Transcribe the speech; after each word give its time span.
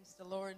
Praise 0.00 0.14
the 0.16 0.24
Lord. 0.24 0.56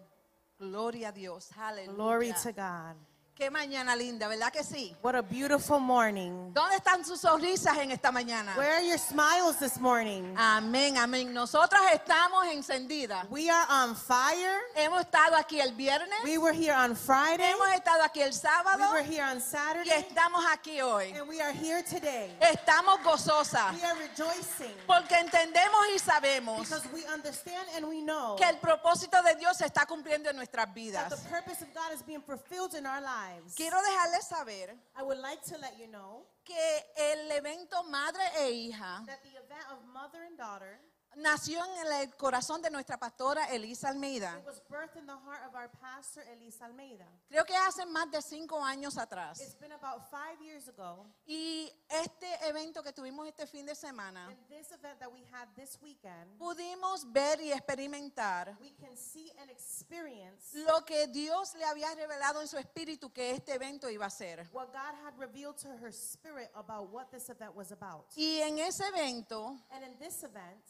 Gloria 0.61 1.09
a 1.09 1.13
Dios. 1.13 1.51
Aleluya. 1.59 1.97
Glory 1.97 2.33
to 2.45 2.53
God. 2.53 2.95
Qué 3.35 3.51
mañana 3.51 3.97
linda, 3.97 4.29
¿verdad 4.29 4.53
que 4.53 4.63
sí? 4.63 4.95
What 5.03 5.15
a 5.17 5.23
beautiful 5.23 5.81
morning. 5.81 6.53
¿Dónde 6.53 6.77
están 6.77 7.03
sus 7.03 7.19
sonrisas 7.23 7.75
en 7.79 7.91
esta 7.91 8.13
mañana? 8.13 8.55
Where 8.59 8.75
are 8.75 8.87
your 8.87 8.99
smiles 8.99 9.57
this 9.59 9.81
morning? 9.81 10.35
Amén, 10.37 10.99
amén. 10.99 11.33
Nosotras 11.33 11.81
estamos 11.95 12.45
encendidas. 12.49 13.27
We 13.31 13.49
are 13.49 13.67
on 13.71 13.97
fire. 13.97 14.61
Hemos 14.77 15.01
estado 15.01 15.35
aquí 15.37 15.59
el 15.61 15.73
viernes, 15.73 16.23
We 16.25 16.37
were 16.37 16.53
here 16.53 16.75
on 16.75 16.95
Friday. 16.95 17.43
hemos 17.51 17.69
estado 17.75 18.03
aquí 18.05 18.21
el 18.21 18.33
We 18.33 18.35
sábado 18.35 18.93
were 18.93 19.03
here 19.03 19.23
on 19.25 19.39
y 19.39 19.41
Saturday. 19.41 19.99
estamos 19.99 20.45
aquí 20.53 20.83
hoy. 20.83 21.13
And 21.13 21.27
we 21.27 21.41
are 21.41 21.53
here 21.55 21.83
today. 21.83 22.37
Estamos 22.39 23.03
gozosas 23.03 23.73
We 23.75 23.83
are 23.83 23.99
rejoicing 23.99 24.75
porque 24.87 25.15
entendemos 25.17 25.81
y 25.97 25.99
sabemos 25.99 26.69
because 26.69 26.87
we 26.93 27.03
understand 27.07 27.67
and 27.77 27.87
we 27.89 28.03
know 28.03 28.37
que 28.37 28.45
el 28.45 28.59
propósito 28.59 29.23
de 29.23 29.37
Dios 29.37 29.57
se 29.57 29.65
está 29.65 29.87
cumpliendo 29.87 30.29
en 30.29 30.37
nuestras 30.37 30.67
that 30.67 30.75
vidas. 30.75 31.09
the 31.09 31.29
purpose 31.31 31.63
of 31.63 31.73
God 31.73 31.93
is 31.95 32.03
being 32.03 32.21
fulfilled 32.21 32.75
in 32.75 32.85
our 32.85 33.01
lives. 33.01 33.22
Quiero 33.57 33.79
dejarles 33.83 34.27
saber 34.27 34.77
I 34.97 35.03
would 35.03 35.19
like 35.19 35.43
to 35.45 35.59
let 35.59 35.79
you 35.79 35.89
know 35.89 36.27
que 36.45 36.57
el 36.97 37.31
evento 37.33 37.83
Madre 37.85 38.23
e 38.41 38.71
Hija 38.71 39.05
that 39.07 39.23
the 39.23 39.37
event 39.39 39.65
of 39.71 39.85
mother 39.93 40.23
and 40.27 40.37
daughter 40.37 40.79
nació 41.17 41.65
en 41.65 41.93
el 41.93 42.17
corazón 42.17 42.63
de 42.63 42.71
nuestra 42.71 42.99
pastora 42.99 43.45
Elisa 43.53 43.89
Almeida. 43.89 44.37
it 44.39 44.47
was 44.47 44.61
birthed 44.69 44.97
in 44.97 45.07
the 45.07 45.13
heart 45.13 45.43
of 45.47 45.55
our 45.55 45.69
pastor 45.81 46.23
Elisa 46.33 46.65
Almeida. 46.65 47.07
Creo 47.29 47.45
que 47.45 47.55
hace 47.57 47.85
más 47.87 48.11
de 48.11 48.21
cinco 48.23 48.63
años 48.65 48.97
atrás. 48.99 49.41
It's 49.41 49.55
been 49.59 49.73
about 49.73 50.09
five 50.11 50.41
years 50.43 50.69
ago, 50.69 51.07
Y 51.27 51.71
este 51.89 52.27
evento 52.49 52.83
que 52.83 52.93
tuvimos 52.93 53.27
este 53.29 53.47
fin 53.47 53.67
de 53.67 53.75
semana, 53.75 54.27
and 54.29 54.37
this 54.49 54.71
event 54.73 54.99
that 54.99 55.11
we 55.13 55.23
had 55.33 55.49
this 55.55 55.79
weekend, 55.83 56.39
pudimos 56.39 57.05
ver 57.13 57.41
y 57.41 57.53
experimentar 57.53 58.57
we 58.61 58.73
can 58.81 58.97
see 58.97 59.31
and 59.39 59.51
experience 59.51 60.55
lo 60.55 60.85
que 60.85 61.07
Dios 61.09 61.55
le 61.55 61.65
había 61.65 61.95
revelado 61.95 62.41
en 62.41 62.49
su 62.49 62.57
espíritu 62.59 63.13
que 63.13 63.31
este 63.33 63.55
evento 63.55 63.89
iba 63.91 64.07
a 64.07 64.11
ser. 64.11 64.49
what 64.53 64.73
God 64.73 64.95
had 65.05 65.19
revealed 65.19 65.57
to 65.59 65.69
her 65.69 65.93
spirit 65.93 66.51
about 66.55 66.91
what 66.93 67.11
this 67.11 67.29
event 67.29 67.55
was 67.55 67.71
about. 67.73 68.07
Y 68.17 68.41
en 68.43 68.59
ese 68.59 68.81
evento 68.89 69.57
And 69.71 69.85
in 69.85 69.99
this 69.99 70.23
event, 70.23 70.63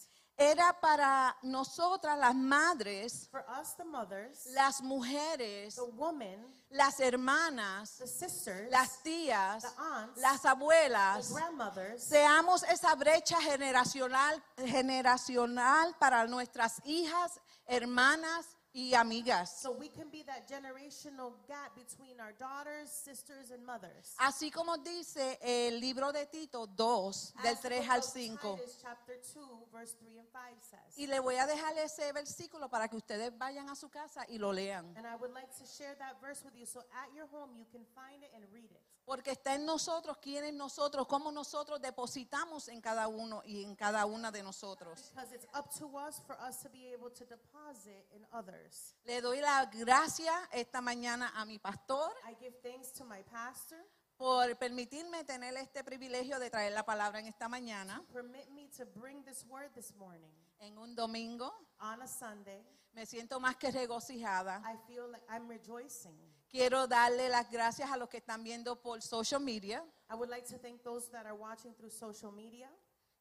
era 0.43 0.73
para 0.81 1.37
nosotras 1.43 2.19
las 2.19 2.35
madres, 2.35 3.29
for 3.31 3.45
us, 3.61 3.77
the 3.77 3.85
mothers, 3.85 4.47
las 4.47 4.83
mujeres, 4.83 5.77
the 5.77 5.83
women, 5.97 6.45
las 6.71 6.99
hermanas, 7.01 7.97
the 7.99 8.07
sisters, 8.07 8.71
las 8.71 9.03
tías, 9.03 9.63
the 9.63 9.83
aunts, 9.83 10.21
las 10.21 10.43
the 10.43 10.49
abuelas, 10.49 11.33
grandmothers, 11.33 12.03
seamos 12.03 12.65
esa 12.65 12.95
brecha 12.97 13.41
generacional, 13.41 14.43
generacional 14.57 15.95
para 15.99 16.27
nuestras 16.27 16.81
hijas, 16.85 17.41
hermanas 17.67 18.57
y 18.75 18.95
amigas. 18.95 19.61
so 19.61 19.73
we 19.73 19.89
can 19.89 20.09
be 20.11 20.23
that 20.23 20.49
generational 20.49 21.33
gap 21.47 21.75
between 21.75 22.19
our 22.21 22.33
daughters, 22.33 22.91
sisters, 22.91 23.51
and 23.51 23.65
mothers. 23.65 24.15
Así 24.19 24.51
como 24.51 24.79
dice 24.79 25.39
el 25.43 25.81
libro 25.81 26.13
de 26.13 26.27
Tito 26.27 26.67
2, 26.67 27.35
del 27.43 27.53
As 27.53 27.61
the 27.61 27.69
3 27.69 27.79
book 27.81 27.91
al 27.91 27.99
of 27.99 28.05
5. 28.05 28.39
Titus, 28.39 28.79
chapter 28.81 29.17
2, 29.35 29.67
verse 29.73 29.95
3 30.01 30.19
and 30.19 30.29
5 30.29 30.41
says. 30.61 30.99
Y 30.99 31.07
le 31.07 31.21
voy 31.21 31.37
a 31.37 31.47
dejar 31.47 31.77
ese 31.79 32.13
versículo 32.13 32.71
para 32.71 32.89
que 32.89 32.97
ustedes 32.97 33.37
vayan 33.37 33.69
a 33.69 33.75
su 33.75 33.89
casa 33.91 34.25
y 34.29 34.39
lo 34.39 34.53
lean. 34.53 34.97
And 34.97 35.07
I 35.07 35.17
would 35.17 35.33
like 35.33 35.51
to 35.59 35.67
share 35.67 35.95
that 35.99 36.21
verse 36.21 36.43
with 36.45 36.55
you 36.57 36.67
so 36.67 36.81
at 36.81 37.15
your 37.15 37.27
home 37.27 37.57
you 37.57 37.67
can 37.71 37.85
find 37.95 38.23
it 38.23 38.31
and 38.35 38.45
read 38.53 38.71
it. 38.71 38.81
Porque 39.05 39.33
está 39.33 39.55
en 39.55 39.67
nosotros, 39.67 40.17
quién 40.19 40.45
es 40.45 40.55
nosotros, 40.55 41.07
cómo 41.09 41.33
nosotros 41.33 41.81
depositamos 41.81 42.69
en 42.69 42.81
cada 42.81 43.09
uno 43.09 43.43
y 43.45 43.65
en 43.65 43.75
cada 43.75 44.07
una 44.07 44.31
de 44.31 44.43
nosotros. 44.43 45.11
Because 45.15 45.35
it's 45.35 45.47
up 45.55 45.69
to 45.79 45.87
us 45.99 46.21
for 46.27 46.37
us 46.49 46.61
to 46.63 46.69
be 46.71 46.93
able 46.95 47.11
to 47.11 47.25
deposit 47.25 48.07
in 48.13 48.25
others. 48.33 48.95
Le 49.05 49.21
doy 49.21 49.41
la 49.41 49.67
gracia 49.67 50.33
esta 50.53 50.81
mañana 50.81 51.33
a 51.35 51.45
mi 51.45 51.59
pastor 51.59 52.13
I 52.31 52.35
give 52.41 52.55
thanks 52.63 52.93
to 52.93 53.05
my 53.05 53.23
pastor. 53.25 53.79
por 54.17 54.57
permitirme 54.57 55.25
tener 55.25 55.57
este 55.57 55.83
privilegio 55.83 56.39
de 56.39 56.49
traer 56.49 56.73
la 56.73 56.85
palabra 56.85 57.19
en 57.19 57.27
esta 57.27 57.49
mañana, 57.49 58.05
Permit 58.13 58.49
me 58.51 58.69
to 58.69 58.87
bring 58.95 59.25
this 59.25 59.45
word 59.49 59.73
this 59.75 59.93
morning 59.97 60.33
en 60.61 60.79
un 60.79 60.95
domingo. 60.95 61.53
on 61.81 62.01
a 62.03 62.07
Sunday. 62.07 62.65
Me 62.93 63.05
siento 63.05 63.41
más 63.41 63.57
que 63.57 63.73
regocijada. 63.73 64.63
I 64.65 64.77
feel 64.87 65.11
like 65.11 65.25
I'm 65.29 65.49
rejoicing. 65.49 66.17
Quiero 66.53 66.87
darle 66.87 67.31
las 67.31 67.51
gracias 67.51 67.91
a 67.91 67.97
los 67.97 68.11
que 68.11 68.19
están 68.19 68.45
viendo 68.45 68.77
por 68.77 69.01
social 69.01 69.41
media. 69.41 69.83
I 70.11 70.15
would 70.15 70.29
like 70.29 70.47
to 70.49 70.59
thank 70.59 70.83
those 70.83 71.09
that 71.11 71.25
are 71.25 71.35
watching 71.35 71.73
through 71.75 71.91
social 71.91 72.31
media. 72.31 72.69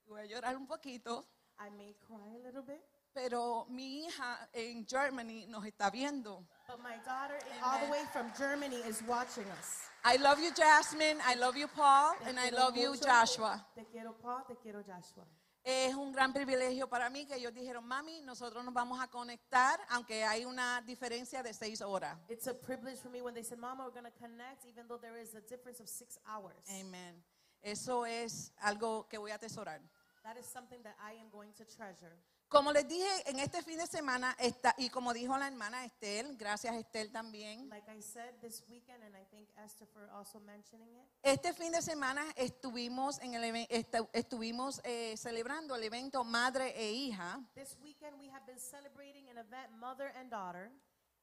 Voy 0.06 0.19
a 0.19 0.25
llorar 0.25 0.58
un 0.58 0.68
poquito, 0.68 1.25
I 1.58 1.69
may 1.69 1.96
cry 2.06 2.36
a 2.36 2.40
little 2.44 2.62
bit, 2.62 2.81
pero 3.14 3.66
mi 3.69 4.06
hija 4.06 4.50
en 4.52 4.86
Germany 4.86 5.46
nos 5.47 5.64
está 5.66 5.90
viendo. 5.90 6.44
but 6.68 6.81
my 6.84 6.97
daughter 7.06 7.40
all 7.64 7.80
the 7.80 7.90
way 7.90 8.03
from 8.12 8.30
Germany 8.38 8.81
is 8.86 9.02
watching 9.08 9.46
us. 9.58 9.88
I 10.03 10.18
love 10.18 10.40
you, 10.42 10.52
Jasmine. 10.53 11.19
I 11.25 11.36
love 11.36 11.56
you, 11.56 11.68
Paul. 11.69 12.16
Te 12.19 12.30
And 12.30 12.38
I 12.38 12.50
quiero 12.50 12.58
love 12.66 12.75
you, 12.75 12.90
mucho. 12.90 13.06
Joshua. 13.06 13.66
Te 13.75 13.86
quiero 13.90 14.12
Paul, 14.22 14.44
te 14.46 14.56
quiero 14.62 14.84
Joshua. 14.84 15.24
Es 15.64 15.94
un 15.94 16.12
gran 16.12 16.34
privilegio 16.34 16.90
para 16.90 17.10
mí 17.10 17.26
que 17.28 17.36
ellos 17.36 17.54
dijeron, 17.54 17.86
mami, 17.86 18.22
nosotros 18.22 18.66
nos 18.66 18.74
vamos 18.74 19.00
a 19.00 19.08
conectar, 19.08 19.80
aunque 19.90 20.24
hay 20.24 20.44
una 20.44 20.82
diferencia 20.82 21.44
de 21.44 21.54
seis 21.54 21.82
horas. 21.82 22.18
It's 22.30 22.48
a 22.48 22.54
privilege 22.54 23.00
for 23.00 23.12
me 23.12 23.22
when 23.22 23.36
they 23.36 23.44
said, 23.44 23.60
Mama, 23.60 23.86
we're 23.86 23.94
going 23.94 24.12
to 24.12 24.20
connect, 24.20 24.66
even 24.66 24.88
though 24.88 25.00
there 25.00 25.22
is 25.22 25.36
a 25.36 25.42
difference 25.42 25.80
of 25.80 25.88
six 25.88 26.18
hours. 26.26 26.68
Amen. 26.70 27.24
Eso 27.62 28.06
es 28.06 28.54
algo 28.58 29.08
que 29.08 29.20
voy 29.20 29.30
a 29.30 29.36
atesorar. 29.36 29.82
That 30.24 30.38
is 30.38 30.48
something 30.48 30.82
that 30.84 30.96
I 31.00 31.14
am 31.20 31.30
going 31.30 31.54
to 31.54 31.66
treasure. 31.66 32.18
Como 32.51 32.73
les 32.73 32.85
dije, 32.85 33.07
en 33.29 33.39
este 33.39 33.63
fin 33.63 33.78
de 33.78 33.88
semana, 33.88 34.35
está, 34.38 34.75
y 34.78 34.89
como 34.89 35.13
dijo 35.13 35.38
la 35.38 35.47
hermana 35.47 35.85
Estel, 35.85 36.35
gracias 36.35 36.75
Estel 36.75 37.09
también, 37.09 37.69
Like 37.69 37.89
I 37.89 38.01
said 38.01 38.34
this 38.41 38.62
weekend, 38.67 39.01
and 39.03 39.16
I 39.16 39.23
thank 39.31 39.47
Esther 39.57 39.88
for 39.88 40.09
also 40.12 40.38
mentioning 40.41 40.94
it. 40.97 41.06
este 41.23 41.53
fin 41.53 41.72
de 41.72 41.81
semana 41.81 42.22
estuvimos, 42.35 43.19
en 43.22 43.35
el, 43.35 43.67
estuvimos 44.12 44.81
eh, 44.84 45.16
celebrando 45.16 45.75
el 45.75 45.84
evento 45.84 46.25
Madre 46.25 46.73
e 46.75 46.91
Hija, 46.91 47.39
This 47.56 47.78
weekend, 47.81 48.19
we 48.19 48.28
have 48.29 48.45
been 48.45 48.59
celebrating 48.59 49.29
an 49.29 49.38
event, 49.38 49.72
Mother 49.79 50.12
and 50.18 50.29
Daughter. 50.29 50.69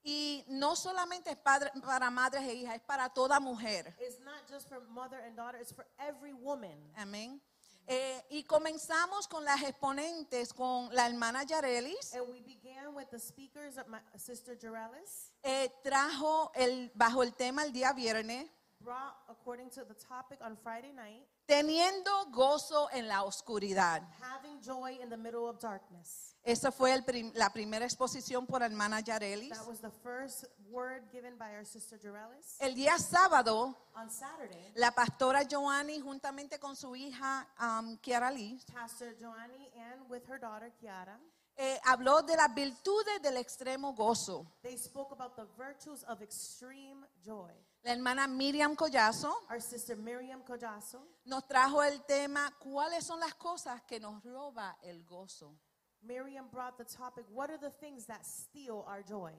y 0.03 0.47
no 0.49 0.77
solamente 0.77 1.31
es 1.33 1.37
padre- 1.37 1.73
para 1.85 2.09
madres 2.11 2.43
e 2.45 2.55
hijas, 2.55 2.77
es 2.77 2.81
para 2.81 3.11
toda 3.11 3.39
mujer. 3.39 3.95
It's 4.01 4.19
not 4.21 4.49
just 4.49 4.67
for 4.67 4.81
mother 4.89 5.19
and 5.21 5.37
daughter, 5.37 5.61
it's 5.61 5.75
for 5.75 5.85
every 5.99 6.33
woman. 6.33 6.91
Amén. 6.97 7.39
Eh, 7.91 8.23
y 8.31 8.45
comenzamos 8.45 9.27
con 9.27 9.45
las 9.47 9.63
exponentes, 9.63 10.53
con 10.53 10.95
la 10.95 11.07
hermana 11.07 11.43
Yarelis. 11.45 12.13
And 12.15 12.29
we 12.29 12.41
began 12.43 12.95
with 12.95 13.09
the 13.11 13.19
speakers 13.19 13.79
of 13.79 13.87
my 13.89 13.99
sister 14.17 14.55
Jarelis, 14.59 15.33
Eh, 15.43 15.71
trajo 15.83 16.51
el, 16.55 16.91
bajo 16.95 17.23
el 17.23 17.33
tema 17.33 17.65
el 17.65 17.73
día 17.73 17.95
viernes, 17.95 18.51
brought 18.81 19.15
according 19.29 19.71
to 19.71 19.85
the 19.87 19.95
topic 19.95 20.39
on 20.43 20.55
Friday 20.57 20.93
night, 20.93 21.27
teniendo 21.49 22.11
gozo 22.31 22.89
en 22.93 23.09
la 23.09 23.23
oscuridad. 23.25 24.03
having 24.21 24.61
joy 24.61 24.99
in 25.03 25.09
the 25.09 25.17
middle 25.17 25.49
of 25.49 25.59
darkness. 25.59 26.35
Esa 26.45 26.71
fue 26.71 26.93
el 26.93 27.03
prim- 27.05 27.33
la 27.35 27.51
primera 27.51 27.85
exposición 27.85 28.47
por 28.47 28.63
hermana 28.63 29.01
Yarelis. 29.01 29.51
That 29.51 29.67
was 29.67 29.81
the 29.81 29.91
first 30.03 30.45
word 30.71 31.03
given 31.11 31.37
by 31.39 31.55
our 31.57 31.65
sister 31.65 31.99
Jarelis. 31.99 32.57
El 32.61 32.75
día 32.75 32.99
sábado, 32.99 33.75
On 33.97 34.11
Saturday, 34.11 34.73
la 34.77 34.91
pastora 34.93 35.43
Joanny, 35.51 36.01
juntamente 36.01 36.59
con 36.59 36.77
su 36.77 36.95
hija 36.95 37.47
um, 37.61 37.97
Kiara 37.99 38.31
Lee, 38.31 38.59
Pastor 38.73 39.15
Joanny 39.19 39.71
and 39.75 40.09
with 40.09 40.23
her 40.29 40.39
daughter 40.39 40.71
Kiara, 40.81 41.19
eh, 41.57 41.79
habló 41.85 42.23
de 42.23 42.37
las 42.37 42.55
virtudes 42.55 43.21
del 43.23 43.37
extremo 43.39 43.95
gozo. 43.95 44.47
they 44.63 44.77
spoke 44.77 45.13
about 45.13 45.35
the 45.35 45.47
virtues 45.57 46.05
of 46.05 46.23
extreme 46.23 47.05
joy. 47.25 47.51
La 47.89 47.95
hermana 47.95 48.27
Miriam 48.27 48.77
Collazo 48.77 49.35
Our 49.51 49.63
sister 49.63 49.97
Miriam 49.97 50.43
Kojaso, 50.45 51.03
nos 51.25 51.47
trajo 51.49 51.83
el 51.83 52.03
tema 52.05 52.55
¿Cuáles 52.59 53.03
son 53.03 53.19
las 53.19 53.35
cosas 53.35 53.81
que 53.85 53.99
nos 53.99 54.23
roba 54.23 54.77
el 54.83 55.03
gozo? 55.07 55.59
Miriam 56.03 56.51
brought 56.51 56.77
the 56.77 56.85
topic, 56.85 57.25
what 57.31 57.49
are 57.49 57.57
the 57.57 57.71
things 57.71 58.05
that 58.05 58.23
steal 58.27 58.85
our 58.87 59.03
joy? 59.03 59.33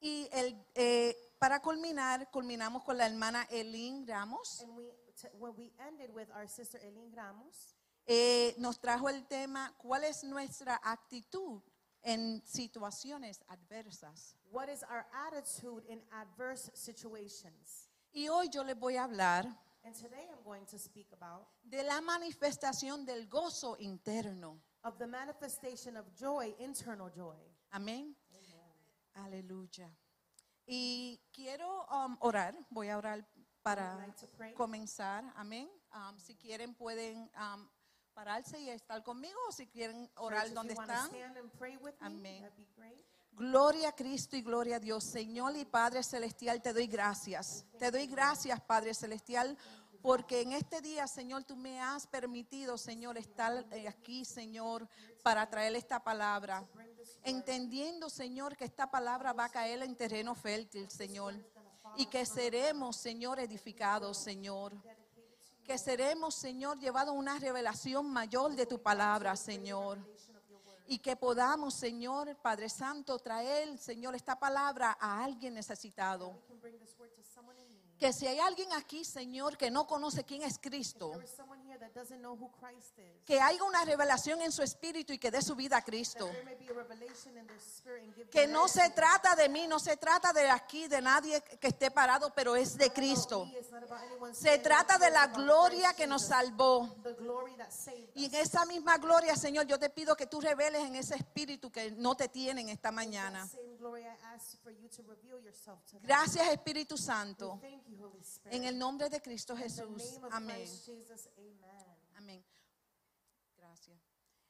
Y 0.00 0.28
el, 0.32 0.66
eh, 0.74 1.14
para 1.38 1.60
culminar, 1.62 2.28
culminamos 2.32 2.82
con 2.82 2.98
la 2.98 3.06
hermana 3.06 3.46
Elin 3.48 4.04
Ramos. 4.04 4.60
And 4.62 4.76
we, 4.76 4.90
t- 5.14 5.28
when 5.38 5.54
we 5.56 5.72
ended 5.78 6.10
with 6.12 6.28
our 6.34 6.48
sister 6.48 6.80
Eileen 6.82 7.12
Ramos, 7.14 7.76
Eh, 8.06 8.56
nos 8.58 8.80
trajo 8.80 9.08
el 9.08 9.28
tema 9.28 9.72
¿Cuál 9.78 10.02
es 10.02 10.24
nuestra 10.24 10.80
actitud 10.82 11.62
en 12.02 12.42
situaciones 12.44 13.44
adversas? 13.46 14.36
What 14.54 14.68
is 14.68 14.82
our 14.88 15.04
attitude 15.26 15.82
in 15.88 16.00
adverse 16.12 16.70
situations? 16.74 17.88
Y 18.14 18.28
hoy 18.28 18.48
yo 18.52 18.62
les 18.62 18.76
voy 18.78 18.96
a 18.96 19.02
hablar 19.02 19.44
And 19.84 19.94
today 19.94 20.24
I'm 20.32 20.42
going 20.44 20.64
to 20.70 20.78
speak 20.78 21.08
about 21.12 21.46
de 21.68 21.82
la 21.82 22.00
manifestación 22.00 23.04
del 23.04 23.26
gozo 23.28 23.76
interno. 23.78 24.58
of 24.84 24.96
the 24.98 25.06
manifestation 25.06 25.96
of 25.96 26.04
joy, 26.14 26.54
internal 26.58 27.10
joy. 27.10 27.36
Amén. 27.72 28.14
Aleluya. 29.14 29.90
Y 30.66 31.20
quiero 31.32 31.86
um, 31.90 32.16
orar, 32.20 32.54
voy 32.70 32.88
a 32.88 32.96
orar 32.98 33.24
para 33.62 33.96
like 33.96 34.16
to 34.16 34.26
pray. 34.36 34.52
comenzar. 34.54 35.24
Amén. 35.36 35.68
Um, 35.92 36.18
si 36.18 36.34
quieren 36.36 36.74
pueden 36.74 37.30
um, 37.36 37.68
pararse 38.14 38.58
y 38.60 38.70
estar 38.70 39.02
conmigo 39.02 39.38
o 39.48 39.52
si 39.52 39.66
quieren 39.66 40.10
orar 40.16 40.40
Church, 40.42 40.48
if 40.48 40.54
donde 40.54 40.74
you 40.74 40.78
wanna 40.80 40.94
están. 40.94 41.10
stand 41.10 41.36
and 41.36 41.50
pray 41.58 41.76
with 41.76 41.94
me, 42.00 42.06
Amén. 42.06 42.40
that'd 42.42 42.56
be 42.56 42.66
great. 42.76 43.04
Gloria 43.36 43.88
a 43.88 43.94
Cristo 43.96 44.36
y 44.36 44.42
gloria 44.42 44.76
a 44.76 44.80
Dios. 44.80 45.02
Señor 45.02 45.56
y 45.56 45.64
Padre 45.64 46.04
Celestial, 46.04 46.62
te 46.62 46.72
doy 46.72 46.86
gracias. 46.86 47.64
Te 47.78 47.90
doy 47.90 48.06
gracias, 48.06 48.60
Padre 48.60 48.94
Celestial, 48.94 49.58
porque 50.00 50.42
en 50.42 50.52
este 50.52 50.80
día, 50.80 51.08
Señor, 51.08 51.42
tú 51.42 51.56
me 51.56 51.80
has 51.80 52.06
permitido, 52.06 52.78
Señor, 52.78 53.18
estar 53.18 53.66
eh, 53.72 53.88
aquí, 53.88 54.24
Señor, 54.24 54.88
para 55.24 55.50
traer 55.50 55.74
esta 55.74 56.04
palabra. 56.04 56.64
Entendiendo, 57.24 58.08
Señor, 58.08 58.56
que 58.56 58.64
esta 58.64 58.88
palabra 58.88 59.32
va 59.32 59.46
a 59.46 59.50
caer 59.50 59.82
en 59.82 59.96
terreno 59.96 60.36
fértil, 60.36 60.88
Señor. 60.88 61.34
Y 61.96 62.06
que 62.06 62.24
seremos, 62.26 62.96
Señor, 62.96 63.40
edificados, 63.40 64.16
Señor. 64.16 64.72
Que 65.64 65.76
seremos, 65.76 66.36
Señor, 66.36 66.78
llevados 66.78 67.14
a 67.14 67.18
una 67.18 67.38
revelación 67.40 68.06
mayor 68.12 68.54
de 68.54 68.66
tu 68.66 68.80
palabra, 68.80 69.34
Señor 69.34 69.98
y 70.86 70.98
que 70.98 71.16
podamos, 71.16 71.74
Señor 71.74 72.36
Padre 72.36 72.68
Santo, 72.68 73.18
traer, 73.18 73.78
Señor, 73.78 74.14
esta 74.14 74.38
palabra 74.38 74.96
a 75.00 75.24
alguien 75.24 75.54
necesitado. 75.54 76.42
Que 77.98 78.12
si 78.12 78.26
hay 78.26 78.38
alguien 78.38 78.72
aquí, 78.72 79.04
Señor, 79.04 79.56
que 79.56 79.70
no 79.70 79.86
conoce 79.86 80.24
quién 80.24 80.42
es 80.42 80.58
Cristo, 80.58 81.12
There 81.78 81.88
is 81.88 81.88
someone 81.88 81.88
here 81.88 81.88
that 81.88 81.94
doesn't 81.94 82.20
know 82.20 82.36
who 82.36 82.50
Christ 82.60 82.98
is. 82.98 83.24
que 83.24 83.40
haya 83.40 83.62
una 83.64 83.84
revelación 83.84 84.40
en 84.42 84.52
su 84.52 84.62
espíritu 84.62 85.12
y 85.12 85.18
que 85.18 85.30
dé 85.30 85.42
su 85.42 85.54
vida 85.54 85.78
a 85.78 85.82
Cristo. 85.82 86.30
Que 88.30 88.46
no 88.46 88.68
se 88.68 88.90
trata 88.90 89.34
de 89.34 89.48
mí, 89.48 89.66
no 89.66 89.78
se 89.78 89.96
trata 89.96 90.32
de 90.32 90.50
aquí, 90.50 90.88
de 90.88 91.00
nadie 91.00 91.40
que 91.60 91.68
esté 91.68 91.90
parado, 91.90 92.32
pero 92.34 92.56
es 92.56 92.76
de 92.76 92.90
Cristo. 92.90 93.48
Se 94.32 94.58
trata 94.58 94.98
de 94.98 95.10
la 95.10 95.28
gloria 95.28 95.94
que 95.94 96.06
nos 96.06 96.26
salvó. 96.26 96.94
Y 98.14 98.26
en 98.26 98.34
esa 98.34 98.64
misma 98.66 98.98
gloria, 98.98 99.36
Señor, 99.36 99.66
yo 99.66 99.78
te 99.78 99.90
pido 99.90 100.16
que 100.16 100.26
tú 100.26 100.40
reveles 100.40 100.82
en 100.82 100.96
ese 100.96 101.14
espíritu 101.14 101.70
que 101.70 101.90
no 101.92 102.16
te 102.16 102.28
tienen 102.28 102.68
esta 102.68 102.90
mañana. 102.90 103.48
Same 103.84 103.90
glory 103.90 104.04
I 104.04 104.34
ask 104.34 104.62
for 104.62 104.70
you 104.70 104.88
to 104.88 105.02
reveal 105.02 105.40
yourself 105.40 105.84
to 105.86 105.98
them. 105.98 106.06
Gracias, 106.06 106.46
Espíritu 106.48 106.96
Santo. 106.96 107.58
We 107.62 107.68
Thank 107.68 107.88
you, 107.88 107.96
Holy 107.98 108.22
Spirit. 108.22 108.56
En 108.56 108.64
el 108.64 108.78
nombre 108.78 109.08
de 109.08 109.20
Cristo 109.20 109.54
Jesús. 109.54 110.18
Amén. 110.30 110.66
Jesus. 110.66 111.28
Amén. 112.16 112.42
Gracias. 113.58 113.96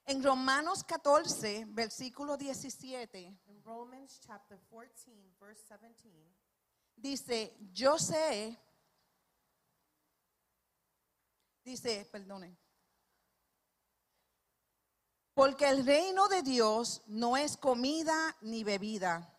En 0.07 0.23
Romanos 0.23 0.85
14, 0.85 1.67
versículo 1.69 2.37
17, 2.37 3.19
In 3.47 3.63
Romans 3.65 4.21
chapter 4.21 4.59
14, 4.71 5.11
verse 5.41 5.65
17, 5.67 6.35
dice, 6.97 7.57
yo 7.73 7.99
sé, 7.99 8.59
dice, 11.65 12.07
perdone, 12.13 12.55
porque 15.35 15.69
el 15.69 15.85
reino 15.85 16.29
de 16.29 16.43
Dios 16.43 17.03
no 17.07 17.37
es 17.37 17.57
comida 17.57 18.37
ni 18.41 18.63
bebida, 18.63 19.31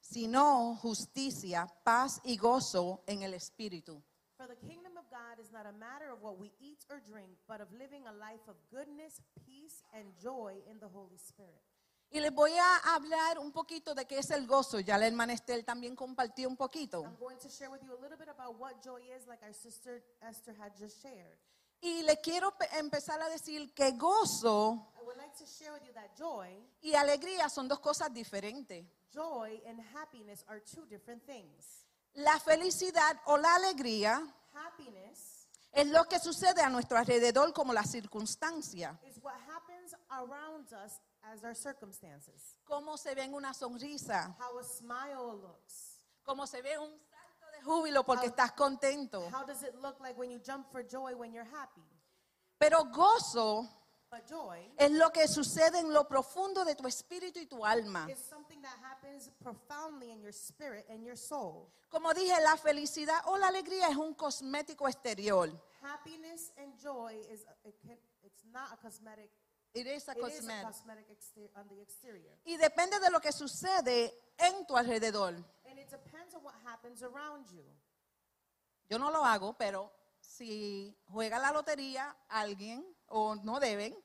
sino 0.00 0.76
justicia, 0.76 1.66
paz 1.84 2.20
y 2.24 2.36
gozo 2.36 3.02
en 3.06 3.22
el 3.22 3.34
Espíritu. 3.34 4.02
For 4.36 4.48
the 4.48 4.56
kingdom 4.66 4.96
of 4.96 5.04
God 5.08 5.38
is 5.40 5.52
not 5.52 5.66
a 5.66 5.72
matter 5.72 6.10
of 6.10 6.20
what 6.20 6.36
we 6.38 6.52
eat 6.58 6.84
or 6.90 7.00
drink, 7.00 7.38
but 7.46 7.60
of 7.60 7.70
living 7.72 8.06
a 8.06 8.12
life 8.12 8.42
of 8.48 8.56
goodness, 8.70 9.20
peace, 9.46 9.84
and 9.94 10.12
joy 10.20 10.54
in 10.68 10.80
the 10.80 10.88
Holy 10.88 11.16
Spirit. 11.16 11.62
Y 12.10 12.20
les 12.20 12.32
voy 12.32 12.52
a 12.58 12.94
hablar 12.94 13.38
un 13.38 13.52
poquito 13.52 13.94
de 13.94 14.04
qué 14.04 14.18
es 14.18 14.30
el 14.30 14.46
gozo. 14.46 14.80
Ya 14.80 14.98
la 14.98 15.06
hermana 15.06 15.32
Estel 15.32 15.64
también 15.64 15.96
compartió 15.96 16.48
un 16.48 16.56
poquito. 16.56 17.02
I'm 17.04 17.16
going 17.18 17.38
to 17.38 17.48
share 17.48 17.70
with 17.70 17.82
you 17.82 17.92
a 17.92 18.00
little 18.02 18.18
bit 18.18 18.28
about 18.28 18.58
what 18.58 18.82
joy 18.82 19.00
is, 19.16 19.26
like 19.26 19.42
our 19.42 19.54
sister 19.54 20.02
Esther 20.20 20.54
had 20.54 20.76
just 20.76 21.00
shared. 21.00 21.38
Y 21.84 22.02
le 22.04 22.16
quiero 22.20 22.52
pe- 22.56 22.68
empezar 22.78 23.20
a 23.20 23.28
decir 23.28 23.74
que 23.74 23.90
gozo 23.92 24.88
I 25.00 25.04
would 25.04 25.16
like 25.16 25.36
to 25.36 25.44
share 25.46 25.72
with 25.72 25.82
you 25.84 25.92
that 25.94 26.14
joy, 26.16 26.48
y 26.80 26.94
alegría 26.94 27.48
son 27.48 27.66
dos 27.68 27.80
cosas 27.80 28.12
diferentes. 28.14 28.86
joy 29.12 29.60
and 29.66 29.80
happiness 29.94 30.44
are 30.48 30.60
two 30.60 30.86
different 30.86 31.24
things. 31.26 31.84
La 32.14 32.38
felicidad 32.38 33.20
o 33.26 33.36
la 33.36 33.54
alegría 33.56 34.22
Happiness 34.54 35.48
es 35.72 35.86
lo 35.88 36.04
que 36.04 36.18
sucede 36.20 36.60
a 36.62 36.68
nuestro 36.68 36.98
alrededor 36.98 37.52
como 37.52 37.72
la 37.72 37.82
circunstancia. 37.84 38.98
is 39.04 39.18
what 39.22 39.34
happens 39.48 39.94
around 40.10 40.66
us 40.72 41.00
as 41.22 41.42
our 41.42 41.54
circumstances. 41.56 42.56
Cómo 42.64 42.96
se 42.96 43.14
ve 43.14 43.24
en 43.24 43.34
una 43.34 43.52
sonrisa, 43.54 44.36
How 44.38 44.58
a 44.58 44.62
smile 44.64 45.40
looks. 45.40 45.98
cómo 46.22 46.46
se 46.46 46.62
ve 46.62 46.78
un 46.78 46.96
júbilo 47.62 48.04
porque 48.04 48.26
estás 48.26 48.52
contento. 48.52 49.20
How 49.30 49.44
does 49.46 49.62
it 49.62 49.74
look 49.80 50.00
like 50.00 50.18
when 50.18 50.30
you 50.30 50.38
jump 50.38 50.70
for 50.70 50.82
joy 50.82 51.14
when 51.14 51.32
you're 51.32 51.48
happy? 51.48 51.82
Pero 52.58 52.84
gozo 52.84 53.68
But 54.10 54.26
joy 54.28 54.70
es 54.76 54.90
lo 54.90 55.10
que 55.10 55.26
sucede 55.26 55.78
en 55.78 55.92
lo 55.92 56.06
profundo 56.06 56.64
de 56.64 56.74
tu 56.74 56.86
espíritu 56.86 57.40
y 57.40 57.46
tu 57.46 57.64
alma. 57.64 58.06
is 58.10 58.18
something 58.18 58.60
that 58.60 58.76
happens 58.82 59.30
profoundly 59.42 60.10
in 60.10 60.20
your 60.20 60.32
spirit 60.32 60.84
and 60.90 61.02
your 61.02 61.16
soul. 61.16 61.72
Como 61.88 62.12
dije, 62.12 62.34
la 62.42 62.56
felicidad 62.56 63.20
o 63.26 63.38
la 63.38 63.48
alegría 63.48 63.88
es 63.88 63.96
un 63.96 64.14
cosmético 64.14 64.86
exterior. 64.86 65.50
Happiness 65.82 66.52
and 66.58 66.78
joy 66.78 67.14
is 67.30 67.46
it 67.64 67.74
can, 67.80 67.96
it's 68.22 68.44
not 68.52 68.70
a 68.72 68.76
cosmetic. 68.76 69.30
It 69.74 69.86
is 69.86 70.06
a 70.08 70.12
It 70.12 70.18
is 70.18 70.24
a 70.24 70.40
cosmetic. 70.40 70.62
cosmetic 70.66 71.10
exter- 71.10 71.50
on 71.56 71.66
the 71.68 71.80
exterior, 71.80 72.36
Y 72.44 72.56
depende 72.58 73.00
de 73.00 73.10
lo 73.10 73.20
que 73.20 73.32
sucede 73.32 74.12
en 74.38 74.66
tu 74.66 74.76
alrededor. 74.76 75.34
and 75.64 75.78
it 75.78 75.88
depends 75.90 76.34
on 76.34 76.42
what 76.44 76.54
happens 76.66 77.02
around 77.02 77.46
you. 77.50 77.64
Yo 78.90 78.98
no 78.98 79.10
lo 79.10 79.24
hago, 79.24 79.54
pero 79.56 79.90
si 80.20 80.94
juega 81.06 81.38
la 81.38 81.50
lotería 81.52 82.14
alguien 82.28 82.84
o 83.06 83.34
no 83.36 83.58
deben, 83.60 83.96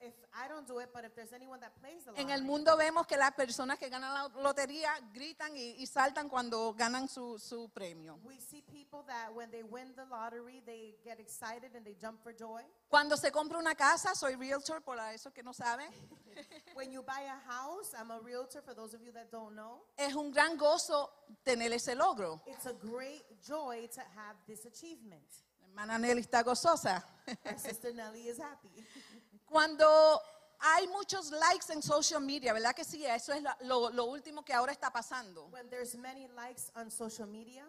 If 0.00 0.14
I 0.32 0.46
don't 0.46 0.66
do 0.66 0.78
it, 0.78 0.90
but 0.94 1.04
if 1.04 1.14
there's 1.16 1.32
anyone 1.32 1.58
that 1.60 1.74
plays 1.80 2.04
the 2.04 2.12
en 2.12 2.30
el 2.30 2.40
lottery, 2.40 2.46
mundo 2.46 2.76
vemos 2.76 3.06
que 3.06 3.16
las 3.16 3.32
personas 3.32 3.78
que 3.78 3.88
ganan 3.88 4.14
la 4.14 4.28
lotería 4.42 4.90
gritan 5.12 5.56
y, 5.56 5.74
y 5.78 5.86
saltan 5.86 6.28
cuando 6.28 6.72
ganan 6.74 7.08
su, 7.08 7.36
su 7.38 7.68
premio. 7.70 8.18
we 8.24 8.38
see 8.38 8.62
people 8.70 9.02
that 9.08 9.34
when 9.34 9.50
they 9.50 9.64
win 9.64 9.92
the 9.96 10.04
lottery, 10.04 10.62
they 10.64 10.94
get 11.04 11.18
excited 11.18 11.74
and 11.74 11.84
they 11.84 11.96
jump 12.00 12.22
for 12.22 12.32
joy. 12.32 12.62
Cuando 12.88 13.16
se 13.16 13.32
compra 13.32 13.58
una 13.58 13.74
casa, 13.74 14.14
soy 14.14 14.36
realtor, 14.36 14.80
por 14.82 14.98
eso 15.12 15.32
que 15.32 15.42
no 15.42 15.52
saben, 15.52 15.90
When 16.74 16.92
you 16.92 17.02
buy 17.02 17.22
a 17.22 17.50
house, 17.50 17.92
I'm 17.98 18.12
a 18.12 18.20
realtor. 18.20 18.62
For 18.62 18.74
those 18.74 18.94
of 18.94 19.02
you 19.02 19.10
that 19.12 19.32
don't 19.32 19.56
know, 19.56 19.82
es 19.96 20.14
un 20.14 20.30
gran 20.30 20.56
gozo 20.56 21.10
tener 21.44 21.72
ese 21.72 21.96
logro. 21.96 22.40
it's 22.46 22.66
a 22.66 22.72
great 22.72 23.24
joy 23.44 23.88
to 23.92 24.00
have 24.00 24.36
this 24.46 24.64
achievement. 24.64 25.26
La 25.60 25.66
hermana 25.82 25.98
Nelly 25.98 26.22
está 26.22 26.44
gozosa. 26.44 27.02
Our 27.44 27.58
sister 27.58 27.92
Nelly 27.92 28.28
is 28.28 28.38
happy. 28.38 28.70
Cuando 29.48 30.20
hay 30.60 30.86
muchos 30.88 31.30
likes 31.30 31.72
en 31.72 31.82
social 31.82 32.20
media, 32.20 32.52
¿verdad 32.52 32.74
que 32.74 32.84
sí? 32.84 33.04
Eso 33.06 33.32
es 33.32 33.42
lo, 33.60 33.90
lo 33.90 34.04
último 34.06 34.44
que 34.44 34.52
ahora 34.52 34.72
está 34.72 34.90
pasando. 34.92 35.46
When 35.50 35.68
there's 35.70 35.94
many 35.96 36.28
likes 36.28 36.70
on 36.74 36.90
social 36.90 37.26
media, 37.28 37.64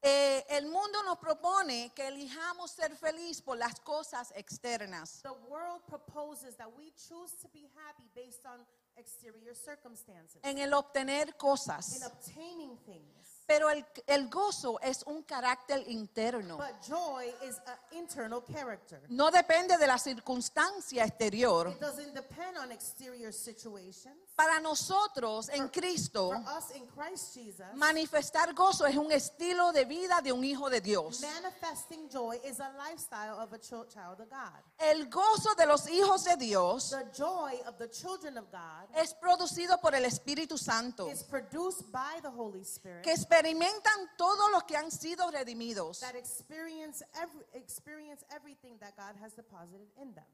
Eh, 0.00 0.44
el 0.50 0.66
mundo 0.68 1.02
nos 1.02 1.18
propone 1.18 1.90
que 1.92 2.06
elijamos 2.06 2.70
ser 2.70 2.94
feliz 2.94 3.42
por 3.42 3.56
las 3.58 3.80
cosas 3.80 4.32
externas. 4.36 5.20
the 5.22 5.32
world 5.50 5.82
proposes 5.88 6.56
that 6.56 6.68
we 6.76 6.92
choose 6.92 7.32
to 7.42 7.48
be 7.48 7.68
happy 7.74 8.08
based 8.14 8.46
on 8.46 8.64
exterior 8.94 9.56
circumstances, 9.56 10.40
en 10.44 10.58
el 10.58 10.72
obtener 10.72 11.26
in 11.26 11.34
cosas. 11.36 12.00
obtaining 12.06 12.78
things. 12.86 13.37
Pero 13.48 13.70
el, 13.70 13.82
el 14.06 14.28
gozo 14.28 14.78
es 14.82 15.02
un 15.04 15.22
carácter 15.22 15.82
interno. 15.88 16.58
But 16.58 16.86
joy 16.86 17.32
is 17.48 17.56
an 17.64 17.78
internal 17.92 18.44
character. 18.44 19.00
No 19.08 19.30
depende 19.30 19.78
de 19.78 19.86
la 19.86 19.96
circunstancia 19.96 21.04
exterior. 21.04 21.68
It 21.68 21.80
doesn't 21.80 22.12
depend 22.12 22.58
on 22.58 22.70
exterior 22.70 23.32
situations. 23.32 24.27
Para 24.38 24.60
nosotros 24.60 25.48
en 25.48 25.66
Cristo, 25.68 26.28
For 26.30 26.56
us 26.56 26.70
in 26.76 26.86
Christ 26.86 27.34
Jesus, 27.34 27.66
manifestar 27.74 28.54
gozo 28.54 28.86
es 28.86 28.94
un 28.96 29.10
estilo 29.10 29.72
de 29.72 29.84
vida 29.84 30.20
de 30.22 30.30
un 30.32 30.44
hijo 30.44 30.70
de 30.70 30.80
Dios. 30.80 31.20
manifesting 31.22 32.08
joy 32.08 32.36
is 32.44 32.60
a 32.60 32.70
lifestyle 32.88 33.34
of 33.40 33.52
a 33.52 33.58
chil- 33.58 33.84
child 33.88 34.20
of 34.20 34.28
God. 34.30 34.62
El 34.78 35.06
gozo 35.10 35.56
de 35.56 35.66
los 35.66 35.88
hijos 35.88 36.22
de 36.22 36.36
Dios 36.36 36.90
The 36.90 37.10
joy 37.12 37.60
of 37.66 37.78
the 37.78 37.88
children 37.90 38.38
of 38.38 38.44
God 38.52 38.86
es 38.94 39.12
producido 39.14 39.80
por 39.80 39.96
el 39.96 40.04
Espíritu 40.04 40.56
Santo, 40.56 41.08
is 41.10 41.24
produced 41.24 41.90
by 41.90 42.20
the 42.22 42.30
Holy 42.30 42.62
Spirit 42.62 43.02
que 43.02 43.10
experimentan 43.12 44.08
todos 44.16 44.52
los 44.52 44.62
que 44.62 44.76
han 44.76 44.92
sido 44.92 45.28
redimidos. 45.32 45.98
that 45.98 46.14
experience 46.14 47.02
every, 47.20 47.44
experience 47.54 48.24
everything 48.30 48.78
that 48.78 48.94
God 48.96 49.16
has 49.20 49.32
deposited 49.34 49.88
in 50.00 50.14
them. 50.14 50.24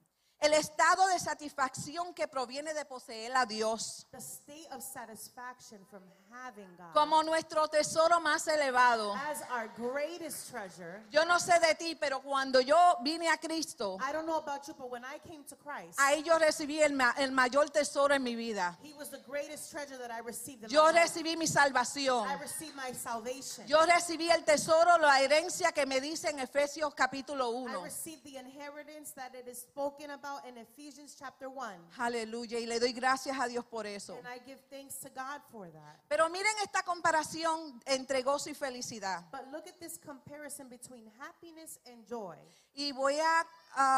El 0.44 0.52
estado 0.52 1.06
de 1.08 1.18
satisfacción 1.18 2.12
que 2.12 2.28
proviene 2.28 2.74
de 2.74 2.84
poseer 2.84 3.34
a 3.34 3.46
Dios 3.46 4.06
The 4.10 4.18
state 4.18 4.68
of 4.72 4.82
satisfaction 4.82 5.84
from 5.86 6.02
having 6.30 6.68
God 6.76 6.92
como 6.92 7.22
nuestro 7.22 7.66
tesoro 7.68 8.20
más 8.20 8.46
elevado. 8.48 9.14
as 9.14 9.40
our 9.50 9.68
greatest 9.76 10.50
treasure. 10.50 11.02
Yo 11.10 11.24
no 11.24 11.38
sé 11.38 11.58
de 11.60 11.74
ti, 11.76 11.94
pero 11.94 12.20
cuando 12.20 12.60
yo 12.60 12.76
vine 13.02 13.28
a 13.30 13.38
Cristo, 13.38 13.96
I 14.06 14.12
don't 14.12 14.26
know 14.26 14.36
about 14.36 14.66
you, 14.68 14.74
but 14.74 14.90
when 14.90 15.02
I 15.04 15.18
came 15.26 15.44
to 15.44 15.56
Christ, 15.56 15.98
ahí 15.98 16.22
yo 16.22 16.38
recibí 16.38 16.80
el, 16.82 16.92
ma- 16.92 17.14
el 17.16 17.30
mayor 17.32 17.70
tesoro 17.70 18.12
en 18.14 18.22
mi 18.22 18.34
vida. 18.36 18.76
He 18.82 18.92
was 18.94 19.08
the 19.10 19.22
greatest 19.26 19.70
treasure 19.70 19.96
that 19.96 20.10
I 20.10 20.20
received 20.20 20.64
in 20.64 20.68
Yo 20.70 20.82
my 20.82 20.90
life. 20.92 21.04
recibí 21.04 21.36
mi 21.38 21.46
salvación. 21.46 22.28
I 22.28 22.34
received 22.38 22.74
my 22.76 22.92
salvation. 22.92 23.66
Yo 23.66 23.78
recibí 23.86 24.28
el 24.30 24.44
tesoro, 24.44 24.98
la 24.98 25.20
herencia 25.22 25.72
que 25.72 25.86
me 25.86 26.00
dice 26.02 26.28
en 26.28 26.40
Efesios 26.40 26.94
capítulo 26.94 27.48
I 27.50 27.76
1. 27.76 27.82
received 27.82 28.24
the 28.24 28.36
inheritance 28.38 29.12
that 29.14 29.34
it 29.34 29.48
is 29.48 29.58
spoken 29.62 30.10
about 30.10 30.33
in 30.46 30.58
Ephesians 30.58 31.14
chapter 31.18 31.48
1. 31.48 31.90
Aleluya. 31.98 32.58
Y 32.58 32.66
le 32.66 32.78
doy 32.78 32.92
gracias 32.92 33.38
a 33.38 33.46
Dios 33.46 33.64
por 33.64 33.86
eso. 33.86 34.16
And 34.16 34.26
I 34.28 34.38
give 34.44 34.60
thanks 34.70 34.98
to 35.00 35.08
God 35.10 35.40
for 35.50 35.70
that. 35.70 36.00
Pero 36.08 36.28
miren 36.28 36.52
esta 36.62 36.82
comparación 36.82 37.80
entre 37.86 38.22
gozo 38.22 38.50
y 38.50 38.54
felicidad. 38.54 39.30
But 39.30 39.50
look 39.52 39.66
at 39.66 39.78
this 39.78 39.98
comparison 39.98 40.68
between 40.68 41.10
happiness 41.18 41.78
and 41.86 42.06
joy. 42.06 42.36
Y 42.74 42.92
voy 42.92 43.18
a, 43.18 43.46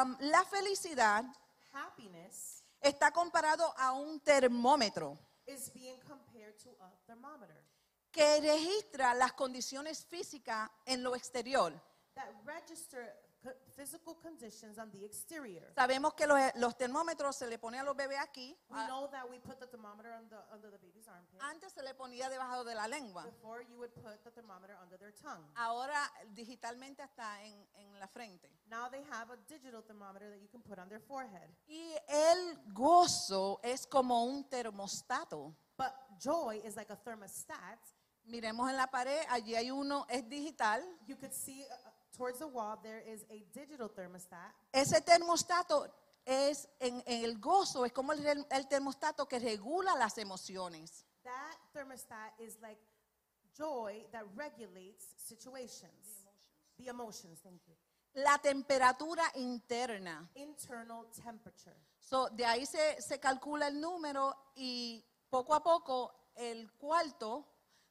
um, 0.02 0.16
la 0.20 0.44
felicidad 0.44 1.24
Happiness 1.72 2.62
está 2.80 3.10
comparado 3.10 3.72
a 3.76 3.92
un 3.92 4.20
termómetro 4.20 5.18
is 5.46 5.70
being 5.72 5.98
compared 6.08 6.56
to 6.58 6.70
a 6.80 6.90
thermometer 7.06 7.62
que 8.10 8.40
registra 8.40 9.14
las 9.14 9.32
condiciones 9.32 10.04
físicas 10.04 10.70
en 10.86 11.02
lo 11.02 11.14
exterior. 11.14 11.72
that 12.14 12.32
register 12.44 13.12
physical 13.74 14.14
conditions 14.20 14.78
on 14.78 14.90
the 14.90 15.04
exterior. 15.04 15.72
Sabemos 15.74 16.14
que 16.14 16.26
los, 16.26 16.38
los 16.56 16.76
termómetros 16.76 17.36
se 17.36 17.46
le 17.46 17.58
pone 17.58 17.78
a 17.78 17.82
los 17.84 17.96
bebés 17.96 18.18
aquí. 18.20 18.56
We 18.68 18.78
a- 18.80 18.86
know 18.86 19.08
that 19.10 19.28
we 19.28 19.38
put 19.40 19.58
the 19.58 19.66
thermometer 19.66 20.12
on 20.12 20.28
the, 20.28 20.36
under 20.52 20.70
the 20.70 20.78
baby's 20.78 21.06
armpit. 21.08 21.40
Antes 21.42 21.72
se 21.72 21.82
le 21.82 21.94
ponía 21.94 22.28
debajo 22.28 22.64
de 22.64 22.74
la 22.74 22.86
lengua. 22.88 23.24
Before 23.24 23.62
you 23.62 23.76
would 23.78 23.92
put 23.94 24.22
the 24.24 24.30
thermometer 24.30 24.76
under 24.82 24.98
their 24.98 25.12
tongue. 25.12 25.44
Ahora 25.56 26.10
digitalmente 26.34 27.02
está 27.02 27.42
en, 27.44 27.66
en 27.74 27.98
la 27.98 28.08
frente. 28.08 28.50
Now 28.68 28.88
they 28.90 29.02
have 29.10 29.30
a 29.32 29.36
digital 29.48 29.82
thermometer 29.82 30.30
that 30.30 30.40
you 30.40 30.48
can 30.48 30.62
put 30.62 30.78
on 30.78 30.88
their 30.88 31.00
forehead. 31.00 31.48
Y 31.66 31.94
el 32.08 32.58
gozo 32.72 33.60
es 33.62 33.86
como 33.86 34.24
un 34.24 34.48
termostato. 34.48 35.54
But 35.76 35.92
joy 36.18 36.60
is 36.64 36.76
like 36.76 36.90
a 36.92 36.96
thermostat. 36.96 37.78
Miremos 38.24 38.68
en 38.68 38.76
la 38.76 38.88
pared, 38.88 39.24
allí 39.28 39.54
hay 39.54 39.70
uno, 39.70 40.04
es 40.08 40.28
digital. 40.28 40.82
You 41.06 41.16
could 41.16 41.32
see 41.32 41.64
uh, 41.64 41.90
towards 42.16 42.38
the 42.38 42.46
wall 42.46 42.78
there 42.82 43.02
is 43.06 43.24
a 43.30 43.44
digital 43.52 43.88
thermostat. 43.88 44.52
Ese 44.72 45.00
termostato 45.00 45.86
es 46.24 46.68
en, 46.80 47.02
en 47.06 47.24
el 47.24 47.38
gozo, 47.38 47.84
es 47.84 47.92
como 47.92 48.12
el, 48.12 48.46
el 48.50 48.68
termostato 48.68 49.26
que 49.26 49.38
regula 49.38 49.94
las 49.96 50.18
emociones. 50.18 51.04
That 51.22 51.56
thermostat 51.72 52.38
is 52.38 52.58
like 52.60 52.80
joy 53.56 54.06
that 54.12 54.24
regulates 54.34 55.14
situations. 55.16 56.26
The 56.78 56.88
emotions, 56.88 57.40
thank 57.42 57.60
you. 57.66 57.74
La 58.14 58.38
temperatura 58.38 59.24
interna. 59.34 60.28
Internal 60.34 61.06
temperature. 61.10 61.76
So, 62.00 62.28
de 62.30 62.44
ahí 62.44 62.64
se, 62.66 63.00
se 63.00 63.18
calcula 63.18 63.68
el 63.68 63.80
número 63.80 64.34
y 64.54 65.04
poco 65.28 65.54
a 65.54 65.62
poco 65.62 66.14
el 66.34 66.72
cuarto 66.72 67.44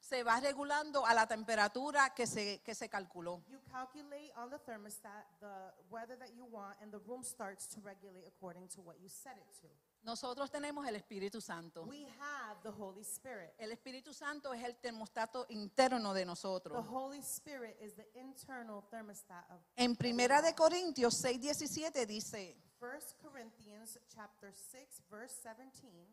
se 0.08 0.22
va 0.22 0.38
regulando 0.38 1.04
a 1.04 1.12
la 1.14 1.26
temperatura 1.26 2.14
que 2.14 2.26
se, 2.26 2.60
que 2.62 2.74
se 2.74 2.88
calculó. 2.88 3.42
You 3.48 3.58
calculate 3.70 4.32
on 4.36 4.50
the 4.50 4.58
thermostat 4.58 5.24
the 5.40 5.72
weather 5.90 6.16
that 6.18 6.30
you 6.36 6.44
want, 6.44 6.76
and 6.80 6.92
the 6.92 7.00
room 7.06 7.24
starts 7.24 7.66
to 7.68 7.80
regulate 7.80 8.26
according 8.28 8.68
to 8.68 8.82
what 8.82 8.96
you 9.00 9.08
set 9.08 9.36
it 9.36 9.60
to. 9.60 9.68
Nosotros 10.04 10.48
tenemos 10.52 10.86
el 10.86 10.94
Espíritu 10.94 11.40
Santo. 11.40 11.82
We 11.82 12.06
have 12.20 12.62
the 12.62 12.70
Holy 12.70 13.02
Spirit. 13.02 13.54
El 13.58 13.72
Espíritu 13.72 14.14
Santo 14.14 14.52
es 14.52 14.62
el 14.62 14.76
termostato 14.76 15.44
interno 15.48 16.14
de 16.14 16.20
The 16.20 16.26
nosotros. 16.26 16.86
Holy 16.88 17.18
Spirit 17.18 17.76
is 17.80 17.94
the 17.94 18.06
internal 18.14 18.82
thermostat 18.88 19.50
of 19.50 19.60
En 19.74 19.96
Primera 19.96 20.40
de 20.40 20.54
Corintios 20.54 21.14
6:17 21.24 22.06
dice, 22.06 22.56
1 22.78 22.90
Corinthians 23.20 23.98
chapter 24.14 24.52
6 24.54 25.02
verse 25.10 25.42
17. 25.42 26.06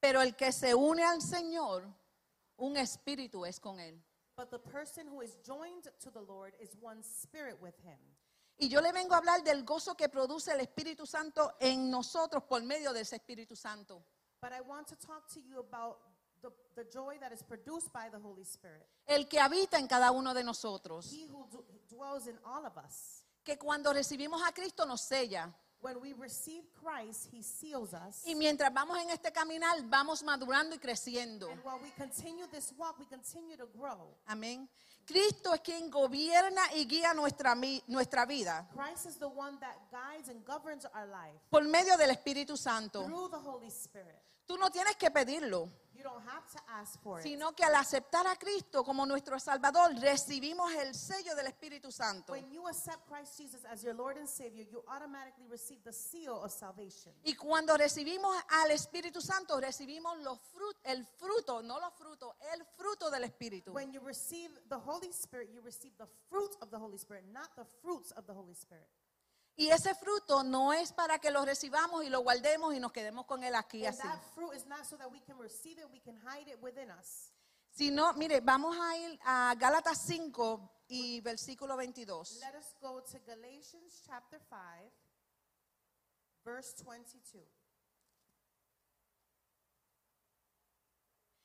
pero 0.00 0.20
el 0.20 0.34
que 0.34 0.50
se 0.50 0.74
une 0.74 1.04
al 1.04 1.22
Señor, 1.22 1.84
un 2.60 2.76
espíritu 2.76 3.44
es 3.44 3.58
con 3.58 3.80
él. 3.80 4.00
But 4.36 4.50
the 4.50 4.58
person 4.58 5.06
who 5.08 5.22
is 5.22 5.36
joined 5.44 5.84
to 6.02 6.10
the 6.10 6.22
Lord 6.22 6.54
is 6.60 6.70
one 6.80 7.02
spirit 7.02 7.60
with 7.60 7.74
him. 7.84 7.98
Y 8.58 8.68
yo 8.68 8.80
le 8.80 8.92
vengo 8.92 9.14
a 9.14 9.18
hablar 9.18 9.42
del 9.42 9.64
gozo 9.64 9.96
que 9.96 10.08
produce 10.08 10.52
el 10.52 10.60
Espíritu 10.60 11.06
Santo 11.06 11.54
en 11.58 11.90
nosotros 11.90 12.44
por 12.44 12.62
medio 12.62 12.92
de 12.92 13.00
ese 13.00 13.16
Espíritu 13.16 13.56
Santo. 13.56 14.04
But 14.42 14.52
I 14.52 14.60
want 14.60 14.86
to 14.88 14.96
talk 14.96 15.26
to 15.32 15.40
you 15.40 15.58
about 15.58 15.98
the, 16.42 16.50
the 16.74 16.84
joy 16.90 17.18
that 17.20 17.32
is 17.32 17.42
produced 17.42 17.90
by 17.92 18.10
the 18.10 18.18
Holy 18.18 18.44
Spirit. 18.44 18.86
El 19.06 19.28
que 19.28 19.40
habita 19.40 19.78
en 19.78 19.86
cada 19.86 20.10
uno 20.10 20.34
de 20.34 20.44
nosotros. 20.44 21.10
He 21.10 21.26
who 21.26 21.46
dwells 21.88 22.26
in 22.26 22.38
all 22.44 22.64
of 22.66 22.76
us. 22.76 23.24
Que 23.44 23.56
cuando 23.56 23.92
recibimos 23.92 24.42
a 24.46 24.52
Cristo 24.52 24.84
nos 24.84 25.00
sella. 25.00 25.54
When 25.82 26.00
we 26.00 26.12
receive 26.12 26.64
Christ, 26.82 27.28
he 27.32 27.42
seals 27.42 27.94
us. 27.94 28.22
Y 28.26 28.34
mientras 28.34 28.72
vamos 28.72 28.98
en 28.98 29.10
este 29.10 29.32
caminar, 29.32 29.80
vamos 29.88 30.22
madurando 30.22 30.74
y 30.74 30.78
creciendo. 30.78 31.48
And 31.50 31.60
while 31.64 31.78
we 31.82 31.90
continue 31.96 32.46
this 32.48 32.72
walk, 32.76 32.98
we 32.98 33.06
continue 33.06 33.56
to 33.56 33.66
grow. 33.78 34.14
Amén. 34.26 34.68
Cristo 35.06 35.54
es 35.54 35.60
quien 35.62 35.90
gobierna 35.90 36.62
y 36.74 36.84
guía 36.86 37.14
nuestra, 37.14 37.56
nuestra 37.88 38.26
vida 38.26 38.68
Christ 38.72 39.06
is 39.06 39.16
the 39.18 39.26
one 39.26 39.58
that 39.58 39.74
guides 39.90 40.28
and 40.28 40.44
governs 40.44 40.84
our 40.94 41.06
life 41.06 41.40
por 41.50 41.64
medio 41.64 41.96
del 41.96 42.10
Espíritu 42.10 42.56
Santo. 42.56 43.04
through 43.06 43.28
the 43.30 43.38
Holy 43.38 43.68
Spirit. 43.68 44.14
Tú 44.46 44.56
no 44.58 44.70
tienes 44.70 44.96
que 44.96 45.10
pedirlo, 45.10 45.68
You 46.00 46.04
don't 46.04 46.24
have 46.26 46.46
to 46.52 46.58
ask 46.68 46.98
for 47.02 47.20
it. 47.20 47.24
sino 47.24 47.52
que 47.54 47.62
al 47.62 47.74
aceptar 47.74 48.26
a 48.26 48.34
Cristo 48.36 48.82
como 48.82 49.04
nuestro 49.04 49.38
Salvador, 49.38 49.92
recibimos 50.00 50.72
el 50.72 50.94
sello 50.94 51.34
del 51.36 51.46
Espíritu 51.48 51.92
Santo. 51.92 52.32
When 52.32 52.50
you 52.50 52.66
accept 52.68 53.06
Christ 53.06 53.36
Jesus 53.36 53.62
as 53.66 53.82
your 53.82 53.94
Lord 53.94 54.16
and 54.16 54.26
Savior, 54.26 54.64
you 54.70 54.82
automatically 54.88 55.46
receive 55.50 55.82
the 55.84 55.92
seal 55.92 56.42
of 56.42 56.50
salvation. 56.50 57.12
Y 57.24 57.34
cuando 57.34 57.76
recibimos 57.76 58.34
al 58.48 58.70
Espíritu 58.70 59.20
Santo, 59.20 59.60
recibimos 59.60 60.16
los 60.22 60.38
frut- 60.54 60.78
el 60.84 61.04
fruto, 61.18 61.62
no 61.62 61.78
los 61.78 61.92
frutos, 61.92 62.34
el 62.54 62.64
fruto 62.64 63.10
del 63.10 63.24
Espíritu. 63.24 63.72
When 63.74 63.92
you 63.92 64.00
receive 64.00 64.50
the 64.70 64.78
Holy 64.78 65.12
Spirit, 65.12 65.50
you 65.52 65.60
receive 65.60 65.92
the 65.98 66.06
fruit 66.30 66.56
of 66.62 66.70
the 66.70 66.78
Holy 66.78 66.96
Spirit, 66.96 67.24
not 67.30 67.54
the 67.56 67.66
fruits 67.82 68.10
of 68.12 68.24
the 68.26 68.32
Holy 68.32 68.54
Spirit. 68.54 68.88
Y 69.56 69.68
ese 69.68 69.94
fruto 69.94 70.42
no 70.42 70.72
es 70.72 70.92
para 70.92 71.18
que 71.18 71.30
lo 71.30 71.44
recibamos 71.44 72.02
y 72.04 72.08
lo 72.08 72.20
guardemos 72.22 72.74
y 72.74 72.80
nos 72.80 72.92
quedemos 72.92 73.26
con 73.26 73.44
él 73.44 73.54
aquí 73.54 73.84
And 73.84 73.94
así. 73.98 74.08
that 74.08 74.22
fruit 74.34 74.54
is 74.54 74.64
not 74.66 74.84
so 74.86 74.96
that 74.96 75.10
we 75.10 75.20
can 75.20 75.36
receive 75.38 75.78
it, 75.78 75.86
we 75.92 76.00
can 76.00 76.16
hide 76.16 76.48
it 76.50 76.58
within 76.62 76.90
us. 76.90 77.32
Sino, 77.70 78.12
mire, 78.14 78.40
vamos 78.40 78.76
a 78.76 78.96
ir 78.96 79.18
a 79.24 79.54
Gálatas 79.58 79.98
5 80.06 80.84
y 80.88 81.20
versículo 81.20 81.76
22. 81.76 82.40
Let 82.40 82.54
us 82.58 82.74
go 82.80 83.02
to 83.02 83.18
Galatians 83.26 84.02
chapter 84.06 84.40
5, 84.48 84.90
verse 86.44 86.82
22. 86.82 87.46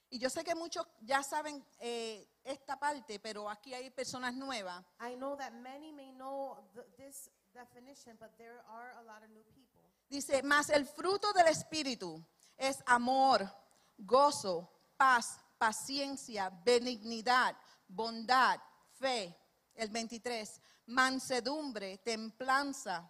Y 0.09 0.19
yo 0.19 0.29
sé 0.29 0.43
que 0.43 0.55
muchos 0.55 0.85
ya 1.01 1.21
saben 1.23 1.63
eh, 1.79 2.25
esta 2.43 2.79
parte, 2.79 3.19
pero 3.19 3.49
aquí 3.49 3.73
hay 3.73 3.89
personas 3.89 4.33
nuevas. 4.35 4.83
I 5.01 5.15
know 5.15 5.35
that 5.35 5.51
many 5.53 5.91
may 5.91 6.11
know 6.13 6.57
th- 6.73 6.85
this 6.97 7.29
definition, 7.55 8.13
but 8.19 8.37
there 8.37 8.61
are 8.69 8.91
a 9.01 9.03
lot 9.07 9.23
of 9.23 9.31
new 9.31 9.43
people. 9.55 9.81
Dice, 10.09 10.43
más 10.43 10.69
el 10.69 10.85
fruto 10.85 11.33
del 11.33 11.47
Espíritu 11.47 12.23
es 12.57 12.83
amor, 12.85 13.49
gozo, 13.97 14.69
paz, 14.97 15.39
paciencia, 15.57 16.51
benignidad, 16.63 17.55
bondad, 17.87 18.59
fe. 18.99 19.35
El 19.75 19.89
23, 19.89 20.61
mansedumbre, 20.87 21.97
templanza. 21.97 23.09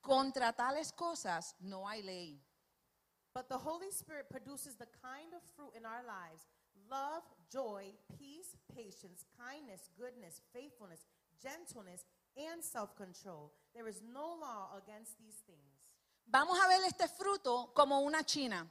Contra 0.00 0.52
tales 0.52 0.92
cosas 0.92 1.54
no 1.60 1.86
hay 1.86 2.02
ley. 2.02 2.40
But 3.34 3.48
the 3.48 3.58
Holy 3.58 3.90
Spirit 3.92 4.28
produces 4.30 4.76
the 4.76 4.88
kind 5.02 5.34
of 5.34 5.42
fruit 5.54 5.72
in 5.76 5.84
our 5.84 6.02
lives 6.02 6.46
love, 6.90 7.22
joy, 7.52 7.92
peace, 8.18 8.56
patience, 8.74 9.24
kindness, 9.38 9.90
goodness, 9.96 10.40
faithfulness, 10.52 11.06
gentleness, 11.40 12.04
and 12.36 12.62
self 12.62 12.94
control. 12.96 13.52
There 13.74 13.88
is 13.88 14.00
no 14.02 14.36
law 14.40 14.76
against 14.76 15.18
these 15.18 15.36
things. 15.46 15.94
Vamos 16.26 16.58
a 16.58 16.68
ver 16.68 16.84
este 16.86 17.08
fruto 17.08 17.72
como 17.74 18.00
una 18.00 18.22
china, 18.24 18.66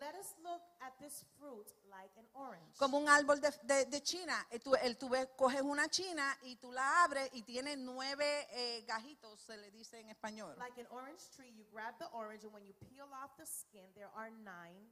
Let 0.00 0.14
us 0.18 0.34
look 0.42 0.62
at 0.80 0.98
this 0.98 1.24
fruit 1.38 1.66
like 1.90 2.10
an 2.16 2.26
orange. 2.34 2.76
como 2.78 2.98
un 2.98 3.08
árbol 3.08 3.40
de, 3.40 3.50
de- 3.64 3.84
de 3.84 4.00
china. 4.02 4.34
Tú, 4.64 4.74
el- 4.74 4.96
tú 4.96 5.08
coges 5.36 5.60
una 5.62 5.88
china 5.88 6.24
y 6.42 6.56
tú 6.56 6.72
la 6.72 7.04
abres 7.04 7.28
y 7.34 7.42
tiene 7.42 7.76
nueve 7.76 8.24
eh, 8.50 8.82
gajitos, 8.88 9.38
se 9.40 9.56
le 9.58 9.70
dice 9.70 10.00
en 10.00 10.08
español. 10.08 10.56
Like 10.58 10.80
an 10.80 10.86
orange 10.90 11.20
tree, 11.36 11.52
you 11.54 11.64
grab 11.70 11.94
the 11.98 12.06
orange, 12.12 12.42
and 12.44 12.52
when 12.52 12.64
you 12.64 12.72
peel 12.88 13.06
off 13.22 13.36
the 13.36 13.44
skin, 13.46 13.92
there 13.94 14.08
are 14.16 14.30
nine 14.30 14.90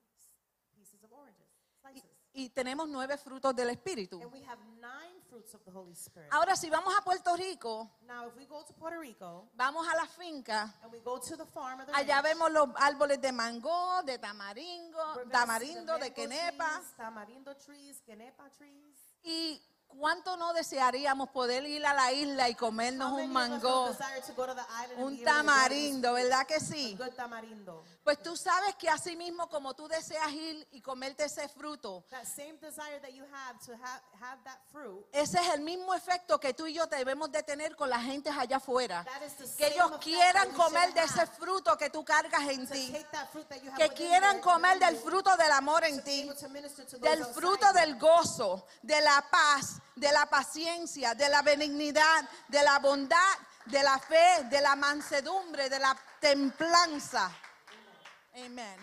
pieces 0.77 1.03
of 1.03 1.11
oranges, 1.13 1.49
slices. 1.81 2.05
Y 2.05 2.20
tenemos 2.51 2.89
nueve 2.89 3.17
frutos 3.19 3.55
del 3.55 3.71
Espíritu. 3.71 4.21
And 4.23 4.33
we 4.33 4.43
have 4.43 4.59
nine 4.81 5.21
fruits 5.29 5.55
of 5.55 5.63
the 5.65 5.71
Holy 5.71 5.95
Spirit. 5.95 6.29
Ahora, 6.33 6.57
si 6.57 6.71
vamos 6.71 6.93
a 6.97 7.03
Puerto 7.03 7.37
Rico, 7.37 7.91
Now, 8.07 8.27
if 8.29 8.37
we 8.37 8.47
go 8.47 8.65
to 8.65 8.73
Puerto 8.75 8.99
Rico 9.01 9.49
vamos 9.55 9.87
a 9.87 9.97
la 9.97 10.07
finca, 10.07 10.75
and 10.83 10.93
we 10.93 11.01
go 11.01 11.19
to 11.19 11.37
the 11.37 11.45
farm 11.47 11.81
or 11.81 11.87
the 11.87 11.93
allá 11.93 12.23
ranch, 12.23 12.25
vemos 12.25 12.51
los 12.53 12.69
árboles 12.77 13.21
de 13.21 13.33
mango, 13.33 14.03
de 14.05 14.19
tamaringo, 14.19 15.15
we're 15.17 15.25
gonna 15.25 15.59
see 15.59 15.75
the 15.75 15.83
tamarindo, 15.85 15.95
de 15.95 16.01
mango 16.01 16.15
quenepa. 16.15 16.69
trees, 16.77 16.97
tamarindo 16.97 17.57
trees, 17.57 18.03
quenepa 18.03 18.51
trees. 18.57 18.97
Y 19.23 19.61
¿Cuánto 19.99 20.37
no 20.37 20.53
desearíamos 20.53 21.29
poder 21.31 21.65
ir 21.65 21.85
a 21.85 21.93
la 21.93 22.13
isla 22.13 22.49
y 22.49 22.55
comernos 22.55 23.13
un 23.13 23.31
mango, 23.31 23.95
un 24.97 25.23
tamarindo, 25.23 26.15
verdad 26.15 26.47
que 26.47 26.59
sí? 26.59 26.99
Pues 28.03 28.23
tú 28.23 28.37
sabes 28.37 28.75
que 28.77 28.89
así 28.89 29.15
mismo 29.15 29.49
como 29.49 29.75
tú 29.75 29.87
deseas 29.89 30.33
ir 30.33 30.67
y 30.73 30.81
comerte 30.81 31.25
ese 31.25 31.49
fruto, 31.49 32.05
That 32.11 32.25
same 32.25 32.55
desire 32.61 32.99
that 33.01 33.11
you 33.11 33.25
have 33.25 33.59
to 33.67 33.73
have, 33.73 34.03
have 34.21 34.43
that 34.45 34.59
fruit, 34.73 35.05
ese 35.13 35.39
es 35.39 35.49
el 35.55 35.61
mismo 35.61 35.95
efecto 35.95 36.41
que 36.41 36.55
tú 36.55 36.67
y 36.67 36.73
yo 36.73 36.87
debemos 36.87 37.31
de 37.31 37.43
tener 37.43 37.77
con 37.77 37.91
la 37.91 38.01
gente 38.01 38.31
allá 38.31 38.57
afuera. 38.57 39.05
Que 39.57 39.69
ellos 39.69 39.93
quieran 40.01 40.51
comer 40.53 40.95
de 40.95 41.03
ese 41.03 41.27
fruto 41.27 41.77
que 41.77 41.91
tú 41.91 42.05
cargas 42.05 42.49
en 42.49 42.69
ti. 42.69 42.93
Que 43.77 43.89
quieran 43.91 44.41
comer 44.41 44.79
del 44.79 44.97
fruto 44.97 45.37
del 45.37 45.53
amor 45.53 45.85
en 45.85 46.03
ti. 46.03 46.29
del 47.01 47.25
fruto 47.27 47.73
del 47.73 47.99
gozo, 47.99 48.67
de 48.83 49.01
la 49.01 49.25
paz, 49.31 49.80
de 49.97 50.13
la 50.13 50.27
paciencia, 50.27 51.15
de 51.15 51.29
la 51.29 51.43
benignidad, 51.43 52.29
de 52.49 52.63
la 52.63 52.79
bondad, 52.79 53.39
de 53.67 53.83
la 53.83 53.99
fe, 53.99 54.45
de 54.51 54.61
la 54.61 54.77
mansedumbre, 54.77 55.69
de 55.69 55.79
la 55.79 55.97
templanza. 56.21 57.31
Amén. 58.35 58.77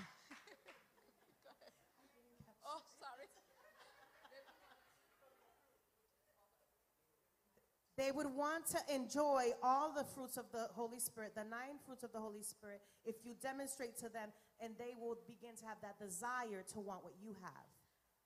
Oh. 2.63 2.81
They 7.97 8.11
would 8.11 8.27
want 8.27 8.67
to 8.67 8.77
enjoy 8.93 9.53
all 9.63 9.91
the 9.91 10.03
fruits 10.03 10.37
of 10.37 10.45
the 10.51 10.67
Holy 10.75 10.99
Spirit, 10.99 11.33
the 11.33 11.43
nine 11.43 11.79
fruits 11.85 12.03
of 12.03 12.11
the 12.11 12.19
Holy 12.19 12.43
Spirit, 12.43 12.81
if 13.05 13.15
you 13.23 13.33
demonstrate 13.41 13.97
to 13.97 14.09
them, 14.09 14.29
and 14.59 14.77
they 14.77 14.93
will 14.99 15.17
begin 15.25 15.55
to 15.57 15.65
have 15.65 15.77
that 15.81 15.97
desire 15.99 16.63
to 16.73 16.79
want 16.79 17.03
what 17.03 17.13
you 17.23 17.35
have. 17.41 17.76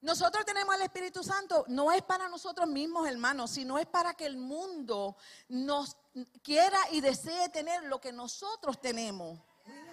Nosotros 0.01 0.43
tenemos 0.46 0.74
al 0.74 0.81
Espíritu 0.81 1.24
Santo, 1.24 1.63
no 1.67 1.91
es 1.91 2.01
para 2.01 2.27
nosotros 2.27 2.67
mismos, 2.67 3.08
hermanos, 3.08 3.51
sino 3.51 3.77
es 3.77 3.86
para 3.86 4.15
que 4.15 4.25
el 4.25 4.36
mundo 4.36 5.15
nos 5.48 5.96
quiera 6.41 6.77
y 6.91 7.01
desee 7.01 7.50
tener 7.50 7.84
lo 7.84 8.01
que 8.01 8.12
nosotros 8.12 8.81
tenemos. 8.81 9.39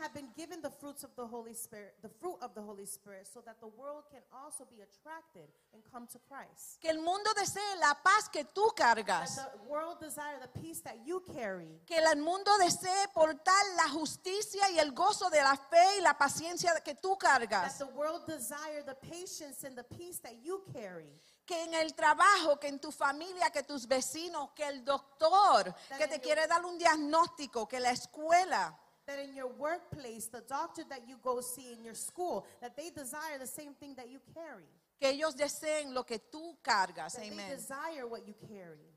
Have 0.00 0.14
been 0.14 0.28
given 0.36 0.60
the 0.62 0.70
fruits 0.70 1.02
of 1.02 1.10
the 1.16 1.26
Holy 1.26 1.54
Spirit, 1.54 1.94
the 2.02 2.08
fruit 2.08 2.36
of 2.40 2.54
the 2.54 2.62
Holy 2.62 2.86
Spirit, 2.86 3.26
so 3.26 3.40
that 3.44 3.56
the 3.60 3.66
world 3.66 4.04
can 4.10 4.22
also 4.32 4.64
be 4.70 4.80
attracted 4.80 5.48
and 5.74 5.82
come 5.92 6.06
to 6.12 6.18
Christ. 6.28 6.80
Que 6.80 6.90
el 6.90 6.98
mundo 7.02 7.30
desee 7.34 7.60
la 7.80 7.94
paz 7.94 8.28
que 8.30 8.44
tú 8.44 8.68
That 8.76 8.96
cargas. 8.96 9.36
the 9.36 9.68
world 9.68 9.98
desire 10.00 10.38
the 10.40 10.60
peace 10.60 10.80
that 10.82 10.96
you 11.04 11.20
carry. 11.34 11.80
que 11.86 11.96
el 11.98 12.16
mundo 12.16 12.50
desee 12.58 13.08
portar 13.12 13.62
la 13.76 13.88
justicia 13.88 14.70
y 14.70 14.78
el 14.78 14.92
gozo 14.92 15.28
de 15.30 15.42
la 15.42 15.56
fe 15.56 15.98
y 15.98 16.00
la 16.00 16.14
paciencia 16.16 16.72
que 16.84 16.94
tú 16.94 17.16
That 17.20 17.40
cargas. 17.40 17.78
the 17.78 17.86
world 17.86 18.24
desire 18.26 18.82
the 18.84 18.94
patience 18.94 19.64
and 19.66 19.76
the 19.76 19.84
peace 19.84 20.20
that 20.22 20.34
you 20.44 20.62
carry. 20.72 21.10
Que 21.44 21.64
en 21.64 21.74
el 21.74 21.92
trabajo, 21.94 22.60
que 22.60 22.68
en 22.68 22.78
tu 22.78 22.92
familia, 22.92 23.50
que 23.50 23.62
tus 23.62 23.86
vecinos, 23.88 24.50
que 24.54 24.64
el 24.68 24.84
doctor 24.84 25.74
que 25.96 26.06
te 26.06 26.20
quiere 26.20 26.46
dar 26.46 26.64
un 26.64 26.78
diagnóstico, 26.78 27.66
que 27.66 27.80
la 27.80 27.90
escuela, 27.90 28.78
That 29.08 29.18
in 29.18 29.34
your 29.34 29.48
workplace, 29.48 30.26
the 30.26 30.42
doctor 30.46 30.84
that 30.90 31.08
you 31.08 31.16
go 31.24 31.40
see 31.40 31.72
in 31.72 31.82
your 31.82 31.94
school, 31.94 32.46
that 32.60 32.76
they 32.76 32.90
desire 32.90 33.38
the 33.40 33.46
same 33.46 33.72
thing 33.72 33.94
that 33.96 34.08
you 34.08 34.20
carry. 34.34 34.68
que 35.00 35.08
ellos 35.08 35.34
deseen 35.34 35.94
lo 35.94 36.04
que 36.04 36.18
tú 36.18 36.58
cargas. 36.62 37.14
That 37.14 37.22
they 37.22 37.56
desire 37.56 38.06
what 38.06 38.26
you 38.26 38.34
carry. 38.34 38.94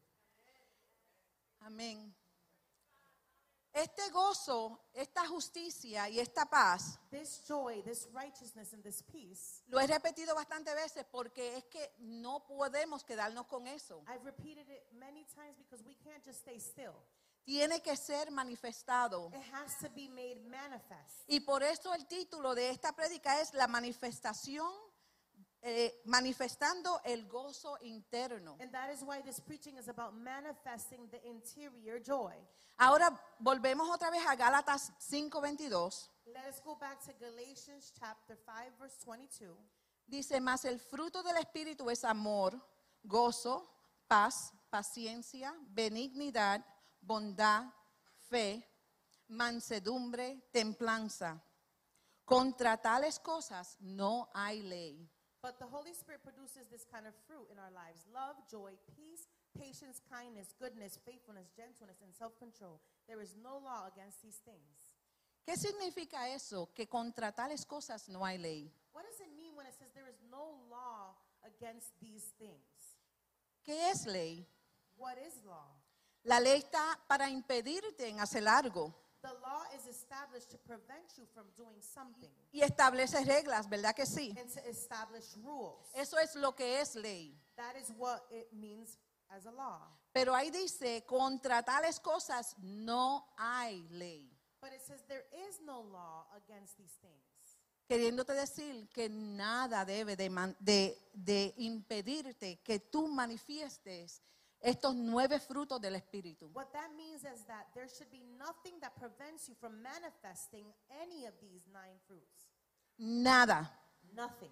Amén. 1.62 2.14
Este 3.74 4.10
gozo, 4.12 4.82
esta 4.94 5.26
justicia 5.28 6.10
y 6.10 6.20
esta 6.20 6.46
paz, 6.46 7.00
This 7.10 7.42
joy, 7.48 7.82
this 7.84 8.06
righteousness, 8.12 8.74
and 8.74 8.84
this 8.84 9.02
peace, 9.02 9.64
lo 9.70 9.80
he 9.80 9.88
repetido 9.88 10.36
bastantes 10.36 10.76
veces 10.76 11.06
porque 11.10 11.56
es 11.56 11.64
que 11.66 11.94
no 12.00 12.46
podemos 12.46 13.06
quedarnos 13.06 13.48
con 13.48 13.68
eso. 13.68 14.04
I've 14.10 14.26
repeated 14.26 14.70
it 14.70 14.84
many 14.92 15.24
times 15.34 15.56
because 15.58 15.82
we 15.86 15.96
can't 16.04 16.22
just 16.26 16.42
stay 16.42 16.60
still. 16.60 16.96
Tiene 17.52 17.82
que 17.82 17.98
ser 17.98 18.32
manifestado. 18.32 19.30
It 19.34 19.54
has 19.54 19.78
to 19.80 19.90
be 19.94 20.08
made 20.08 20.40
manifest. 20.46 21.28
Y 21.28 21.42
por 21.42 21.62
eso 21.64 21.94
el 21.94 22.06
título 22.06 22.56
de 22.56 22.70
esta 22.70 22.94
prédica 22.94 23.42
es 23.42 23.54
la 23.54 23.68
manifestación, 23.68 24.72
eh, 25.62 26.02
manifestando 26.06 27.02
el 27.04 27.28
gozo 27.28 27.78
interno. 27.82 28.56
And 28.62 28.72
that 28.72 28.94
is 28.94 29.04
why 29.04 29.22
this 29.22 29.42
preaching 29.42 29.78
is 29.78 29.90
about 29.90 30.14
manifesting 30.14 31.10
the 31.10 31.20
interior 31.28 32.02
joy. 32.02 32.32
Ahora 32.78 33.22
volvemos 33.38 33.90
otra 33.90 34.10
vez 34.10 34.26
a 34.26 34.36
Gálatas 34.38 34.94
5:22. 34.98 36.10
Let 36.28 36.48
us 36.48 36.62
go 36.64 36.78
back 36.78 37.02
to 37.02 37.12
Galatians 37.20 37.92
chapter 38.00 38.38
5, 38.38 38.78
verse 38.80 38.96
22. 39.06 39.58
Dice, 40.08 40.40
más 40.40 40.64
el 40.64 40.80
fruto 40.80 41.22
del 41.22 41.36
Espíritu 41.36 41.90
es 41.90 42.06
amor, 42.06 42.58
gozo, 43.04 43.70
paz, 44.08 44.54
paciencia, 44.70 45.54
benignidad, 45.68 46.64
bondad, 47.02 47.72
fe, 48.30 48.64
mansedumbre, 49.28 50.50
templanza. 50.52 51.42
Contra 52.26 52.78
tales 52.78 53.20
cosas 53.20 53.78
no 53.82 54.30
hay 54.34 54.62
ley. 54.62 55.10
But 55.42 55.58
the 55.58 55.66
Holy 55.66 55.94
Spirit 55.94 56.22
produces 56.24 56.68
this 56.70 56.86
kind 56.86 57.08
of 57.08 57.14
fruit 57.28 57.50
in 57.52 57.58
our 57.58 57.72
lives 57.72 58.06
love, 58.14 58.38
joy, 58.50 58.78
peace, 58.96 59.28
patience, 59.58 60.00
kindness, 60.08 60.54
goodness, 60.60 61.00
faithfulness, 61.04 61.50
gentleness, 61.58 61.98
and 62.04 62.14
self 62.14 62.38
control. 62.38 62.80
There 63.08 63.22
is 63.22 63.36
no 63.42 63.58
law 63.58 63.90
against 63.92 64.22
these 64.22 64.38
things. 64.46 64.96
¿Qué 65.44 65.58
significa 65.58 66.30
eso? 66.30 66.70
Que 66.76 66.88
contra 66.88 67.32
tales 67.32 67.66
cosas 67.66 68.08
no 68.08 68.24
hay 68.24 68.38
ley. 68.38 68.72
What 68.94 69.04
does 69.06 69.20
it 69.20 69.36
mean 69.36 69.56
when 69.56 69.66
it 69.66 69.74
says 69.74 69.90
there 69.96 70.08
is 70.08 70.22
no 70.30 70.62
law 70.70 71.18
against 71.44 71.90
these 72.00 72.32
things? 72.38 73.02
¿Qué 73.66 73.90
es 73.90 74.06
ley? 74.06 74.46
What 74.96 75.18
is 75.18 75.42
law? 75.44 75.81
La 76.24 76.40
ley 76.40 76.60
está 76.60 77.00
para 77.08 77.30
impedirte 77.30 78.08
en 78.08 78.20
hacer 78.20 78.48
algo 78.48 78.94
The 79.22 79.34
law 79.40 79.64
is 79.76 79.86
established 79.86 80.50
to 80.50 80.58
prevent 80.58 81.16
you 81.16 81.26
from 81.28 81.46
doing 81.56 81.80
something 81.82 82.32
y 82.52 82.62
establece 82.62 83.24
reglas, 83.24 83.70
¿verdad 83.70 83.94
que 83.96 84.06
sí? 84.06 84.34
and 84.40 84.52
to 84.52 84.60
establish 84.68 85.36
rules. 85.44 85.88
Eso 85.94 86.18
es 86.18 86.36
lo 86.36 86.56
que 86.56 86.80
es 86.82 86.96
ley. 86.96 87.40
That 87.56 87.76
is 87.76 87.92
what 87.98 88.22
it 88.32 88.52
means 88.52 88.98
as 89.30 89.46
a 89.46 89.52
law. 89.52 89.80
Pero 90.12 90.34
ahí 90.34 90.50
dice, 90.50 91.06
contra 91.06 91.62
tales 91.64 92.00
cosas 92.00 92.56
no 92.60 93.32
hay 93.38 93.88
ley. 93.92 94.28
But 94.60 94.74
it 94.74 94.82
says 94.82 95.04
there 95.08 95.26
is 95.48 95.62
no 95.62 95.82
law 95.82 96.26
against 96.36 96.78
these 96.78 96.96
things. 97.00 97.60
Queriéndote 97.88 98.34
decir 98.34 98.90
que 98.92 99.08
nada 99.10 99.86
debe 99.86 100.16
de, 100.16 100.30
man- 100.32 100.56
de- 100.60 100.98
de 101.14 101.54
impedirte 101.58 102.60
que 102.64 102.80
tú 102.80 103.08
manifiestes 103.08 104.22
estos 104.62 104.96
nueve 104.96 105.40
frutos 105.40 105.80
del 105.82 105.96
Espíritu. 105.96 106.50
What 106.54 106.72
that 106.74 106.92
means 106.96 107.24
is 107.24 107.44
that 107.48 107.68
there 107.74 107.88
should 107.90 108.10
be 108.12 108.24
nothing 108.38 108.80
that 108.82 108.94
prevents 108.96 109.48
you 109.50 109.56
from 109.56 109.82
manifesting 109.82 110.72
any 111.02 111.26
of 111.26 111.34
these 111.42 111.66
nine 111.72 112.00
fruits. 112.08 112.50
Nada. 112.98 113.70
Nothing. 114.14 114.52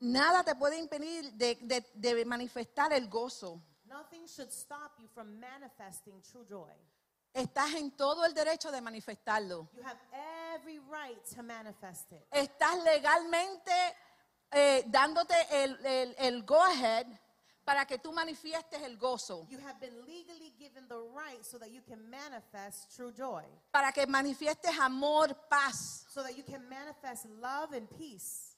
Nada 0.00 0.42
te 0.44 0.54
puede 0.54 0.78
impedir 0.78 1.32
de, 1.32 1.56
de- 1.62 1.86
de 1.94 2.24
manifestar 2.24 2.92
el 2.92 3.08
gozo. 3.08 3.60
Nothing 3.86 4.26
should 4.26 4.50
stop 4.52 4.92
you 4.98 5.08
from 5.08 5.38
manifesting 5.40 6.20
true 6.22 6.44
joy. 6.48 6.72
Estás 7.32 7.74
en 7.74 7.90
todo 7.96 8.24
el 8.24 8.32
derecho 8.32 8.70
de 8.70 8.80
manifestarlo. 8.80 9.68
You 9.74 9.82
have 9.82 9.98
every 10.54 10.78
right 10.78 11.20
to 11.34 11.42
manifest 11.42 12.12
it. 12.12 12.24
Estás 12.30 12.82
legalmente 12.84 13.72
eh, 14.52 14.84
dándote 14.86 15.34
el, 15.50 15.84
el- 15.84 16.14
el 16.18 16.42
go 16.44 16.62
ahead 16.62 17.06
para 17.64 17.86
que 17.86 17.98
tú 17.98 18.12
manifiestes 18.12 18.82
el 18.82 18.96
gozo, 18.98 19.46
You 19.48 19.58
have 19.60 19.78
been 19.80 20.04
legally 20.06 20.52
given 20.58 20.86
the 20.88 20.98
right 21.14 21.44
so 21.44 21.58
that 21.58 21.70
you 21.70 21.82
can 21.82 22.08
manifest 22.10 22.94
true 22.94 23.12
joy, 23.12 23.42
para 23.72 23.92
que 23.92 24.06
manifiestes 24.06 24.78
amor, 24.78 25.34
paz. 25.48 26.04
so 26.08 26.22
that 26.22 26.36
you 26.36 26.44
can 26.44 26.68
manifest 26.68 27.26
love 27.40 27.72
and 27.72 27.88
peace. 27.98 28.50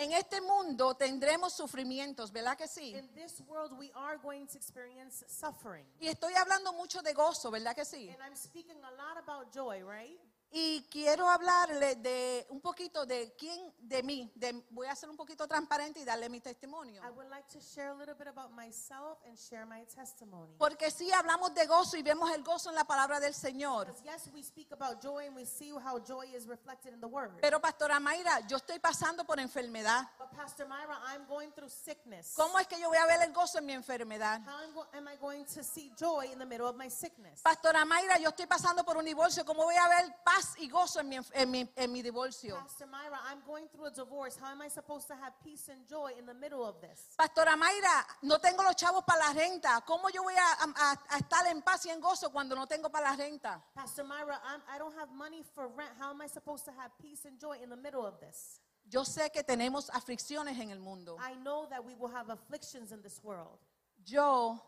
En 0.00 0.12
este 0.12 0.40
mundo 0.40 0.94
tendremos 0.94 1.52
sufrimientos, 1.54 2.30
¿verdad 2.30 2.56
que 2.56 2.68
sí? 2.68 2.94
In 2.94 3.12
this 3.14 3.40
world, 3.48 3.72
we 3.76 3.90
are 3.96 4.16
going 4.18 4.46
to 4.46 4.56
experience 4.56 5.24
suffering. 5.26 5.84
Y 6.00 6.06
estoy 6.06 6.34
hablando 6.34 6.72
mucho 6.72 7.02
de 7.02 7.12
gozo, 7.14 7.50
¿verdad 7.50 7.74
que 7.74 7.84
sí? 7.84 8.08
And 8.08 8.22
I'm 8.22 8.36
speaking 8.36 8.76
a 8.84 8.92
lot 8.92 9.18
about 9.18 9.52
joy, 9.52 9.82
right? 9.84 10.20
Y 10.50 10.82
quiero 10.90 11.28
hablarle 11.28 11.96
de 11.96 12.46
un 12.48 12.60
poquito 12.62 13.04
de 13.04 13.34
quién, 13.36 13.70
de 13.80 14.02
mí. 14.02 14.32
de- 14.34 14.64
voy 14.70 14.86
a 14.86 14.96
ser 14.96 15.10
un 15.10 15.16
poquito 15.16 15.46
transparente 15.46 16.00
y 16.00 16.04
darle 16.04 16.28
mi 16.30 16.40
testimonio. 16.40 17.02
I 17.04 17.10
would 17.10 17.28
like 17.28 17.46
to 17.52 17.60
share 17.60 17.90
a 17.90 17.94
little 17.94 18.14
bit 18.14 18.28
about 18.28 18.50
myself 18.52 19.18
and 19.26 19.36
share 19.38 19.66
my 19.66 19.84
testimony. 19.84 20.54
Porque 20.58 20.90
sí 20.90 21.12
hablamos 21.12 21.52
de 21.54 21.66
gozo 21.66 21.98
y 21.98 22.02
vemos 22.02 22.30
el 22.32 22.42
gozo 22.42 22.70
en 22.70 22.76
la 22.76 22.84
palabra 22.84 23.20
del 23.20 23.34
Señor. 23.34 23.88
Because 23.88 24.04
yes, 24.04 24.30
we 24.32 24.42
speak 24.42 24.72
about 24.72 25.02
joy 25.02 25.26
and 25.26 25.36
we 25.36 25.44
see 25.44 25.70
how 25.70 25.98
joy 25.98 26.24
is 26.34 26.46
reflected 26.46 26.94
in 26.94 27.00
the 27.00 27.06
word. 27.06 27.30
Pero 27.42 27.60
Pastora 27.60 28.00
Mayra, 28.00 28.40
yo 28.48 28.56
estoy 28.56 28.78
pasando 28.78 29.24
por 29.26 29.38
enfermedad. 29.38 30.08
But 30.18 30.30
Pastor 30.30 30.66
Myra, 30.66 30.98
I'm 31.08 31.26
going 31.28 31.50
through 31.52 31.68
sickness. 31.70 32.32
¿Cómo 32.36 32.58
es 32.58 32.66
que 32.66 32.80
yo 32.80 32.88
voy 32.88 32.96
a 32.98 33.04
ver 33.06 33.20
el 33.20 33.34
gozo 33.34 33.58
en 33.58 33.66
mi 33.66 33.74
enfermedad? 33.74 34.40
How 34.46 34.64
am 34.64 34.72
go- 34.72 34.86
am 34.94 35.08
I 35.08 35.16
going 35.16 35.44
to 35.44 35.62
see 35.62 35.92
joy 35.94 36.32
in 36.32 36.38
the 36.38 36.46
middle 36.46 36.66
of 36.68 36.76
my 36.76 36.88
sickness? 36.88 37.42
Pastora 37.42 37.84
Mayra, 37.84 38.18
yo 38.18 38.30
estoy 38.30 38.46
pasando 38.46 38.82
por 38.84 38.96
un 38.96 39.04
divorcio. 39.04 39.44
¿Cómo 39.44 39.64
voy 39.64 39.76
a 39.76 39.88
ver 39.88 40.14
paz 40.24 40.37
paz 40.38 40.54
y 40.58 40.68
gozo 40.68 41.00
en 41.00 41.08
mi, 41.08 41.18
en 41.34 41.50
mi, 41.50 41.68
en 41.76 41.92
mi 41.92 42.02
divorcio? 42.02 42.54
Pastor 42.56 42.86
Myra, 42.88 43.18
I'm 43.30 43.40
going 43.46 43.66
through 43.68 43.86
a 43.86 43.90
divorce. 43.90 44.36
How 44.40 44.52
am 44.52 44.62
I 44.62 44.68
supposed 44.68 45.08
to 45.08 45.14
have 45.14 45.32
peace 45.42 45.68
and 45.68 45.86
joy 45.88 46.12
in 46.18 46.26
the 46.26 46.34
middle 46.34 46.64
of 46.64 46.80
this? 46.80 47.14
Pastora 47.18 47.56
Mayra, 47.56 48.04
no 48.22 48.38
tengo 48.38 48.62
los 48.62 48.74
chavos 48.76 49.04
para 49.04 49.18
la 49.26 49.32
renta. 49.32 49.82
¿Cómo 49.86 50.08
yo 50.12 50.22
voy 50.22 50.34
a, 50.34 50.64
a- 50.64 50.92
a 51.10 51.18
estar 51.18 51.46
en 51.50 51.62
paz 51.62 51.86
y 51.86 51.90
en 51.90 52.00
gozo 52.00 52.30
cuando 52.30 52.54
no 52.54 52.66
tengo 52.66 52.88
para 52.90 53.10
la 53.10 53.16
renta? 53.16 53.60
Pastor 53.74 54.04
Myra, 54.04 54.40
I'm, 54.44 54.62
I 54.72 54.78
don't 54.78 54.96
have 54.96 55.10
money 55.12 55.42
for 55.54 55.68
rent. 55.68 55.90
How 55.98 56.10
am 56.10 56.20
I 56.22 56.28
supposed 56.28 56.64
to 56.66 56.72
have 56.72 56.92
peace 57.00 57.24
and 57.26 57.38
joy 57.40 57.56
in 57.62 57.70
the 57.70 57.76
middle 57.76 58.06
of 58.06 58.20
this? 58.20 58.60
Yo 58.90 59.04
sé 59.04 59.30
que 59.32 59.42
tenemos 59.42 59.90
aflicciones 59.90 60.58
en 60.58 60.70
el 60.70 60.78
mundo. 60.78 61.16
I 61.20 61.34
know 61.42 61.66
that 61.68 61.84
we 61.84 61.94
will 61.94 62.10
have 62.14 62.30
afflictions 62.30 62.92
in 62.92 63.02
this 63.02 63.20
world. 63.22 63.58
Yo, 64.06 64.58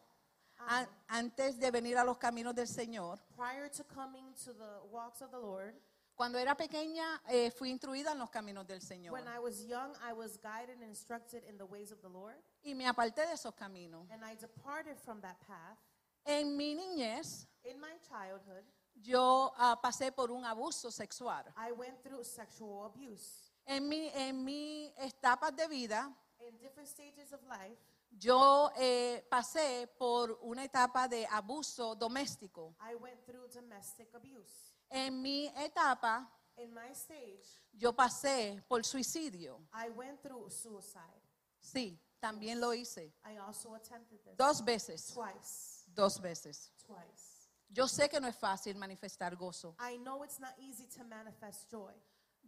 a- 0.68 0.86
antes 1.08 1.58
de 1.58 1.70
venir 1.70 1.96
a 1.98 2.04
los 2.04 2.18
caminos 2.18 2.54
del 2.54 2.66
Señor, 2.68 3.18
Prior 3.36 3.68
to 3.70 3.84
coming 3.84 4.32
to 4.44 4.52
the 4.54 4.80
walks 4.90 5.20
of 5.22 5.30
the 5.30 5.38
Lord, 5.38 5.74
cuando 6.16 6.38
era 6.38 6.54
pequeña, 6.54 7.22
eh, 7.28 7.50
fui 7.50 7.70
instruida 7.70 8.12
en 8.12 8.18
los 8.18 8.30
caminos 8.30 8.66
del 8.66 8.80
Señor. 8.82 9.12
when 9.12 9.26
I 9.26 9.38
was 9.38 9.64
young, 9.64 9.94
I 10.02 10.12
was 10.12 10.38
guided 10.42 10.76
and 10.80 10.84
instructed 10.84 11.42
in 11.44 11.56
the 11.56 11.64
ways 11.64 11.90
of 11.92 12.00
the 12.02 12.08
Lord, 12.08 12.36
Y 12.62 12.74
me 12.74 12.86
aparté 12.86 13.26
de 13.26 13.32
esos 13.32 13.54
caminos. 13.54 14.06
and 14.10 14.22
I 14.24 14.34
departed 14.36 14.98
from 14.98 15.20
that 15.22 15.38
path. 15.46 15.78
En 16.26 16.56
mi 16.56 16.74
niñez, 16.74 17.46
In 17.64 17.78
my 17.80 17.96
childhood, 18.08 18.64
yo 19.02 19.52
ah, 19.56 19.78
pasé 19.82 20.12
por 20.14 20.30
un 20.30 20.44
abuso 20.44 20.90
sexual. 20.90 21.44
I 21.56 21.72
went 21.72 22.02
through 22.02 22.22
sexual 22.24 22.84
abuse. 22.84 23.50
En 23.66 23.88
mi, 23.88 24.10
en 24.14 24.44
mi 24.44 24.92
etapas 24.98 25.54
de 25.56 25.66
vida, 25.68 26.14
In 26.46 26.56
different 26.58 26.88
stages 26.88 27.32
of 27.32 27.42
life, 27.44 27.78
yo 28.10 28.70
eh, 28.76 29.26
pasé 29.30 29.86
por 29.98 30.38
una 30.42 30.64
etapa 30.64 31.08
de 31.08 31.26
abuso 31.26 31.94
doméstico. 31.94 32.74
I 32.80 32.94
went 32.94 33.24
through 33.24 33.48
domestic 33.52 34.12
abuse. 34.14 34.72
En 34.90 35.22
mi 35.22 35.46
etapa, 35.56 36.28
In 36.56 36.74
my 36.74 36.90
stage, 36.92 37.46
yo 37.72 37.92
pasé 37.94 38.62
por 38.68 38.84
suicidio. 38.84 39.60
I 39.72 39.88
went 39.90 40.20
through 40.22 40.50
suicide. 40.50 41.22
Sí, 41.60 41.98
también 42.20 42.60
lo 42.60 42.74
hice. 42.74 43.14
I 43.24 43.38
also 43.38 43.74
attempted 43.74 44.18
this 44.24 44.36
Dos 44.36 44.62
veces. 44.64 45.14
twice. 45.14 45.84
Dos 45.86 46.20
veces. 46.20 46.72
Twice. 46.86 47.48
Yo 47.68 47.86
sé 47.86 48.08
que 48.08 48.20
no 48.20 48.26
es 48.26 48.36
fácil 48.36 48.74
manifestar 48.76 49.36
gozo. 49.36 49.76
I 49.78 49.96
know 49.98 50.24
it's 50.24 50.40
not 50.40 50.52
easy 50.58 50.86
to 50.88 51.04
manifest 51.04 51.70
joy. 51.70 51.94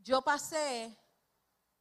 Yo 0.03 0.21
pasé 0.21 0.97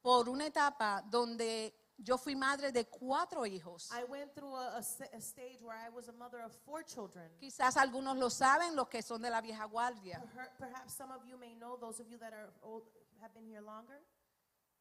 por 0.00 0.28
una 0.28 0.46
etapa 0.46 1.02
donde 1.10 1.74
yo 1.98 2.16
fui 2.18 2.34
madre 2.34 2.72
de 2.72 2.86
cuatro 2.86 3.44
hijos. 3.46 3.90
I 3.92 4.04
went 4.04 4.32
through 4.34 4.54
a, 4.56 4.76
a 4.78 4.82
sta- 4.82 5.08
a 5.12 5.20
stage 5.20 5.60
where 5.62 5.76
I 5.78 5.88
was 5.90 6.08
a 6.08 6.12
mother 6.12 6.40
of 6.42 6.52
four 6.64 6.84
children. 6.84 7.30
Quizás 7.38 7.76
algunos 7.76 8.16
lo 8.16 8.28
saben, 8.30 8.74
los 8.74 8.88
que 8.88 9.02
son 9.02 9.22
de 9.22 9.30
la 9.30 9.40
vieja 9.40 9.64
guardia. 9.66 10.20
Per- 10.34 10.50
Perhaps 10.58 10.94
some 10.94 11.12
of 11.12 11.24
you 11.24 11.36
may 11.38 11.54
know, 11.54 11.76
those 11.78 12.00
of 12.00 12.08
you 12.08 12.18
that 12.18 12.32
are 12.32 12.50
old, 12.62 12.84
have 13.20 13.32
been 13.34 13.46
here 13.46 13.60
longer. 13.62 14.00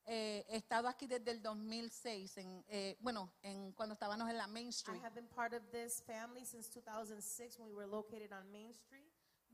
Eh, 0.06 0.44
he 0.50 0.58
estado 0.58 0.88
aquí 0.88 1.06
desde 1.06 1.30
el 1.30 1.42
2006, 1.44 2.38
en, 2.38 2.66
eh, 2.70 2.98
bueno, 3.02 3.32
en, 3.44 3.72
cuando 3.74 3.94
estábamos 3.94 4.28
en 4.32 4.36
la 4.38 4.48
Main 4.48 4.68
I 4.68 4.70
Street. 4.70 5.00
have 5.04 5.14
been 5.14 5.28
part 5.28 5.54
of 5.54 5.62
this 5.72 6.02
family 6.02 6.44
since 6.44 6.68
2006 6.72 7.60
when 7.60 7.70
we 7.70 7.76
were 7.76 7.86
located 7.88 8.34
on 8.34 8.52
Main 8.52 8.72
Street. 8.74 9.06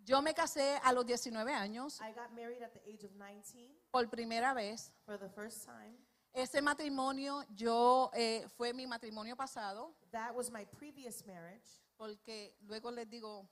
Yo 0.05 0.21
me 0.21 0.33
casé 0.33 0.79
a 0.83 0.93
los 0.93 1.05
19 1.05 1.53
años 1.53 1.99
I 1.99 2.13
got 2.13 2.31
married 2.33 2.63
at 2.63 2.71
the 2.71 2.79
age 2.89 3.03
of 3.03 3.11
19 3.17 3.75
por 3.91 4.07
primera 4.09 4.53
vez. 4.53 4.93
for 5.05 5.17
the 5.19 5.27
first 5.27 5.65
time. 5.65 5.97
Ese 6.33 6.61
matrimonio, 6.61 7.43
yo, 7.55 8.11
eh, 8.13 8.45
fue 8.57 8.73
mi 8.73 8.85
matrimonio 8.85 9.35
pasado, 9.35 9.95
That 10.11 10.35
was 10.35 10.51
my 10.51 10.65
previous 10.65 11.25
marriage. 11.25 11.67
porque 11.97 12.55
luego 12.67 12.91
les 12.91 13.09
digo, 13.09 13.49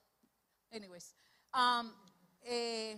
anyways, 0.72 1.16
um, 1.54 1.92
eh, 2.44 2.96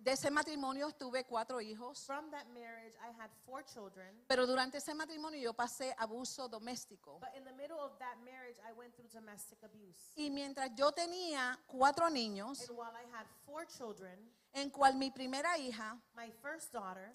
de 0.00 0.10
ese 0.12 0.28
matrimonio 0.30 0.90
tuve 0.92 1.24
cuatro 1.24 1.60
hijos, 1.60 2.04
From 2.04 2.30
that 2.32 2.46
marriage, 2.48 2.94
I 3.00 3.12
had 3.12 3.30
four 3.44 3.62
children. 3.62 4.24
pero 4.26 4.44
durante 4.44 4.78
ese 4.78 4.92
matrimonio 4.94 5.38
yo 5.40 5.52
pasé 5.52 5.94
abuso 5.98 6.48
doméstico. 6.48 7.20
But 7.20 7.36
in 7.36 7.44
the 7.44 7.52
middle 7.52 7.78
of 7.78 7.96
that 8.00 8.16
marriage, 8.24 8.56
I 8.68 8.72
went 8.72 8.96
through 8.96 9.10
domestic 9.12 9.62
abuse. 9.62 10.12
Y 10.16 10.30
mientras 10.30 10.70
yo 10.74 10.90
tenía 10.90 11.56
cuatro 11.68 12.08
niños, 12.10 12.60
And 12.68 12.76
while 12.76 12.96
I 12.96 13.04
had 13.12 13.26
four 13.46 13.66
children, 13.66 14.18
en 14.52 14.70
cual 14.70 14.96
mi 14.96 15.10
primera 15.12 15.56
hija, 15.58 15.96
my 16.16 16.30
first 16.42 16.72
daughter, 16.72 17.12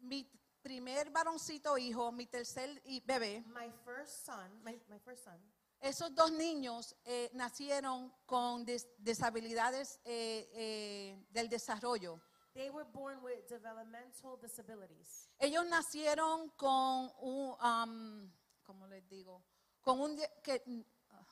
mi 0.00 0.28
primer 0.64 1.10
varoncito 1.10 1.76
hijo, 1.76 2.10
mi 2.10 2.26
tercer 2.26 2.82
bebé, 3.04 3.44
my 3.46 3.70
first 3.84 4.24
son, 4.24 4.50
my, 4.64 4.72
my 4.88 4.98
first 4.98 5.22
son, 5.22 5.38
esos 5.78 6.14
dos 6.14 6.32
niños 6.32 6.96
eh, 7.04 7.30
nacieron 7.34 8.10
con 8.24 8.64
des- 8.64 8.88
deshabilidades 8.96 10.00
eh, 10.06 10.48
eh, 10.54 11.26
del 11.30 11.50
desarrollo. 11.50 12.18
they 12.54 12.70
were 12.70 12.86
born 12.92 13.22
with 13.22 13.46
developmental 13.48 14.38
disabilities. 14.40 15.28
Ellos 15.38 15.66
nacieron 15.66 16.48
con 16.56 17.10
un, 17.20 17.54
um, 17.60 18.32
¿cómo 18.62 18.86
les 18.86 19.06
digo? 19.08 19.42
Con 19.82 20.00
un, 20.00 20.16
que, 20.42 20.62
uh, 20.66 21.24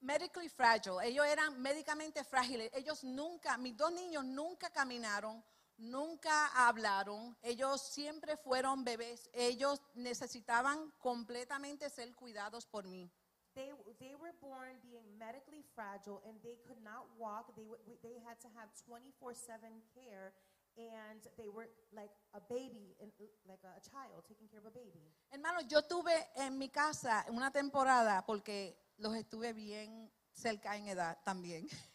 medically 0.00 0.48
fragile. 0.48 0.98
Ellos 1.04 1.24
eran 1.26 1.60
médicamente 1.60 2.24
frágiles. 2.24 2.70
Ellos 2.72 3.04
nunca, 3.04 3.56
mis 3.58 3.76
dos 3.76 3.92
niños 3.92 4.24
nunca 4.24 4.70
caminaron, 4.70 5.44
nunca 5.76 6.46
hablaron. 6.66 7.36
Ellos 7.42 7.82
siempre 7.82 8.36
fueron 8.36 8.84
bebés. 8.84 9.28
Ellos 9.32 9.80
necesitaban 9.94 10.90
completamente 10.98 11.88
ser 11.90 12.14
cuidados 12.14 12.66
por 12.66 12.86
mí. 12.86 13.10
They, 13.54 13.72
they 14.00 14.14
were 14.16 14.34
born 14.40 14.80
being 14.82 15.16
medically 15.16 15.62
fragile 15.74 16.20
and 16.26 16.40
they 16.42 16.56
could 16.66 16.82
not 16.82 17.06
walk. 17.16 17.54
They, 17.54 17.64
they 18.02 18.18
had 18.18 18.40
to 18.40 18.48
have 18.48 18.68
24 18.84 19.34
7 19.34 19.82
care 19.94 20.32
and 20.76 21.22
they 21.36 21.48
were 21.48 21.68
like 21.94 22.10
a 22.34 22.40
baby, 22.40 22.96
and, 23.00 23.12
like 23.46 23.62
a 23.62 23.78
child, 23.88 24.24
taking 24.26 24.48
care 24.48 24.58
of 24.58 24.66
a 24.66 24.70
baby. 24.70 25.12
Hermanos, 25.30 25.66
yo 25.68 25.82
tuve 25.82 26.12
en 26.34 26.58
mi 26.58 26.68
casa 26.68 27.24
una 27.28 27.50
temporada 27.52 28.24
porque 28.26 28.76
los 28.98 29.14
estuve 29.14 29.52
bien 29.52 30.10
cerca 30.32 30.76
en 30.76 30.88
edad 30.88 31.18
también. 31.24 31.68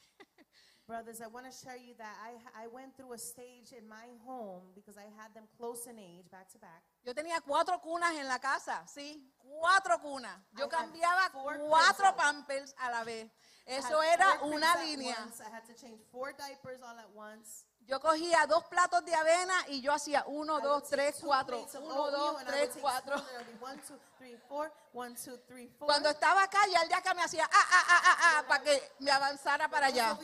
Brothers, 0.89 1.21
I 1.21 1.27
want 1.27 1.45
to 1.45 1.53
share 1.53 1.77
you 1.77 1.93
that 1.99 2.15
I, 2.17 2.63
I 2.63 2.65
went 2.65 2.97
through 2.97 3.13
a 3.13 3.17
stage 3.19 3.77
in 3.77 3.87
my 3.87 4.09
home 4.25 4.63
because 4.73 4.97
I 4.97 5.05
had 5.21 5.29
them 5.35 5.43
close 5.55 5.85
in 5.85 5.99
age, 5.99 6.25
back 6.31 6.49
to 6.53 6.57
back. 6.57 6.81
Yo 7.05 7.13
tenía 7.13 7.39
cuatro 7.45 7.79
cunas 7.79 8.17
en 8.19 8.27
la 8.27 8.39
casa, 8.39 8.81
sí, 8.87 9.21
cuatro 9.37 9.99
cunas. 10.01 10.33
Yo 10.57 10.65
I 10.65 10.69
had 10.69 10.71
cambiaba 10.71 11.29
four 11.31 11.59
cuatro 11.59 12.15
pampers 12.17 12.73
a 12.79 12.89
la 12.89 13.03
vez. 13.03 13.29
I 13.67 13.73
had 13.73 13.83
Eso 13.85 14.01
era 14.01 14.39
four 14.39 14.51
una 14.55 14.65
at 14.65 14.79
línea. 14.79 15.15
once. 15.19 15.41
I 15.41 15.49
had 15.51 15.63
to 15.67 15.75
change 15.79 16.01
four 16.11 16.33
diapers 16.33 16.81
all 16.81 16.97
at 16.97 17.11
once. 17.13 17.65
Yo 17.89 17.99
cogía 17.99 18.45
dos 18.45 18.65
platos 18.65 19.03
de 19.03 19.15
avena 19.15 19.65
y 19.69 19.81
yo 19.81 19.91
hacía 19.91 20.23
uno, 20.27 20.59
dos, 20.59 20.83
tres, 20.87 21.17
cuatro. 21.23 21.65
Uno, 21.81 22.11
dos, 22.11 22.37
tres, 22.45 22.69
cuatro. 22.79 23.15
Cuando 25.79 26.09
estaba 26.09 26.43
acá, 26.43 26.59
ya 26.71 26.83
el 26.83 26.89
yaca 26.89 27.15
me 27.15 27.23
hacía 27.23 27.45
ah, 27.45 27.49
ah, 27.51 27.85
ah, 27.87 28.01
ah, 28.05 28.17
ah, 28.21 28.47
para 28.47 28.63
que 28.63 28.91
me 28.99 29.09
avanzara 29.09 29.67
para 29.69 29.87
allá. 29.87 30.15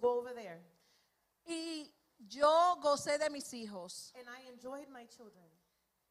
go 0.00 0.20
over 0.20 0.32
there. 0.32 0.62
Y 1.44 1.92
yo 2.18 2.76
gocé 2.80 3.18
de 3.18 3.28
mis 3.28 3.52
hijos. 3.52 4.12
And 4.14 4.28
I 4.28 4.48
enjoyed 4.48 4.88
my 4.90 5.08
children. 5.08 5.50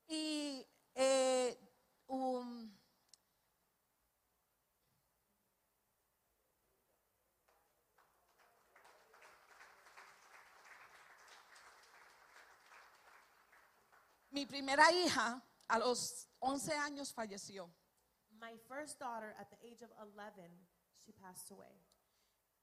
Y 0.09 0.67
eh, 0.93 1.57
um, 2.07 2.69
mi 14.31 14.45
primera 14.45 14.91
hija 14.91 15.43
a 15.67 15.79
los 15.79 16.29
11 16.39 16.73
años 16.73 17.13
falleció. 17.13 17.69
My 18.31 18.57
first 18.67 18.99
daughter, 18.99 19.35
at 19.39 19.49
the 19.49 19.57
age 19.65 19.83
of 19.83 19.91
11, 19.99 20.49
she 21.05 21.11
passed 21.13 21.51
away. 21.51 21.81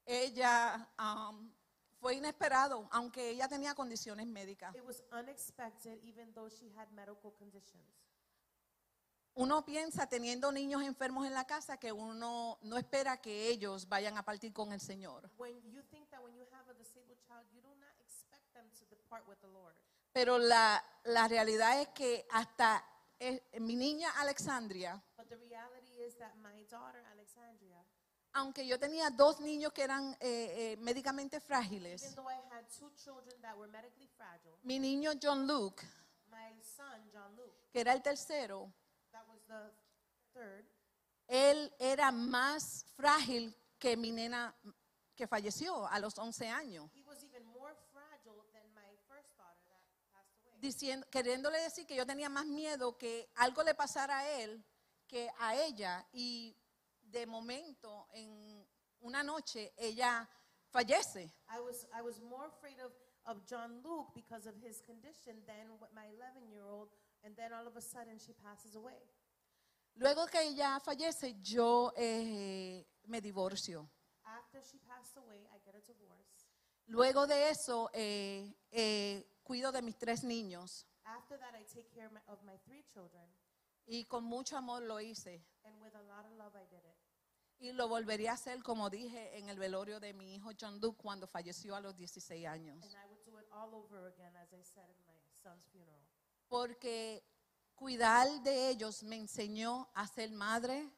Ella 0.05 0.87
um, 0.97 1.51
fue 1.99 2.15
inesperado, 2.15 2.87
aunque 2.91 3.29
ella 3.29 3.47
tenía 3.47 3.75
condiciones 3.75 4.25
médicas. 4.27 4.73
It 4.75 4.85
was 4.85 5.03
unexpected, 5.11 5.99
even 6.03 6.33
though 6.33 6.49
she 6.49 6.71
had 6.75 6.91
medical 6.93 7.31
conditions. 7.37 7.85
Uno 9.35 9.63
piensa 9.63 10.07
teniendo 10.07 10.51
niños 10.51 10.81
enfermos 10.81 11.27
en 11.27 11.33
la 11.33 11.45
casa 11.45 11.77
que 11.77 11.91
uno 11.91 12.57
no 12.63 12.77
espera 12.77 13.21
que 13.21 13.49
ellos 13.49 13.87
vayan 13.87 14.17
a 14.17 14.23
partir 14.23 14.51
con 14.51 14.73
el 14.73 14.79
Señor. 14.79 15.29
When 15.37 15.61
you 15.69 15.83
think 15.91 16.09
that 16.09 16.23
when 16.23 16.33
you 16.33 16.45
have 16.51 16.67
a 16.71 16.73
disabled 16.73 17.19
child, 17.27 17.45
you 17.53 17.61
do 17.61 17.75
not 17.75 17.93
expect 17.99 18.51
them 18.53 18.65
to 18.79 18.85
depart 18.85 19.27
with 19.27 19.39
the 19.41 19.47
Lord. 19.49 19.75
Pero 20.17 20.39
la, 20.39 20.83
la 21.03 21.27
realidad 21.27 21.79
es 21.79 21.89
que 21.89 22.25
hasta 22.31 22.83
eh, 23.19 23.39
mi 23.59 23.75
niña 23.75 24.09
Alexandria, 24.17 24.99
But 25.15 25.29
the 25.29 25.37
reality 25.37 25.93
is 26.01 26.15
that 26.17 26.33
my 26.37 26.63
daughter, 26.71 27.03
Alexandria, 27.11 27.85
aunque 28.33 28.65
yo 28.65 28.79
tenía 28.79 29.11
dos 29.11 29.39
niños 29.41 29.71
que 29.73 29.83
eran 29.83 30.17
eh, 30.19 30.73
eh, 30.73 30.77
médicamente 30.77 31.35
even 31.35 31.43
frágiles, 31.47 32.15
though 32.15 32.27
I 32.27 32.39
had 32.51 32.65
two 32.67 32.89
children 32.95 33.39
that 33.43 33.55
were 33.55 33.69
medically 33.71 34.07
fragile, 34.17 34.57
mi 34.63 34.79
niño 34.79 35.13
John 35.21 35.45
Luke, 35.45 35.85
my 36.31 36.59
son, 36.63 37.11
John 37.13 37.35
Luke, 37.35 37.69
que 37.71 37.81
era 37.81 37.93
el 37.93 38.01
tercero, 38.01 38.73
that 39.11 39.23
was 39.27 39.39
the 39.45 39.71
third, 40.33 40.65
él 41.27 41.71
era 41.77 42.11
más 42.11 42.87
frágil 42.95 43.55
que 43.77 43.95
mi 43.95 44.11
nena 44.11 44.55
que 45.17 45.27
falleció 45.27 45.87
a 45.87 45.99
los 45.99 46.17
11 46.17 46.47
años. 46.47 46.89
He 46.95 47.03
was 47.03 47.23
even 47.23 47.43
more 47.47 47.75
fragile 47.91 48.45
than 48.53 48.63
my 48.73 48.95
first 49.09 49.35
daughter 49.35 49.65
that 49.67 49.81
passed 50.13 50.37
away. 50.45 50.46
Diciendo, 50.59 51.05
queriéndole 51.09 51.59
decir 51.59 51.85
que 51.85 51.95
yo 51.95 52.05
tenía 52.05 52.29
más 52.29 52.45
miedo 52.45 52.97
que 52.97 53.29
algo 53.35 53.63
le 53.63 53.75
pasara 53.75 54.19
a 54.19 54.41
él 54.41 54.63
que 55.07 55.29
a 55.39 55.55
ella. 55.55 56.05
Y 56.11 56.55
de 57.01 57.25
momento, 57.25 58.07
en 58.13 58.67
una 59.01 59.23
noche, 59.23 59.73
ella 59.77 60.27
fallece. 60.69 61.33
I 61.49 61.59
was 61.59 61.87
I 61.93 62.01
was 62.01 62.19
more 62.19 62.47
afraid 62.47 62.79
of 62.79 62.91
of 63.25 63.45
John 63.45 63.81
Luke 63.83 64.13
because 64.15 64.47
of 64.47 64.55
his 64.55 64.81
condition 64.81 65.43
than 65.45 65.77
what 65.79 65.93
my 65.93 66.07
11 66.07 66.49
year 66.49 66.63
old, 66.63 66.89
and 67.23 67.35
then 67.35 67.51
all 67.53 67.67
of 67.67 67.75
a 67.75 67.81
sudden 67.81 68.17
she 68.19 68.33
passes 68.33 68.75
away. 68.75 69.01
Luego 69.95 70.27
que 70.27 70.39
ella 70.39 70.79
fallece, 70.79 71.35
yo 71.41 71.91
eh, 71.97 72.85
me 73.07 73.19
divorcio. 73.21 73.89
After 74.23 74.61
she 74.61 74.77
passed 74.79 75.17
away, 75.17 75.47
I 75.53 75.59
get 75.65 75.75
a 75.75 75.81
divorce. 75.81 76.45
Luego 76.87 77.27
de 77.27 77.49
eso, 77.49 77.89
eh, 77.93 78.53
eh, 78.71 79.25
cuido 79.47 79.71
de 79.71 79.81
mis 79.81 79.97
tres 79.97 80.23
niños. 80.23 80.85
After 81.05 81.39
that, 81.39 81.55
I 81.55 81.63
take 81.63 81.89
care 81.95 82.07
of 82.27 82.43
my, 82.43 82.57
three 82.65 82.83
children, 82.93 83.25
Y 83.85 84.03
con 84.05 84.25
mucho 84.25 84.57
amor 84.57 84.81
lo 84.83 84.99
hice. 84.99 85.41
and 85.63 85.81
with 85.81 85.95
a 85.95 86.01
lot 86.03 86.25
of 86.25 86.33
love, 86.37 86.53
I 86.55 86.65
did 86.65 86.83
it. 86.83 86.97
Y 87.59 87.71
lo 87.71 87.87
volvería 87.87 88.31
a 88.31 88.33
hacer, 88.33 88.61
como 88.61 88.89
dije, 88.89 89.37
en 89.37 89.47
el 89.49 89.57
velorio 89.57 89.99
de 90.01 90.13
mi 90.13 90.35
hijo 90.35 90.51
John 90.59 90.79
Duke 90.79 91.01
cuando 91.01 91.27
falleció 91.27 91.75
a 91.75 91.79
los 91.79 91.95
16 91.95 92.45
años. 92.45 92.83
And 92.83 92.93
I 92.93 93.07
would 93.09 93.23
do 93.25 93.39
it 93.39 93.47
all 93.51 93.73
over 93.73 94.05
again, 94.07 94.35
as 94.35 94.51
I 94.53 94.61
said 94.63 94.89
in 94.89 95.05
my 95.07 95.17
son's 95.41 95.65
funeral. 95.71 96.03
Porque 96.49 97.23
cuidar 97.75 98.27
de 98.43 98.69
ellos 98.69 99.01
me 99.03 99.15
enseñó 99.15 99.89
a 99.95 100.05
ser 100.07 100.29
madre, 100.31 100.91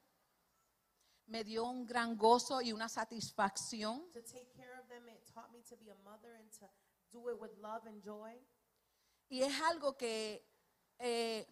me 1.28 1.44
dio 1.44 1.66
un 1.66 1.86
gran 1.86 2.18
gozo 2.18 2.62
y 2.62 2.74
una 2.74 2.90
satisfacción. 2.90 4.12
To 4.12 4.22
take 4.24 4.50
care 4.56 4.74
of 4.80 4.88
them, 4.90 5.08
it 5.08 5.24
taught 5.34 5.52
me 5.52 5.62
to 5.70 5.78
be 5.78 5.92
a 5.92 5.96
mother 6.04 6.34
and 6.36 6.52
to 6.60 6.68
do 7.12 7.30
it 7.30 7.40
with 7.40 7.52
love 7.60 7.86
and 7.88 8.04
joy. 8.04 8.34
Y 9.30 9.44
es 9.44 9.62
algo 9.62 9.96
que 9.96 10.44
eh, 10.98 11.48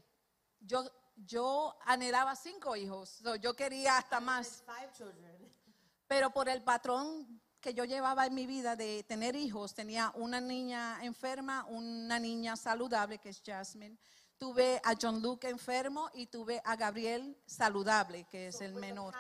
yo, 0.60 0.84
yo 1.16 1.78
anhelaba 1.86 2.36
cinco 2.36 2.76
hijos, 2.76 3.10
so, 3.10 3.36
yo 3.36 3.56
quería 3.56 3.98
hasta 3.98 4.20
más, 4.20 4.64
five 4.66 4.92
children. 4.94 5.52
pero 6.08 6.32
por 6.32 6.50
el 6.50 6.64
patrón 6.64 7.42
que 7.60 7.74
yo 7.74 7.86
llevaba 7.86 8.26
en 8.26 8.34
mi 8.34 8.46
vida 8.46 8.76
de 8.76 9.04
tener 9.04 9.36
hijos, 9.36 9.74
tenía 9.74 10.12
una 10.16 10.40
niña 10.40 11.04
enferma, 11.04 11.66
una 11.66 12.20
niña 12.20 12.56
saludable, 12.56 13.20
que 13.20 13.30
es 13.30 13.42
Jasmine, 13.46 13.98
tuve 14.38 14.80
a 14.84 14.94
John 15.00 15.22
Luke 15.22 15.50
enfermo 15.50 16.10
y 16.14 16.28
tuve 16.28 16.62
a 16.64 16.76
Gabriel 16.76 17.36
saludable, 17.46 18.26
que 18.26 18.48
es 18.48 18.58
So 18.58 18.64
el 18.64 18.76
menor. 18.76 19.14
The 19.14 19.20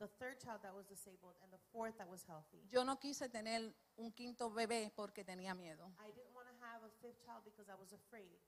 the 0.00 0.08
third 0.18 0.40
child 0.40 0.60
that 0.62 0.74
was 0.74 0.86
disabled, 0.86 1.36
and 1.44 1.52
the 1.52 1.60
fourth 1.70 1.96
that 1.98 2.08
was 2.08 2.24
healthy. 2.26 2.64
Yo 2.72 2.82
no 2.84 2.96
quise 2.96 3.28
tener 3.28 3.72
un 3.98 4.10
quinto 4.12 4.50
bebé 4.50 4.90
porque 4.96 5.24
tenía 5.24 5.54
miedo. 5.54 5.92
I 6.00 6.10
didn't 6.10 6.34
want 6.34 6.48
to 6.48 6.64
have 6.64 6.82
a 6.82 6.90
fifth 7.00 7.22
child 7.24 7.44
because 7.44 7.68
I 7.70 7.76
was 7.78 7.92
afraid. 7.92 8.40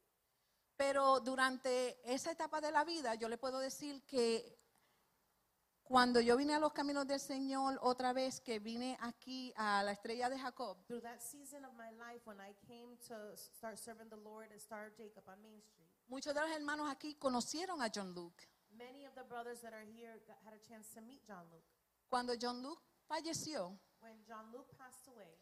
Pero 0.77 1.21
durante 1.21 2.01
esa 2.11 2.33
etapa 2.33 2.61
de 2.61 2.73
la 2.73 2.85
vida, 2.85 3.15
yo 3.15 3.29
le 3.29 3.37
puedo 3.37 3.59
decir 3.61 4.03
que 4.07 4.59
cuando 5.85 6.21
yo 6.21 6.38
vine 6.38 6.55
a 6.55 6.59
los 6.59 6.73
caminos 6.73 7.07
del 7.07 7.21
Señor 7.21 7.79
otra 7.83 8.15
vez, 8.15 8.41
que 8.41 8.59
vine 8.59 8.97
aquí 9.01 9.53
a 9.57 9.83
la 9.83 9.93
estrella 9.93 10.31
de 10.31 10.38
Jacob, 10.38 10.79
Through 10.87 11.03
that 11.03 11.21
season 11.21 11.65
of 11.67 11.75
my 11.75 11.91
life 11.91 12.23
when 12.25 12.41
I 12.41 12.55
came 12.67 12.97
to 13.09 13.37
start 13.37 13.79
serving 13.79 14.09
the 14.09 14.17
Lord 14.17 14.51
at 14.51 14.59
Star 14.59 14.91
Jacob 14.97 15.29
on 15.29 15.43
Main 15.43 15.61
Street, 15.61 15.91
muchos 16.09 16.35
de 16.35 16.41
los 16.41 16.51
hermanos 16.51 16.88
aquí 16.91 17.15
conocieron 17.17 17.83
a 17.83 17.91
John 17.95 18.15
Luke. 18.15 18.43
Many 18.77 19.05
of 19.07 19.15
the 19.15 19.25
brothers 19.25 19.61
that 19.63 19.73
are 19.73 19.85
here 19.95 20.21
got, 20.27 20.37
had 20.45 20.55
a 20.55 20.69
chance 20.69 20.89
to 20.95 21.01
meet 21.01 21.25
John 21.27 21.45
Luke. 21.53 21.65
Cuando 22.09 22.35
John 22.37 22.63
Luke 22.63 22.83
falleció, 23.09 23.79
When 24.01 24.23
John 24.27 24.51
Luke 24.53 24.75
passed 24.77 25.07
away, 25.09 25.39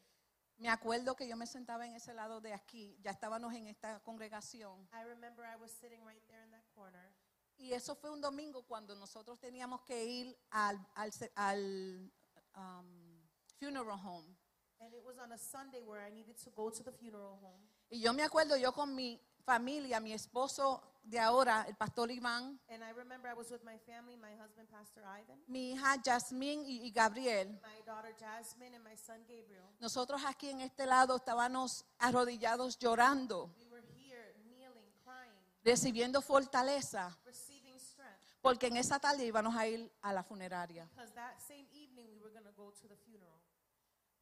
me 0.58 0.68
acuerdo 0.68 1.16
que 1.16 1.26
yo 1.26 1.36
me 1.36 1.46
sentaba 1.46 1.86
en 1.86 1.94
ese 1.94 2.12
lado 2.12 2.40
de 2.40 2.52
aquí, 2.52 2.96
ya 3.02 3.10
estábamos 3.12 3.54
en 3.54 3.66
esta 3.66 4.00
congregación, 4.00 4.86
I 4.92 5.04
remember 5.04 5.44
I 5.44 5.56
was 5.56 5.70
sitting 5.72 6.04
right 6.04 6.22
there 6.28 6.42
in 6.44 6.50
that 6.50 6.64
corner. 6.74 7.12
y 7.60 7.72
eso 7.72 7.94
fue 7.94 8.10
un 8.10 8.20
domingo 8.20 8.62
cuando 8.62 8.94
nosotros 8.94 9.38
teníamos 9.38 9.82
que 9.82 10.04
ir 10.04 10.38
al, 10.50 10.78
al, 10.94 11.10
al, 11.34 12.12
um, 12.56 13.20
funeral 13.58 13.98
home. 13.98 14.34
And 14.80 14.94
it 14.94 15.04
was 15.04 15.18
on 15.18 15.30
a 15.32 15.38
Sunday 15.38 15.82
where 15.82 16.00
I 16.00 16.10
needed 16.10 16.36
to 16.42 16.50
go 16.50 16.70
to 16.70 16.82
the 16.82 16.92
funeral 16.92 17.38
home. 17.42 17.60
Y 17.90 18.00
yo 18.00 18.12
me 18.14 18.22
acuerdo 18.22 18.56
yo 18.56 18.72
con 18.72 18.94
mi 18.94 19.20
familia, 19.44 20.00
mi 20.00 20.12
esposo 20.14 20.82
de 21.02 21.18
ahora, 21.18 21.64
el 21.66 21.74
pastor 21.76 22.10
Iván, 22.10 22.60
And 22.68 22.82
I 22.84 22.92
remember 22.92 23.28
I 23.30 23.34
was 23.34 23.50
with 23.50 23.62
my 23.64 23.78
family, 23.78 24.16
my 24.16 24.34
husband, 24.40 24.68
Pastor 24.70 25.02
Ivan, 25.04 25.42
mi 25.48 25.72
hija 25.72 25.96
Jasmine 26.04 26.62
y, 26.66 26.82
y 26.86 26.90
Gabriel. 26.92 27.48
my 27.62 27.82
daughter 27.84 28.14
Jasmine, 28.18 28.74
and 28.76 28.84
my 28.84 28.96
son 28.96 29.20
Gabriel. 29.26 29.64
Nosotros 29.80 30.22
aquí 30.24 30.50
en 30.50 30.60
este 30.60 30.86
lado 30.86 31.16
estábamos 31.16 31.84
arrodillados 31.98 32.78
llorando, 32.78 33.50
We 33.58 33.64
were 33.70 33.82
here 33.96 34.34
kneeling, 34.44 34.86
crying, 35.04 35.32
recibiendo 35.64 36.20
fortaleza, 36.22 37.16
receiving 37.24 37.78
strength. 37.80 38.20
porque 38.42 38.68
en 38.68 38.76
esa 38.76 38.98
tarde 39.00 39.24
íbamos 39.26 39.56
a 39.56 39.66
ir 39.66 39.90
a 40.02 40.12
la 40.12 40.22
funeraria. 40.22 40.84
Because 40.94 41.12
that 41.14 41.38
same 41.40 41.66
evening 41.72 42.06
we 42.12 42.20
were 42.20 42.30
going 42.32 42.44
to 42.44 42.52
go 42.52 42.70
to 42.72 42.86
the 42.88 42.96
funeral. 42.96 43.40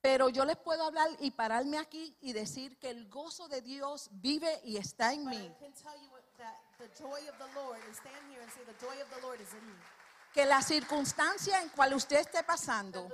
Pero 0.01 0.29
yo 0.29 0.45
les 0.45 0.57
puedo 0.57 0.85
hablar 0.85 1.09
y 1.19 1.33
pararme 1.33 1.77
aquí 1.77 2.17
y 2.21 2.33
decir 2.33 2.79
que 2.79 2.89
el 2.89 3.09
gozo 3.09 3.49
de 3.49 3.61
Dios 3.61 4.09
vive 4.13 4.61
y 4.65 4.77
está 4.77 5.13
en 5.13 5.25
But 5.25 5.35
I 5.35 5.37
mí. 5.39 5.55
can 5.59 5.73
tell 5.75 6.01
you 6.01 6.09
what, 6.13 6.23
that 6.39 6.55
the 6.79 6.87
joy 6.95 7.19
of 7.27 7.35
the 7.43 7.51
Lord, 7.59 7.83
and 7.83 7.91
stand 7.91 8.23
here 8.31 8.39
and 8.39 8.51
say, 8.55 8.63
the 8.63 8.79
joy 8.79 8.95
of 9.03 9.11
the 9.11 9.19
Lord 9.27 9.43
is 9.43 9.51
in 9.51 9.67
me. 9.67 9.75
Que 10.39 10.47
la 10.47 10.63
circunstancia 10.63 11.61
en 11.61 11.69
cual 11.71 11.95
usted 11.95 12.19
esté 12.21 12.45
pasando 12.45 13.09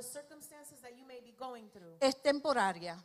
es 1.99 2.23
temporaria. 2.23 3.03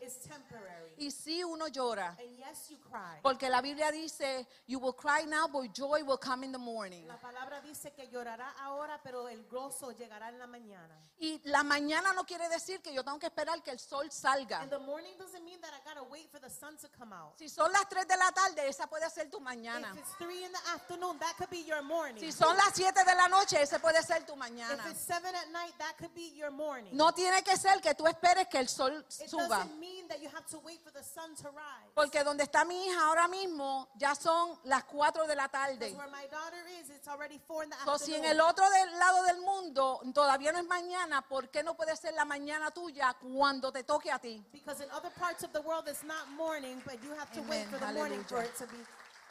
Y 0.97 1.11
sí 1.11 1.41
uno 1.41 1.67
llora, 1.69 2.17
And 2.19 2.37
yes, 2.37 2.69
you 2.69 2.77
cry. 2.81 3.21
porque 3.21 3.47
la 3.47 3.61
Biblia 3.61 3.89
dice, 3.89 4.45
you 4.67 4.79
will 4.79 4.93
cry 4.93 5.25
now, 5.25 5.47
but 5.47 5.71
joy 5.73 6.03
will 6.03 6.19
come 6.19 6.43
in 6.45 6.51
the 6.51 6.57
morning. 6.57 7.07
La 7.07 7.17
palabra 7.17 7.61
dice 7.61 7.93
que 7.93 8.09
llorará 8.09 8.53
ahora, 8.59 8.99
pero 9.01 9.29
el 9.29 9.45
gozo 9.47 9.91
llegará 9.93 10.27
en 10.27 10.39
la 10.39 10.47
mañana. 10.47 10.99
Y 11.17 11.39
la 11.45 11.63
mañana 11.63 12.11
no 12.11 12.25
quiere 12.25 12.49
decir 12.49 12.81
que 12.81 12.93
yo 12.93 13.05
tengo 13.05 13.17
que 13.17 13.27
esperar 13.27 13.63
que 13.63 13.71
el 13.71 13.79
sol 13.79 14.11
salga. 14.11 14.59
And 14.59 14.69
the 14.69 14.79
morning 14.79 15.17
doesn't 15.17 15.45
mean 15.45 15.61
that 15.61 15.71
I 15.73 15.79
gotta 15.87 16.03
wait 16.03 16.29
for 16.29 16.41
the 16.41 16.49
sun 16.49 16.75
to 16.77 16.89
come 16.89 17.13
out. 17.13 17.37
Si 17.37 17.47
son 17.47 17.71
las 17.71 17.87
3 17.87 18.05
de 18.05 18.17
la 18.17 18.31
tarde, 18.33 18.67
esa 18.67 18.87
puede 18.87 19.09
ser 19.09 19.29
tu 19.29 19.39
mañana. 19.39 19.93
If 19.93 19.99
it's 19.99 20.17
three 20.17 20.43
in 20.43 20.51
the 20.51 20.69
afternoon, 20.75 21.17
that 21.19 21.37
could 21.37 21.49
be 21.49 21.63
your 21.63 21.81
morning. 21.81 22.19
Si 22.19 22.33
son 22.33 22.57
las 22.57 22.73
7 22.73 23.05
de 23.05 23.15
la 23.15 23.29
noche, 23.29 23.61
ese 23.61 23.79
puede 23.79 24.03
ser 24.03 24.08
tu 24.25 24.33
If 24.33 24.39
mañana. 24.39 24.89
it's 24.89 25.01
seven 25.01 25.33
at 25.35 25.51
night, 25.51 25.73
that 25.77 25.97
could 25.97 26.13
be 26.15 26.31
your 26.35 26.51
morning. 26.51 26.89
No 26.95 27.11
tiene 27.11 27.41
que 27.43 27.55
ser 27.57 27.79
que 27.81 27.93
tú 27.93 28.05
esperes 28.07 28.47
que 28.49 28.57
el 28.59 28.67
sol 28.67 28.91
it 29.21 29.29
suba. 29.29 29.47
doesn't 29.47 29.79
mean 29.79 30.07
that 30.07 30.19
you 30.21 30.29
have 30.29 30.45
to 30.47 30.57
wait 30.59 30.79
for 30.83 30.91
the 30.91 31.03
sun 31.03 31.35
to 31.35 31.49
rise. 31.49 31.91
Porque 31.93 32.23
donde 32.23 32.43
está 32.43 32.65
mi 32.65 32.87
hija 32.87 33.05
ahora 33.05 33.27
mismo, 33.27 33.87
ya 33.97 34.15
son 34.15 34.57
las 34.65 34.83
4 34.85 35.27
de 35.27 35.35
la 35.35 35.47
tarde. 35.47 35.77
Because 35.77 35.95
where 35.97 36.09
my 36.09 36.25
daughter 36.27 36.65
is, 36.81 36.89
it's 36.89 37.07
already 37.07 37.39
four 37.47 37.63
in 37.63 37.69
the 37.69 37.75
So, 37.85 37.97
si 37.97 38.13
en 38.15 38.25
afternoon. 38.25 38.31
el 38.31 38.41
otro 38.41 38.69
del 38.69 38.99
lado 38.99 39.23
del 39.23 39.41
mundo 39.41 40.01
todavía 40.13 40.51
no 40.51 40.59
es 40.59 40.65
mañana, 40.67 41.21
¿por 41.21 41.49
qué 41.49 41.61
no 41.63 41.75
puede 41.75 41.95
ser 41.95 42.13
la 42.15 42.25
mañana 42.25 42.71
tuya 42.71 43.13
cuando 43.21 43.71
te 43.71 43.83
toque 43.83 44.11
a 44.11 44.17
ti? 44.19 44.43
Because 44.51 44.81
in 44.83 44.89
other 44.91 45.11
parts 45.19 45.43
of 45.43 45.51
the 45.53 45.61
world, 45.61 45.87
it's 45.87 46.03
not 46.03 46.27
morning, 46.35 46.81
but 46.85 46.95
you 47.03 47.11
have 47.15 47.31
to 47.33 47.41
wait 47.43 47.67
Amen. 47.67 47.69
for 47.69 47.77
the 47.79 47.93
morning 47.93 48.23
for 48.23 48.37
Hallelujah. 48.37 48.49
it 48.49 48.57
to 48.57 48.65
be 48.67 48.77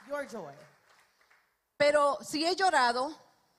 your 0.09 0.25
joy. 0.27 0.53
Pero 1.77 2.19
sí 2.23 2.45
he 2.45 2.55
llorado, 2.57 3.11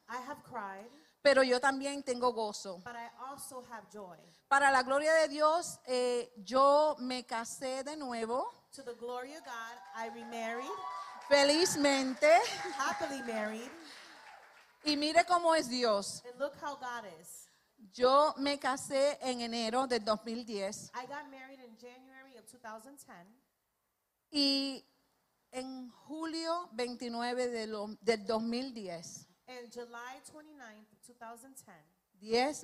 I 0.10 0.18
have 0.28 0.44
cried, 0.44 0.90
pero 1.22 1.44
yo 1.44 1.60
también 1.60 2.04
tengo 2.04 2.32
gozo. 2.34 2.78
but 2.84 2.96
I 2.96 3.10
also 3.30 3.62
have 3.72 3.88
joy. 3.92 4.18
Para 4.48 4.72
la 4.72 4.82
gloria 4.84 5.14
de 5.14 5.28
Dios, 5.28 5.80
eh, 5.86 6.32
yo 6.38 6.96
me 7.00 7.26
casé 7.26 7.84
de 7.84 7.96
nuevo, 7.98 8.48
To 8.76 8.84
the 8.84 8.94
glory 8.96 9.34
of 9.36 9.44
God, 9.44 9.78
I 9.96 10.10
remarried, 10.10 10.70
felizmente, 11.28 12.28
happily 12.78 13.22
married, 13.24 13.70
y 14.84 14.96
mire 14.98 15.26
cómo 15.26 15.56
es 15.56 15.68
Dios. 15.70 16.24
and 16.26 16.40
look 16.40 16.54
how 16.62 16.76
God 16.76 17.06
is. 17.22 17.46
Yo 17.94 18.34
me 18.38 18.60
casé 18.60 19.18
en 19.22 19.40
enero 19.42 19.88
del 19.88 20.04
2010 20.04 20.92
I 20.94 21.06
got 21.08 21.30
married 21.32 21.60
in 21.60 21.78
January 21.78 22.36
of 22.38 22.46
2010, 22.52 23.28
y 24.32 24.86
en 25.52 25.90
julio 26.08 26.70
29 26.74 27.48
de 27.48 27.68
lo- 27.68 27.98
del 28.02 28.26
2010, 28.26 29.28
and 29.50 29.72
July 29.72 30.22
29th, 30.32 30.86
2010, 31.08 31.74
diez 32.22 32.64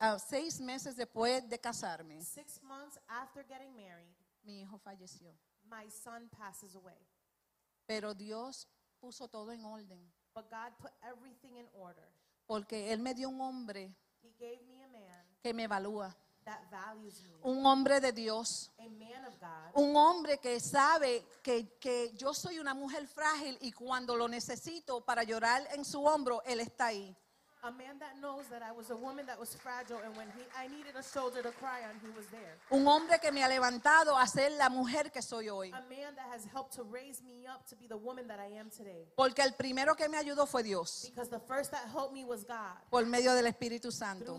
ah, 0.00 0.18
seis 0.18 0.60
meses 0.60 0.96
después 0.96 1.48
de 1.48 1.58
casarme, 1.58 2.20
six 2.22 2.60
months 2.62 2.98
after 3.08 3.44
getting 3.46 3.74
married, 3.76 4.14
mi 4.44 4.60
hijo 4.62 4.78
falleció. 4.78 5.32
my 5.70 5.88
son 5.90 6.28
passes 6.30 6.74
away. 6.74 6.98
Pero 7.86 8.14
Dios 8.14 8.66
puso 9.00 9.28
todo 9.28 9.52
en 9.52 9.64
orden, 9.64 10.00
But 10.34 10.50
God 10.50 10.72
put 10.80 10.90
everything 11.02 11.56
in 11.56 11.68
order. 11.74 12.08
porque 12.46 12.92
Él 12.92 12.98
me 13.00 13.14
dio 13.14 13.28
un 13.28 13.40
hombre 13.40 13.94
He 14.22 14.32
gave 14.38 14.62
me 14.66 14.82
a 14.82 14.88
man 14.88 15.24
que 15.42 15.52
me 15.54 15.64
evalúa, 15.64 16.14
un 17.42 17.64
hombre 17.66 18.00
de 18.00 18.12
Dios. 18.12 18.70
a 18.78 18.82
man 18.88 19.24
of 19.26 19.38
God, 19.40 19.82
Un 19.82 19.96
hombre 19.96 20.38
que 20.38 20.60
sabe 20.60 21.24
que, 21.42 21.76
que 21.78 22.12
yo 22.16 22.32
soy 22.34 22.58
una 22.58 22.74
mujer 22.74 23.06
frágil 23.06 23.58
y 23.60 23.72
cuando 23.72 24.16
lo 24.16 24.28
necesito 24.28 25.04
para 25.04 25.24
llorar 25.24 25.66
en 25.72 25.84
su 25.84 26.02
hombro, 26.04 26.42
Él 26.44 26.60
está 26.60 26.86
ahí. 26.86 27.16
A 27.62 27.70
man 27.70 27.98
that 27.98 28.14
knows 28.20 28.46
that 28.50 28.60
I 28.60 28.72
was 28.72 28.90
a 28.90 28.94
woman 28.94 29.24
that 29.24 29.40
was 29.40 29.56
fragile 29.56 29.98
and 30.04 30.14
when 30.18 30.28
he, 30.36 30.42
I 30.54 30.68
needed 30.68 30.96
a 30.96 31.02
shoulder 31.02 31.42
to 31.42 31.50
cry 31.52 31.80
on, 31.88 31.98
he 32.02 32.10
was 32.14 32.26
there. 32.26 32.58
Un 32.70 32.86
hombre 32.86 33.18
que 33.18 33.32
me 33.32 33.42
ha 33.42 33.48
levantado 33.48 34.18
a 34.18 34.26
ser 34.26 34.50
la 34.58 34.68
mujer 34.68 35.10
que 35.10 35.22
soy 35.22 35.48
hoy. 35.48 35.70
A 35.70 35.80
man 35.88 36.14
that 36.14 36.28
has 36.30 36.44
helped 36.52 36.74
to 36.74 36.82
raise 36.82 37.22
me 37.22 37.46
up 37.46 37.64
to 37.66 37.74
be 37.76 37.86
the 37.86 37.96
woman 37.96 38.26
that 38.28 38.38
I 38.38 38.58
am 38.58 38.68
today. 38.68 39.08
Porque 39.16 39.40
el 39.40 39.54
primero 39.54 39.94
que 39.94 40.06
me 40.10 40.18
ayudó 40.18 40.46
fue 40.46 40.62
Dios, 40.62 41.06
Because 41.08 41.30
the 41.30 41.40
first 41.40 41.70
that 41.70 41.88
helped 41.90 42.12
me 42.12 42.22
was 42.26 42.44
God 42.44 42.76
por 42.90 43.06
medio 43.06 43.34
del 43.34 43.46
Espíritu 43.46 43.90
Santo. 43.90 44.38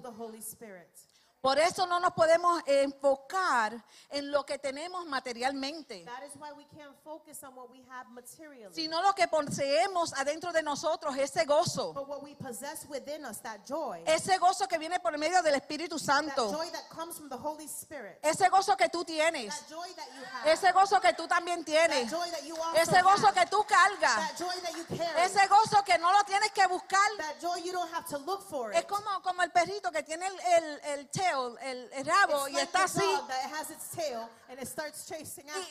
Por 1.45 1.60
eso 1.60 1.86
no 1.86 1.99
nos 1.99 2.12
podemos 2.13 2.60
enfocar 2.65 3.71
en 4.10 4.31
lo 4.31 4.43
que 4.47 4.58
tenemos 4.58 5.05
materialmente, 5.05 6.03
That 6.03 6.23
is 6.25 6.34
why 6.39 6.51
we 6.53 6.65
can't 6.75 6.95
focus 7.03 7.43
on 7.43 7.55
what 7.55 7.69
we 7.69 7.84
have 7.88 8.10
materially. 8.10 8.73
sino 8.73 8.99
lo 9.03 9.13
que 9.13 9.27
poseemos 9.27 10.12
adentro 10.13 10.51
de 10.51 10.63
nosotros, 10.63 11.15
ese 11.17 11.45
gozo. 11.45 11.93
But 11.93 12.08
what 12.08 12.23
we 12.23 12.34
possess 12.34 12.88
within 12.89 13.25
us, 13.25 13.38
that 13.43 13.60
joy, 13.63 14.01
Ese 14.08 14.39
gozo 14.39 14.67
que 14.67 14.79
viene 14.79 14.99
por 14.99 15.15
medio 15.19 15.43
del 15.43 15.53
Espíritu 15.53 15.99
that 15.99 16.05
Santo. 16.05 16.51
joy 16.51 16.67
that 16.71 16.89
comes 16.89 17.15
from 17.15 17.29
the 17.29 17.38
Holy 17.38 17.65
Spirit, 17.67 18.17
Ese 18.23 18.49
gozo 18.49 18.75
que 18.75 18.89
tú 18.89 19.05
tienes. 19.05 19.49
that 19.53 19.69
joy 19.69 19.88
that 19.95 20.08
you 20.17 20.23
have, 20.25 20.51
Ese 20.51 20.71
gozo 20.71 20.99
que 20.99 21.13
tú 21.13 21.27
también 21.27 21.63
that 21.63 21.65
tienes. 21.67 22.10
joy 22.10 22.27
that 22.31 22.43
you 22.43 22.55
also 22.55 22.81
Ese 22.81 23.01
gozo 23.03 23.27
have, 23.27 23.36
que 23.36 23.45
tú 23.51 23.63
cargas. 23.67 24.15
that 24.15 24.36
joy 24.39 24.62
that 24.63 24.75
you 24.75 24.97
carry, 24.97 25.21
Ese 25.21 25.47
gozo 25.47 25.84
que 25.86 25.95
no 25.99 26.12
lo 26.12 26.23
tienes 26.23 26.49
que 26.53 26.65
buscar. 26.67 27.08
that 27.19 27.39
joy 27.39 27.62
you 27.63 27.71
don't 27.71 27.93
have 27.93 28.08
to 28.10 28.17
look 28.17 28.41
for 28.49 28.71
Es 28.73 28.81
it. 28.81 28.88
como, 28.88 29.21
como 29.21 29.43
el 29.43 29.51
perrito 29.51 29.91
que 29.91 30.01
tiene 30.01 30.25
el, 30.25 30.39
el, 30.39 30.79
el 30.99 31.10
tail, 31.10 31.34
el, 31.61 31.89
el 31.93 32.05
rabo, 32.05 32.47
y 32.47 32.51
like 32.53 32.65
está 32.65 32.83
así. 32.83 32.99
tail 32.99 33.21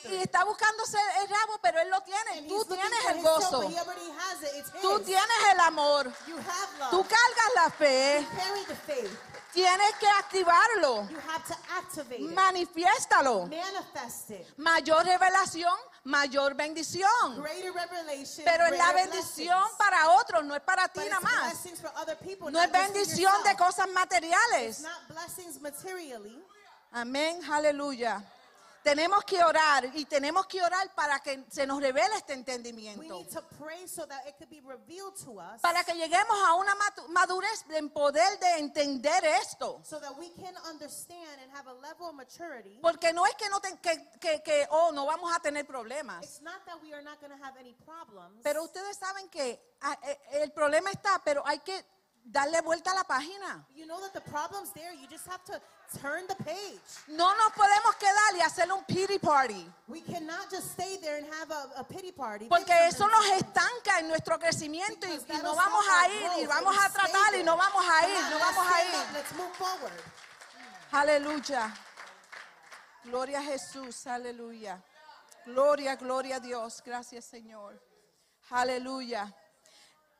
Y, 0.05 0.13
y 0.13 0.17
está 0.17 0.43
buscándose 0.43 0.97
el 1.21 1.29
rabo, 1.29 1.59
pero 1.61 1.79
él 1.81 1.89
lo 1.89 2.01
tiene. 2.01 2.39
And 2.39 2.47
Tú 2.47 2.65
tienes 2.65 2.99
el 3.09 3.13
tail, 3.13 3.23
gozo. 3.23 3.61
it. 4.57 4.65
Tú 4.81 4.99
tienes 5.01 5.37
el 5.53 5.59
amor. 5.61 6.11
You 6.27 6.37
have 6.37 6.79
love. 6.79 6.89
Tú 6.91 7.01
cargas 7.03 7.51
la 7.55 7.69
fe. 7.71 8.27
Tienes 9.53 9.95
que 9.99 10.07
activarlo. 10.07 11.07
Manifiéstalo. 12.19 13.47
Mayor 14.57 15.05
revelación, 15.05 15.77
mayor 16.05 16.53
bendición. 16.53 17.43
Pero 18.45 18.65
es 18.65 18.77
la 18.77 18.93
bendición 18.93 19.57
blessings. 19.57 19.77
para 19.77 20.09
otros, 20.11 20.45
no 20.45 20.55
es 20.55 20.61
para 20.61 20.87
ti 20.87 21.01
nada 21.09 21.19
más. 21.19 21.57
people, 22.21 22.51
No 22.51 22.61
es 22.61 22.71
bendición 22.71 23.43
de 23.43 23.55
cosas 23.57 23.87
materiales. 23.89 24.83
Amén, 26.91 27.41
aleluya. 27.51 28.23
Tenemos 28.85 29.23
que 29.23 29.43
orar 29.43 29.89
y 29.95 30.05
tenemos 30.05 30.45
que 30.45 30.61
orar 30.61 30.93
para 30.93 31.19
que 31.19 31.43
se 31.49 31.65
nos 31.65 31.81
revele 31.81 32.17
este 32.17 32.33
We 32.33 32.39
entendimiento. 32.39 33.01
need 33.17 33.29
to 33.33 33.41
pray 33.57 33.87
so 33.87 34.05
that 34.05 34.27
it 34.27 34.35
could 34.37 34.47
be 34.47 34.61
revealed 34.61 35.15
to 35.25 35.39
us. 35.39 35.59
Para 35.59 35.83
que 35.83 35.95
lleguemos 35.95 36.37
a 36.47 36.53
una 36.53 36.75
madurez 37.09 37.65
en 37.71 37.89
poder 37.89 38.37
de 38.39 38.59
entender 38.59 39.25
esto. 39.41 39.81
so 39.83 39.99
that 39.99 40.15
we 40.19 40.29
can 40.35 40.55
understand 40.69 41.41
and 41.41 41.51
have 41.51 41.67
a 41.67 41.73
level 41.73 42.09
of 42.09 42.13
maturity. 42.13 42.77
Porque 42.79 43.11
no 43.11 43.25
es 43.25 43.33
que, 43.33 43.49
no 43.49 43.59
te- 43.59 43.75
que, 43.79 44.07
que, 44.19 44.43
que, 44.43 44.67
oh, 44.69 44.91
no 44.91 45.07
vamos 45.07 45.35
a 45.35 45.39
tener 45.39 45.65
problemas. 45.65 46.39
Problems. 47.83 48.41
Pero 48.43 48.63
ustedes 48.63 48.97
saben 48.97 49.29
que 49.29 49.77
ah, 49.81 49.97
eh, 50.03 50.19
el 50.43 50.51
problema 50.51 50.91
está, 50.91 51.19
pero 51.25 51.41
hay 51.47 51.57
que 51.61 51.83
darle 52.25 52.61
vuelta 52.61 52.91
a 52.91 52.95
la 52.95 53.03
página. 53.03 53.65
you 53.75 53.85
know 53.85 53.99
that 54.01 54.13
the 54.13 54.21
problem's 54.29 54.71
there. 54.73 54.93
You 54.93 55.07
just 55.07 55.27
have 55.27 55.43
to 55.45 55.61
turn 56.01 56.25
the 56.27 56.35
page. 56.43 56.81
No 57.07 57.33
nos 57.35 57.51
podemos 57.53 57.95
quedar 57.95 58.35
y 58.35 58.41
hacer 58.41 58.71
un 58.71 58.83
pity 58.85 59.19
party. 59.19 59.65
We 59.87 60.01
cannot 60.01 60.49
just 60.49 60.71
stay 60.71 60.97
there 61.01 61.17
and 61.17 61.27
have 61.39 61.51
a, 61.51 61.81
a 61.81 61.83
pity 61.83 62.11
party. 62.11 62.47
Porque 62.47 62.73
eso 62.87 63.07
nos 63.07 63.25
estanca 63.37 63.99
en 63.99 64.07
nuestro 64.07 64.39
crecimiento 64.39 65.07
y, 65.07 65.13
y 65.13 65.37
no 65.43 65.55
vamos 65.55 65.85
a 65.87 66.09
ir 66.09 66.43
y 66.43 66.45
vamos 66.47 66.75
a 66.77 66.89
tratar 66.89 67.35
y 67.35 67.43
no 67.43 67.55
vamos 67.55 67.85
a 67.87 68.07
ir, 68.07 68.29
no 68.31 68.39
vamos 68.39 68.65
a 68.67 68.83
ir. 68.83 69.13
Let's 69.13 69.33
move 69.33 69.53
forward. 69.53 69.93
Aleluya. 70.91 71.73
Gloria 73.03 73.39
a 73.39 73.43
Jesús, 73.43 74.07
aleluya. 74.07 74.81
Gloria, 75.45 75.95
gloria 75.95 76.37
a 76.37 76.39
Dios. 76.39 76.81
Gracias, 76.83 77.25
Señor. 77.25 77.79
Aleluya. 78.49 79.31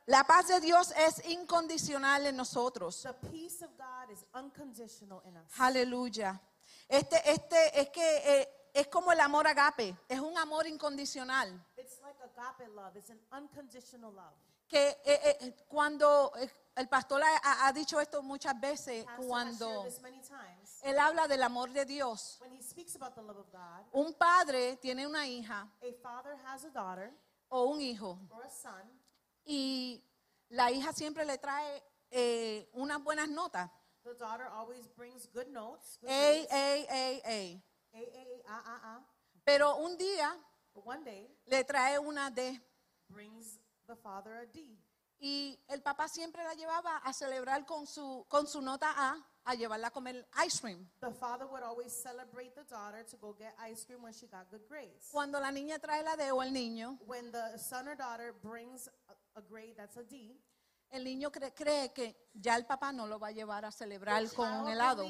La 0.08 0.24
paz 0.24 0.48
de 0.48 0.60
Dios 0.60 0.94
es 0.98 1.26
incondicional 1.30 2.28
en 2.28 2.36
nosotros. 2.36 3.02
The 3.02 3.14
peace 3.30 3.64
of 3.64 3.72
God 3.78 4.12
is 4.12 4.24
unconditional 4.36 5.22
in 5.26 5.36
us. 5.38 5.52
Aleluya. 5.60 6.40
Este, 6.88 7.18
este, 7.32 7.80
es 7.82 7.90
que 7.90 8.18
eh, 8.42 8.50
es 8.74 8.88
como 8.88 9.12
el 9.12 9.20
amor 9.20 9.48
agape, 9.48 9.96
es 10.08 10.20
un 10.20 10.38
amor 10.38 10.68
incondicional. 10.68 11.50
It's 11.78 12.00
like 12.02 12.20
agape 12.22 12.68
love. 12.76 12.96
It's 12.96 13.10
an 13.10 13.20
unconditional 13.32 14.14
love. 14.14 14.34
Que 14.68 14.90
eh, 15.06 15.38
eh, 15.42 15.56
cuando 15.68 16.32
eh, 16.38 16.50
el 16.76 16.88
pastor 16.88 17.24
ha- 17.24 17.66
ha, 17.68 17.72
dicho 17.72 18.00
esto 18.00 18.22
muchas 18.22 18.60
veces, 18.60 19.06
cuando 19.28 19.88
él 20.84 21.00
habla 21.00 21.28
del 21.28 21.42
amor 21.44 21.72
de 21.72 21.86
Dios. 21.86 22.38
When 22.42 22.52
he 22.52 22.62
speaks 22.62 22.96
about 22.96 23.16
the 23.16 23.22
love 23.22 23.38
of 23.38 23.52
God, 23.52 23.86
Un 23.94 24.14
padre 24.14 24.78
tiene 24.78 25.08
una 25.08 25.26
hija 25.28 25.68
a 25.82 25.94
father 26.04 26.36
has 26.46 26.64
a 26.66 26.70
daughter 26.70 27.12
o 27.50 27.66
un 27.66 27.80
hijo 27.82 28.20
or 28.32 28.44
a 28.44 28.50
son, 28.50 28.84
y 29.46 29.85
la 30.56 30.72
hija 30.72 30.94
siempre 30.94 31.26
le 31.26 31.38
trae 31.38 31.84
eh, 32.12 32.70
unas 32.74 33.04
buenas 33.04 33.28
notas. 33.30 33.70
the 34.04 34.14
daughter 34.14 34.48
always 34.54 34.88
brings 34.96 35.28
good 35.34 35.48
notes. 35.52 35.98
Good 36.00 36.10
A, 36.10 36.46
grades. 36.46 36.52
A, 36.52 36.86
A, 36.92 37.22
A. 37.26 37.64
A, 37.94 38.00
A, 38.00 38.26
ah, 38.48 38.64
ah, 38.66 38.80
ah. 38.84 39.00
Pero 39.44 39.78
un 39.78 39.98
día 39.98 40.32
But 40.74 40.86
one 40.86 41.04
day 41.04 41.28
le 41.48 41.64
trae 41.64 42.00
una 42.00 42.30
D. 42.30 42.60
brings 43.10 43.60
the 43.88 43.96
father 43.96 44.36
a 44.36 44.46
D. 44.46 44.78
Y 45.20 45.58
el 45.70 45.82
papá 45.82 46.08
siempre 46.08 46.44
la 46.44 46.54
llevaba 46.54 46.98
a 46.98 47.14
celebrar 47.14 47.66
con 47.66 47.88
su, 47.88 48.26
con 48.28 48.48
su 48.48 48.62
nota 48.62 48.92
A, 48.96 49.18
a 49.46 49.56
llevarla 49.56 49.88
a 49.88 49.92
comer 49.92 50.28
ice 50.46 50.60
cream. 50.60 50.88
The 51.00 51.12
father 51.12 51.48
would 51.48 51.64
always 51.64 51.92
celebrate 51.94 52.54
the 52.54 52.64
daughter 52.70 53.04
to 53.10 53.18
go 53.18 53.34
get 53.34 53.56
ice 53.60 53.86
cream 53.86 54.04
when 54.04 54.14
she 54.14 54.28
got 54.28 54.50
good 54.52 54.68
grades. 54.68 55.10
Cuando 55.12 55.40
la 55.40 55.52
niña 55.52 55.80
trae 55.80 56.04
la 56.04 56.16
D 56.16 56.32
o 56.32 56.42
el 56.42 56.52
niño, 56.52 57.00
When 57.08 57.32
the 57.32 57.58
son 57.58 57.88
or 57.88 57.96
daughter 57.96 58.34
brings 58.44 58.90
a, 59.36 59.42
grade 59.42 59.76
that's 59.76 59.98
a 59.98 60.04
D, 60.04 60.40
el 60.92 61.04
niño 61.04 61.32
cree, 61.32 61.54
cree 61.54 61.94
que 61.94 62.30
ya 62.34 62.56
el 62.56 62.66
papá 62.66 62.92
no 62.92 63.06
lo 63.08 63.20
va 63.20 63.28
a 63.28 63.32
llevar 63.32 63.66
a 63.66 63.72
celebrar 63.72 64.24
con 64.34 64.52
un 64.52 64.70
helado. 64.70 65.04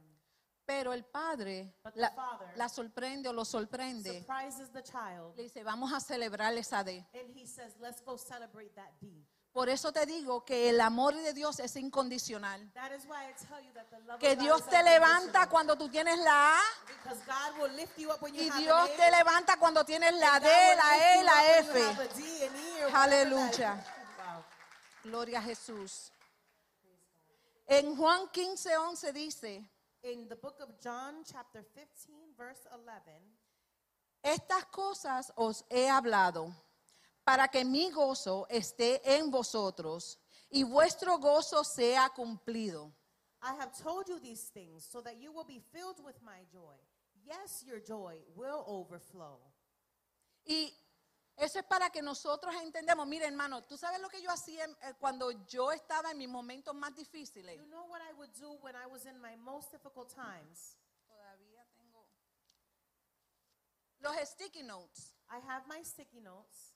no. 0.00 0.20
Pero 0.64 0.92
el 0.92 1.04
padre 1.04 1.74
But 1.82 1.94
the 1.94 2.00
la, 2.00 2.10
father 2.10 2.56
la 2.56 2.68
sorprende 2.68 3.28
o 3.28 3.32
lo 3.32 3.44
sorprende. 3.44 4.20
Surprises 4.20 4.70
the 4.70 4.82
child, 4.82 5.36
Le 5.36 5.42
dice, 5.44 5.64
vamos 5.64 5.92
a 5.92 6.00
celebrar 6.00 6.56
esa 6.56 6.84
D. 6.84 7.04
Por 9.52 9.68
eso 9.68 9.92
te 9.92 10.06
digo 10.06 10.44
que 10.46 10.70
el 10.70 10.80
amor 10.80 11.14
de 11.14 11.34
Dios 11.34 11.60
es 11.60 11.76
incondicional. 11.76 12.72
Que 14.18 14.34
Dios 14.36 14.66
te 14.66 14.82
levanta 14.82 15.46
cuando 15.48 15.76
tú 15.76 15.90
tienes 15.90 16.18
la 16.20 16.56
A 16.56 16.60
Because 16.86 17.22
God 17.26 17.60
will 17.60 17.76
lift 17.76 17.98
you 17.98 18.10
up 18.10 18.22
when 18.22 18.32
you 18.34 18.42
y 18.42 18.50
Dios 18.50 18.96
te 18.96 19.10
levanta 19.10 19.58
cuando 19.58 19.84
tienes 19.84 20.14
la 20.14 20.40
D, 20.40 20.48
la 20.48 20.96
E 20.96 21.22
la 21.22 21.58
F. 21.58 21.80
E, 21.80 22.90
Aleluya. 22.94 23.84
Gloria 25.04 25.40
a 25.40 25.42
Jesús. 25.42 26.12
En 27.66 27.96
Juan 27.96 28.28
15, 28.28 28.76
11 28.76 29.12
dice, 29.12 29.64
In 30.02 30.28
the 30.28 30.36
book 30.36 30.60
of 30.60 30.70
John, 30.82 31.24
chapter 31.24 31.64
15, 31.74 32.34
verse 32.36 32.68
11, 32.70 33.20
estas 34.22 34.64
cosas 34.66 35.32
os 35.36 35.64
he 35.68 35.88
hablado 35.88 36.54
para 37.24 37.48
que 37.48 37.64
mi 37.64 37.90
gozo 37.90 38.46
esté 38.48 39.00
en 39.16 39.30
vosotros 39.30 40.18
y 40.50 40.64
vuestro 40.64 41.18
gozo 41.18 41.64
sea 41.64 42.10
cumplido. 42.10 42.92
I 43.42 43.54
have 43.58 43.72
told 43.72 44.08
you 44.08 44.20
these 44.20 44.50
things 44.52 44.84
so 44.84 45.00
that 45.02 45.16
you 45.20 45.32
will 45.32 45.44
be 45.44 45.60
filled 45.72 46.00
with 46.04 46.20
my 46.22 46.44
joy. 46.52 46.76
Yes, 47.24 47.64
your 47.66 47.80
joy 47.80 48.16
will 48.36 48.64
overflow. 48.66 49.40
Y 50.44 50.72
eso 51.36 51.58
es 51.58 51.64
para 51.64 51.90
que 51.90 52.02
nosotros 52.02 52.54
entendamos, 52.62 53.06
mire 53.06 53.26
hermano, 53.26 53.62
tú 53.62 53.76
sabes 53.76 54.00
lo 54.00 54.08
que 54.08 54.20
yo 54.22 54.30
hacía 54.30 54.64
eh, 54.64 54.94
cuando 54.98 55.30
yo 55.46 55.72
estaba 55.72 56.10
en 56.10 56.18
mis 56.18 56.28
momentos 56.28 56.74
más 56.74 56.94
difíciles. 56.94 57.56
You 57.56 57.66
know 57.66 57.86
what 57.86 58.00
I 58.02 58.12
would 58.14 58.32
do 58.38 58.52
when 58.60 58.76
I 58.76 58.86
was 58.86 59.06
in 59.06 59.20
my 59.20 59.36
most 59.36 59.72
difficult 59.72 60.12
times? 60.14 60.76
Todavía 61.08 61.64
tengo 61.74 62.06
los 64.00 64.28
sticky 64.28 64.62
notes. 64.62 65.14
I 65.28 65.38
have 65.48 65.66
my 65.66 65.82
sticky 65.82 66.20
notes. 66.20 66.74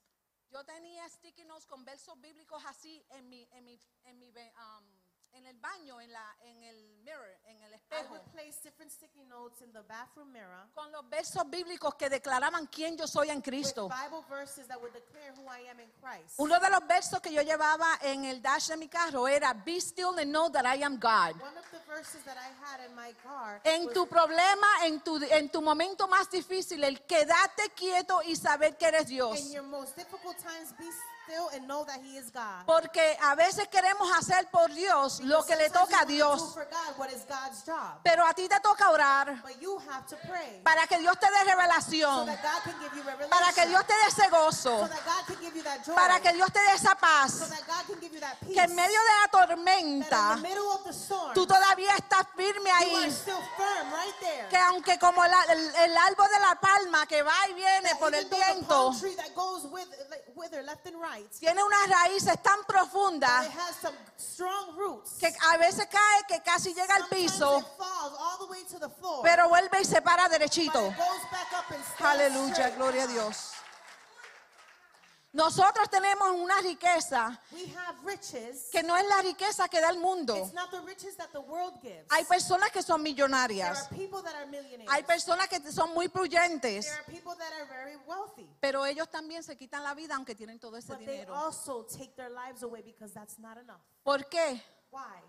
Yo 0.51 0.65
tenía 0.65 1.09
sticky 1.09 1.45
notes 1.45 1.67
con 1.67 1.85
versos 1.85 2.21
bíblicos 2.21 2.65
así 2.67 3.05
en 3.11 3.29
mi, 3.29 3.49
en 3.53 3.65
mi, 3.65 3.81
en 4.05 4.19
mi, 4.19 4.29
um, 4.29 5.06
en 5.37 5.47
el 5.47 5.57
baño, 5.59 6.01
en 6.01 6.11
la, 6.13 6.37
en 6.43 6.63
el 6.65 6.99
mirror, 7.05 7.29
en 7.47 7.63
el 7.63 7.73
I 7.73 7.77
espejo, 7.77 8.15
would 8.15 8.33
place 8.33 8.59
different 8.63 8.91
sticky 8.91 9.25
notes 9.25 9.61
in 9.63 9.73
the 9.73 9.83
bathroom 9.83 10.33
mirror 10.33 10.67
con 10.75 10.91
los 10.91 11.09
versos 11.09 11.49
bíblicos 11.49 11.95
que 11.95 12.09
declaraban 12.09 12.67
quién 12.67 12.97
yo 12.97 13.07
soy 13.07 13.29
en 13.29 13.37
with 13.37 13.45
Cristo. 13.45 13.89
Bible 13.89 14.25
verses 14.29 14.67
that 14.67 14.81
would 14.81 14.93
declare 14.93 15.33
who 15.37 15.45
I 15.47 15.69
am 15.69 15.79
in 15.81 15.91
Christ. 16.01 16.35
Uno 16.39 16.59
de 16.59 16.71
los 16.71 16.87
versos 16.87 17.21
que 17.21 17.33
yo 17.33 17.43
llevaba 17.43 17.99
en 18.03 18.25
el 18.25 18.41
dash 18.41 18.69
de 18.69 18.77
mi 18.77 18.89
carro 18.89 19.29
era 19.29 19.53
Be 19.53 19.81
still 19.81 20.19
and 20.19 20.33
know 20.33 20.51
that 20.51 20.65
I 20.65 20.83
am 20.83 20.99
God. 20.99 21.41
One 21.41 21.57
of 21.57 21.71
the 21.71 21.81
verses 21.87 22.23
that 22.25 22.37
I 22.37 22.51
had 22.65 22.81
in 22.89 22.95
my 22.95 23.13
car 23.23 23.61
En 23.65 23.85
was, 23.87 23.95
tu 23.95 24.07
problema, 24.07 24.67
en 24.85 25.01
tu, 25.01 25.19
en 25.23 25.49
tu 25.51 25.61
momento 25.61 26.09
más 26.09 26.31
difícil, 26.31 26.83
el 26.83 27.03
quedarte 27.05 27.71
quieto 27.75 28.21
y 28.23 28.37
saber 28.37 28.77
que 28.77 28.87
eres 28.87 29.07
Dios. 29.07 29.39
in 29.41 29.53
your 29.53 29.63
most 29.65 29.97
difficult 29.97 30.37
times, 30.39 30.73
be 30.79 30.87
still 31.27 31.49
and 31.55 31.67
know 31.67 31.85
that 31.85 31.99
He 32.03 32.17
is 32.17 32.31
God. 32.31 32.65
Porque 32.67 33.17
a 33.21 33.35
veces 33.35 33.67
queremos 33.69 34.09
hacer 34.17 34.47
por 34.51 34.69
Dios 34.73 35.21
lo 35.21 35.43
que 35.45 35.57
le 35.57 35.69
toca 35.71 36.03
a 36.03 36.05
Dios. 36.07 36.55
for 36.55 36.65
God 36.71 36.99
what 36.99 37.11
is 37.11 37.25
God's 37.29 37.65
job. 37.65 37.99
Pero 38.05 38.25
a 38.25 38.33
ti 38.33 38.49
te 38.49 38.59
toca 38.61 38.91
orar 38.91 39.43
But 39.43 39.61
you 39.61 39.79
have 39.91 40.07
to 40.07 40.17
pray 40.29 40.61
para 40.63 40.87
que 40.87 40.99
Dios 40.99 41.19
te 41.19 41.27
dé 41.27 41.39
so 41.45 41.51
revelación, 41.51 42.27
that 42.27 42.43
God 42.43 42.63
can 42.63 42.81
give 42.81 42.97
you 42.97 43.03
revelation. 43.03 43.31
para 43.31 43.53
que 43.53 43.67
Dios 43.67 43.85
te 43.87 43.93
dé 43.93 44.09
ese 44.09 44.31
gozo, 44.31 44.81
so 44.81 44.89
that 44.89 45.05
God 45.05 45.27
can 45.27 45.37
give 45.41 45.57
you 45.57 45.63
that 45.63 45.85
joy. 45.85 45.95
para 45.95 46.21
que 46.21 46.33
Dios 46.33 46.53
te 46.53 46.61
dé 46.61 46.75
esa 46.75 46.91
so 46.91 46.97
paz. 47.01 47.51
that 47.51 47.67
God 47.67 47.87
can 47.87 48.01
give 48.01 48.13
you 48.15 48.21
that 48.21 48.37
peace. 48.41 48.55
Que 48.55 48.63
en 48.63 48.75
medio 48.77 49.01
de 49.01 49.15
la 49.23 49.29
tormenta 49.31 50.33
in 50.37 50.43
the 50.43 50.49
middle 50.49 50.71
of 50.73 50.85
the 50.85 50.93
storm, 50.93 51.35
tú 51.35 51.47
todavía 51.47 51.95
estás 51.97 52.27
firme 52.37 52.71
ahí. 52.71 53.11
still 53.11 53.41
firm 53.57 53.91
right 53.93 54.15
there. 54.21 54.49
Que 54.49 54.59
aunque 54.59 54.99
como 54.99 55.25
la- 55.25 55.45
el, 55.51 55.75
el 55.75 55.97
árbol 55.97 56.29
de 56.31 56.41
la 56.41 56.55
palma 56.61 57.07
que 57.07 57.23
va 57.23 57.35
y 57.51 57.55
viene 57.55 57.91
That 57.91 57.99
por 57.99 58.15
el 58.15 58.27
viento, 58.27 58.91
with, 60.37 60.53
left 60.67 60.87
and 60.87 61.01
right, 61.01 61.16
tiene 61.39 61.63
unas 61.63 61.89
raíces 61.89 62.43
tan 62.43 62.65
profundas 62.65 63.47
que 65.19 65.35
a 65.53 65.57
veces 65.57 65.87
cae 65.91 66.25
que 66.29 66.43
casi 66.43 66.75
llega 66.75 66.95
al 66.95 67.09
piso, 67.09 67.65
pero 69.23 69.49
vuelve 69.49 69.81
y 69.81 69.85
se 69.85 70.03
para 70.03 70.29
derechito. 70.29 70.93
Aleluya, 72.01 72.71
gloria 72.71 73.05
a 73.05 73.07
Dios. 73.07 73.56
Nosotros 75.37 75.91
tenemos 75.91 76.31
una 76.33 76.59
riqueza 76.63 77.39
We 77.53 77.67
have 77.77 77.95
riches. 78.07 78.71
que 78.73 78.83
no 78.83 78.97
es 78.97 79.07
la 79.07 79.21
riqueza 79.21 79.69
que 79.69 79.83
da 79.83 79.91
el 79.91 79.99
mundo. 79.99 80.35
It's 80.35 80.55
not 80.55 80.71
the 80.71 80.81
riches 80.81 81.15
that 81.19 81.29
the 81.33 81.41
world 81.41 81.75
gives. 81.83 82.07
Hay 82.11 82.25
personas 82.25 82.71
que 82.73 82.81
son 82.83 83.03
There 83.05 83.13
millonarias, 83.13 83.87
are 83.87 83.95
people 83.97 84.23
that 84.23 84.35
are 84.35 84.47
millionaires. 84.47 84.89
hay 84.91 85.03
personas 85.03 85.47
que 85.49 85.61
son 85.71 85.93
muy 85.93 86.09
prudentes, 86.09 86.87
There 86.87 86.95
are 87.01 87.05
people 87.13 87.35
that 87.37 87.53
are 87.53 87.67
very 87.67 87.97
wealthy. 88.07 88.49
pero 88.61 88.87
ellos 88.87 89.11
también 89.11 89.43
se 89.43 89.57
quitan 89.59 89.83
la 89.85 89.93
vida 89.93 90.15
aunque 90.17 90.35
tienen 90.35 90.59
todo 90.59 90.79
ese 90.79 90.89
But 90.95 91.01
they 91.05 91.19
dinero. 91.19 91.35
also 91.35 91.85
take 91.85 92.15
their 92.17 92.31
lives 92.31 92.63
away 92.63 92.81
because 92.83 93.13
that's 93.13 93.39
not 93.39 93.59
enough. 93.59 93.83
¿Por 94.05 94.25
qué? 94.31 94.63
Why? 94.91 95.21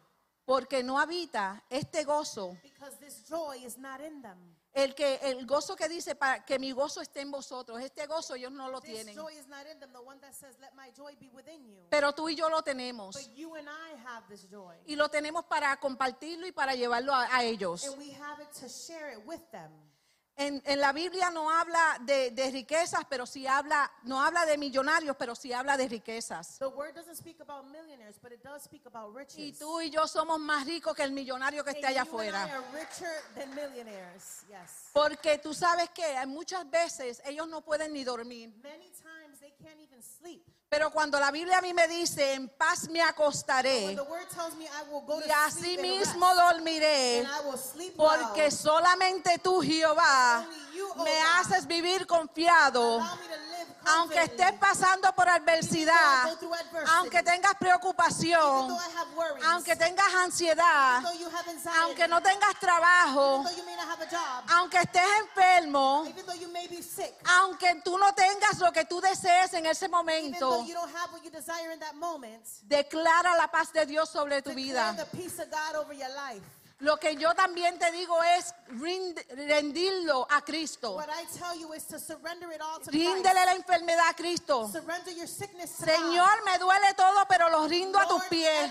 Porque 0.45 0.84
no 0.84 0.97
habita 0.97 1.62
este 1.70 2.05
gozo, 2.05 2.58
Because 2.64 2.95
this 3.01 3.26
joy 3.28 3.58
is 3.66 3.78
not 3.78 3.99
in 3.99 4.22
them. 4.22 4.55
El 4.84 4.94
que 4.94 5.16
el 5.24 5.46
gozo 5.48 5.76
que 5.76 5.90
dice 5.90 6.16
para 6.16 6.46
que 6.46 6.60
mi 6.60 6.72
gozo 6.72 7.02
esté 7.02 7.22
en 7.22 7.32
vosotros. 7.32 7.80
Este 7.82 8.06
gozo 8.06 8.36
ellos 8.36 8.52
no 8.52 8.70
lo 8.70 8.80
This 8.80 8.92
tienen, 8.94 9.16
joy 9.16 9.34
is 9.36 9.48
not 9.48 9.66
in 9.66 9.80
them. 9.80 9.92
The 9.92 10.00
one 10.00 10.20
that 10.22 10.34
says, 10.34 10.56
Let 10.60 10.74
my 10.76 10.92
joy 10.96 11.16
be 11.20 11.30
within 11.34 11.66
you. 11.66 11.88
pero 11.90 12.14
tú 12.14 12.30
y 12.30 12.36
yo 12.36 12.48
lo 12.50 12.62
tenemos 12.62 13.16
But 13.16 13.36
you 13.36 13.56
and 13.56 13.68
I 13.68 13.96
have 14.06 14.28
this 14.30 14.48
joy. 14.50 14.76
y 14.86 14.96
lo 14.96 15.10
tenemos 15.10 15.46
para 15.46 15.76
compartirlo 15.80 16.46
y 16.48 16.52
para 16.52 16.76
llevarlo 16.76 17.14
a, 17.14 17.26
a 17.36 17.44
ellos. 17.44 17.86
And 17.86 17.98
we 17.98 18.12
have 18.14 18.42
it 18.42 18.52
to 18.62 18.70
share 18.70 19.12
it 19.18 19.26
with 19.26 19.42
them. 19.52 19.72
En, 20.40 20.62
en 20.66 20.80
la 20.80 20.94
Biblia 20.94 21.32
no 21.32 21.50
habla 21.50 21.98
de, 22.02 22.30
de 22.30 22.52
riquezas, 22.52 23.02
pero 23.10 23.26
sí 23.26 23.48
habla, 23.48 23.92
no 24.04 24.22
habla 24.22 24.46
de 24.46 24.56
millonarios, 24.56 25.16
pero 25.18 25.34
sí 25.34 25.52
habla 25.52 25.76
de 25.78 25.88
riquezas. 25.88 26.60
The 26.60 26.68
word 26.68 26.94
doesn't 26.94 27.16
speak 27.16 27.42
about 27.42 27.66
millionaires, 27.66 28.20
but 28.22 28.32
it 28.32 28.44
does 28.44 28.62
speak 28.64 28.86
about 28.86 29.16
riches. 29.16 29.40
Y 29.40 29.54
tú 29.54 29.82
y 29.82 29.90
yo 29.90 30.08
somos 30.08 30.40
más 30.40 30.68
ricos 30.68 30.96
que 30.96 31.02
el 31.02 31.12
millonario 31.12 31.64
que 31.64 31.72
esté 31.72 31.88
allá 31.88 32.04
afuera. 32.04 32.48
Yes. 34.48 34.92
Porque 34.94 35.40
tú 35.40 35.56
sabes 35.56 35.90
que 35.90 36.24
muchas 36.28 36.70
veces 36.70 37.20
ellos 37.26 37.48
no 37.48 37.62
pueden 37.62 37.92
ni 37.94 38.04
dormir. 38.04 38.54
Many 38.62 38.92
times 38.92 39.40
they 39.40 39.54
can't 39.64 39.80
even 39.80 40.04
sleep. 40.04 40.46
Pero 40.70 40.91
cuando 40.91 41.18
la 41.18 41.32
Biblia 41.32 41.59
a 41.59 41.61
mí 41.61 41.74
me 41.74 41.88
dice, 41.88 42.34
en 42.34 42.49
paz 42.49 42.89
me 42.89 43.01
acostaré 43.01 43.95
me 43.95 45.26
y 45.26 45.32
así 45.45 45.78
mismo 45.78 46.36
dormiré, 46.36 47.26
porque 47.95 48.41
well, 48.41 48.51
solamente 48.51 49.39
tú, 49.39 49.61
Jehová, 49.61 50.45
you, 50.76 50.86
oh 50.93 51.03
me 51.05 51.11
God, 51.11 51.39
haces 51.39 51.65
vivir 51.68 52.05
confiado. 52.05 52.99
Aunque 53.86 54.22
estés 54.22 54.54
pasando 54.54 55.14
por 55.14 55.30
adversidad, 55.30 56.30
aunque 56.96 57.24
tengas 57.24 57.56
preocupación, 57.56 58.78
worries, 59.16 59.46
aunque 59.46 59.76
tengas 59.76 60.14
ansiedad, 60.16 60.98
anxiety, 60.98 61.78
aunque 61.82 62.08
no 62.08 62.22
tengas 62.22 62.60
trabajo, 62.60 63.44
job, 63.44 64.44
aunque 64.50 64.78
estés 64.78 65.04
enfermo, 65.22 66.06
sick, 66.82 67.14
aunque 67.40 67.82
tú 67.84 67.98
no 67.98 68.14
tengas 68.14 68.60
lo 68.60 68.72
que 68.72 68.86
tú 68.86 69.00
desees 69.00 69.54
en 69.54 69.66
ese 69.66 69.88
momento, 69.88 70.66
moment, 71.94 72.46
declara 72.64 73.36
la 73.36 73.48
paz 73.48 73.72
de 73.74 73.86
Dios 73.86 74.10
sobre 74.10 74.42
tu 74.42 74.54
vida. 74.54 74.96
Lo 76.80 76.98
que 76.98 77.16
yo 77.16 77.34
también 77.34 77.80
te 77.80 77.92
digo 77.92 78.22
es 78.38 78.54
rendirlo 79.30 80.28
a 80.30 80.42
Cristo. 80.44 80.92
What 80.92 81.10
I 81.10 81.26
tell 81.26 81.60
you 81.60 81.74
is 81.74 81.88
to 81.88 81.98
surrender 81.98 82.52
it 82.52 82.62
all 82.62 82.80
to 82.80 82.92
Ríndele 82.92 83.46
la 83.46 83.54
enfermedad 83.54 84.10
a 84.10 84.14
Cristo. 84.14 84.70
Señor, 84.70 86.44
me 86.46 86.60
duele 86.60 86.94
todo, 86.96 87.26
pero 87.28 87.50
lo 87.50 87.68
rindo 87.68 87.98
a 87.98 88.08
tus 88.08 88.24
pies. 88.26 88.70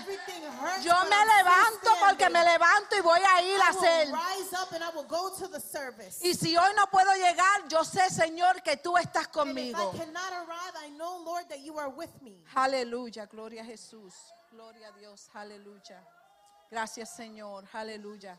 Yo 0.83 0.93
me 1.03 1.25
levanto 1.35 1.89
porque 1.99 2.29
me 2.29 2.45
levanto 2.45 2.95
y 2.95 3.01
voy 3.01 3.19
a 3.19 3.41
ir 3.41 3.61
a 3.61 3.67
hacer. 3.67 4.07
Y 6.21 6.33
si 6.33 6.55
hoy 6.55 6.73
no 6.77 6.87
puedo 6.89 7.13
llegar, 7.13 7.67
yo 7.67 7.83
sé, 7.83 8.09
Señor, 8.09 8.61
que 8.63 8.77
tú 8.77 8.97
estás 8.97 9.27
conmigo. 9.27 9.91
I 9.93 9.97
cannot 9.97 10.31
arrive, 10.31 10.77
I 10.85 10.91
know, 10.91 11.25
Lord, 11.25 11.49
that 11.49 11.59
you 11.59 11.77
are 11.77 11.89
with 11.89 12.21
me. 12.21 12.41
Aleluya, 12.55 13.25
gloria 13.25 13.63
a 13.63 13.65
Jesús. 13.65 14.13
Gloria 14.49 14.87
a 14.87 14.91
Dios, 14.93 15.29
aleluya. 15.33 16.01
Gracias, 16.69 17.15
Señor, 17.15 17.65
aleluya. 17.73 18.37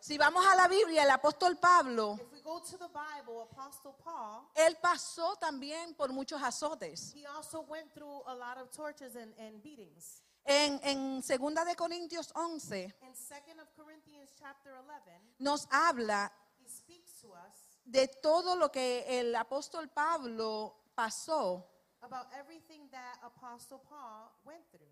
Si 0.00 0.16
vamos 0.16 0.44
a 0.46 0.54
la 0.56 0.66
Biblia, 0.66 1.02
el 1.02 1.10
apóstol 1.10 1.58
Pablo, 1.58 2.14
If 2.18 2.32
we 2.32 2.40
go 2.40 2.60
to 2.62 2.78
the 2.78 2.88
Bible, 2.88 3.42
Apostle 3.42 3.92
Paul, 4.02 4.48
él 4.54 4.76
pasó 4.80 5.36
también 5.36 5.94
por 5.94 6.10
muchos 6.12 6.42
azotes. 6.42 7.12
he 7.14 7.26
also 7.26 7.60
went 7.68 7.92
through 7.92 8.22
a 8.26 8.34
lot 8.34 8.56
of 8.58 8.70
tortures 8.70 9.14
and, 9.14 9.32
and 9.38 9.62
beatings. 9.62 10.22
En, 10.46 10.80
en 10.82 11.22
Segunda 11.22 11.64
de 11.66 11.76
Corintios 11.76 12.32
11 12.34 12.84
In 13.02 13.12
2nd 13.12 13.60
of 13.60 13.68
Corinthians 13.76 14.30
chapter 14.38 14.72
11, 14.74 15.20
nos 15.38 15.68
habla 15.70 16.32
he 16.58 16.66
speaks 16.68 17.20
to 17.20 17.28
us 17.34 17.78
de 17.84 18.08
todo 18.08 18.56
lo 18.56 18.70
que 18.70 19.04
el 19.20 19.34
apóstol 19.36 19.88
Pablo 19.90 20.76
pasó. 20.96 21.62
about 22.02 22.26
everything 22.38 22.88
that 22.90 23.18
Apostle 23.22 23.82
Paul 23.86 24.32
went 24.46 24.62
through. 24.72 24.88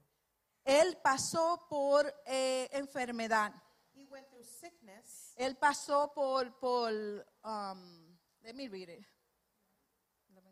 Él 0.68 0.98
pasó 1.02 1.66
por 1.70 2.14
eh, 2.26 2.68
enfermedad. 2.72 3.54
He 3.94 4.04
went 4.04 4.28
through 4.28 4.44
sickness. 4.44 5.32
Él 5.38 5.56
pasó 5.56 6.12
por, 6.14 6.58
por 6.58 6.92
um, 7.42 8.18
let 8.42 8.54
me 8.54 8.68
read 8.68 8.90
it. 8.90 9.02
11:23. 10.28 10.44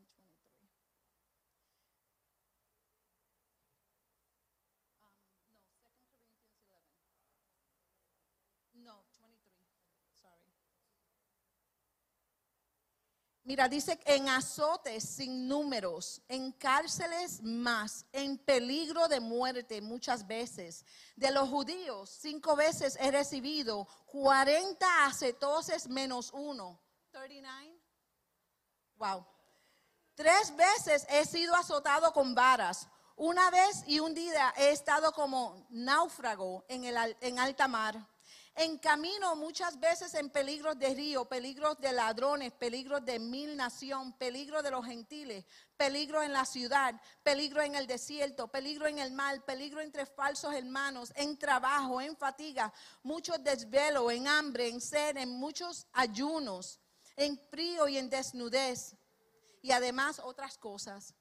Um, 5.05 5.13
no, 5.13 5.13
2 5.29 6.09
Corinthians 6.41 6.73
11. 6.73 7.05
No, 8.85 9.05
23. 9.21 9.69
Sorry. 10.19 10.51
Mira, 13.47 13.69
dice 13.69 13.97
en 14.07 14.29
azotes 14.29 15.09
sin 15.09 15.47
números, 15.47 16.21
en 16.27 16.51
cárceles 16.51 17.41
más, 17.45 18.05
en 18.11 18.39
peligro 18.39 19.07
de 19.07 19.21
muerte 19.21 19.81
muchas 19.81 20.27
veces. 20.27 20.85
De 21.15 21.31
los 21.31 21.49
judíos, 21.49 22.11
cinco 22.11 22.57
veces 22.57 22.99
he 23.01 23.09
recibido 23.13 23.87
40 24.07 25.07
acetoses 25.07 25.89
menos 25.89 26.33
uno. 26.33 26.81
39. 27.13 27.81
Wow. 28.97 29.25
Tres 30.17 30.53
veces 30.57 31.07
he 31.09 31.25
sido 31.25 31.55
azotado 31.55 32.13
con 32.13 32.35
varas. 32.35 32.89
Una 33.15 33.49
vez 33.53 33.85
y 33.87 34.01
un 34.01 34.13
día 34.13 34.55
he 34.57 34.71
estado 34.71 35.13
como 35.13 35.65
náufrago 35.71 36.65
en, 36.67 36.85
el, 36.85 37.17
en 37.21 37.39
alta 37.39 37.69
mar. 37.69 38.09
En 38.59 38.79
camino 38.79 39.37
muchas 39.37 39.79
veces 39.79 40.15
en 40.15 40.31
peligros 40.31 40.79
de 40.79 40.95
río, 40.95 41.27
peligros 41.27 41.79
de 41.79 41.93
ladrones, 41.93 42.55
peligros 42.55 43.05
de 43.05 43.19
mil 43.19 43.55
nación, 43.55 44.15
peligro 44.15 44.63
de 44.63 44.71
los 44.71 44.87
gentiles, 44.87 45.45
peligro 45.77 46.23
en 46.23 46.33
la 46.33 46.47
ciudad, 46.47 46.99
peligro 47.23 47.61
en 47.61 47.75
el 47.75 47.87
desierto, 47.87 48.49
peligro 48.49 48.87
en 48.87 48.99
el 48.99 49.13
mar, 49.13 49.45
peligro 49.45 49.83
entre 49.83 50.07
falsos 50.07 50.55
hermanos, 50.55 51.13
en 51.17 51.37
trabajo, 51.37 52.01
en 52.01 52.17
fatiga, 52.17 52.73
muchos 53.03 53.45
desvelo, 53.45 54.11
en 54.11 54.27
hambre, 54.27 54.69
en 54.69 54.81
sed, 54.81 55.19
en 55.19 55.39
muchos 55.39 55.87
ayunos, 55.93 56.81
en 57.15 57.39
frío 57.51 57.87
y 57.89 57.99
en 57.99 58.09
desnudez 58.09 58.97
y 59.61 59.71
además 59.73 60.19
otras 60.19 60.57
cosas. 60.57 61.13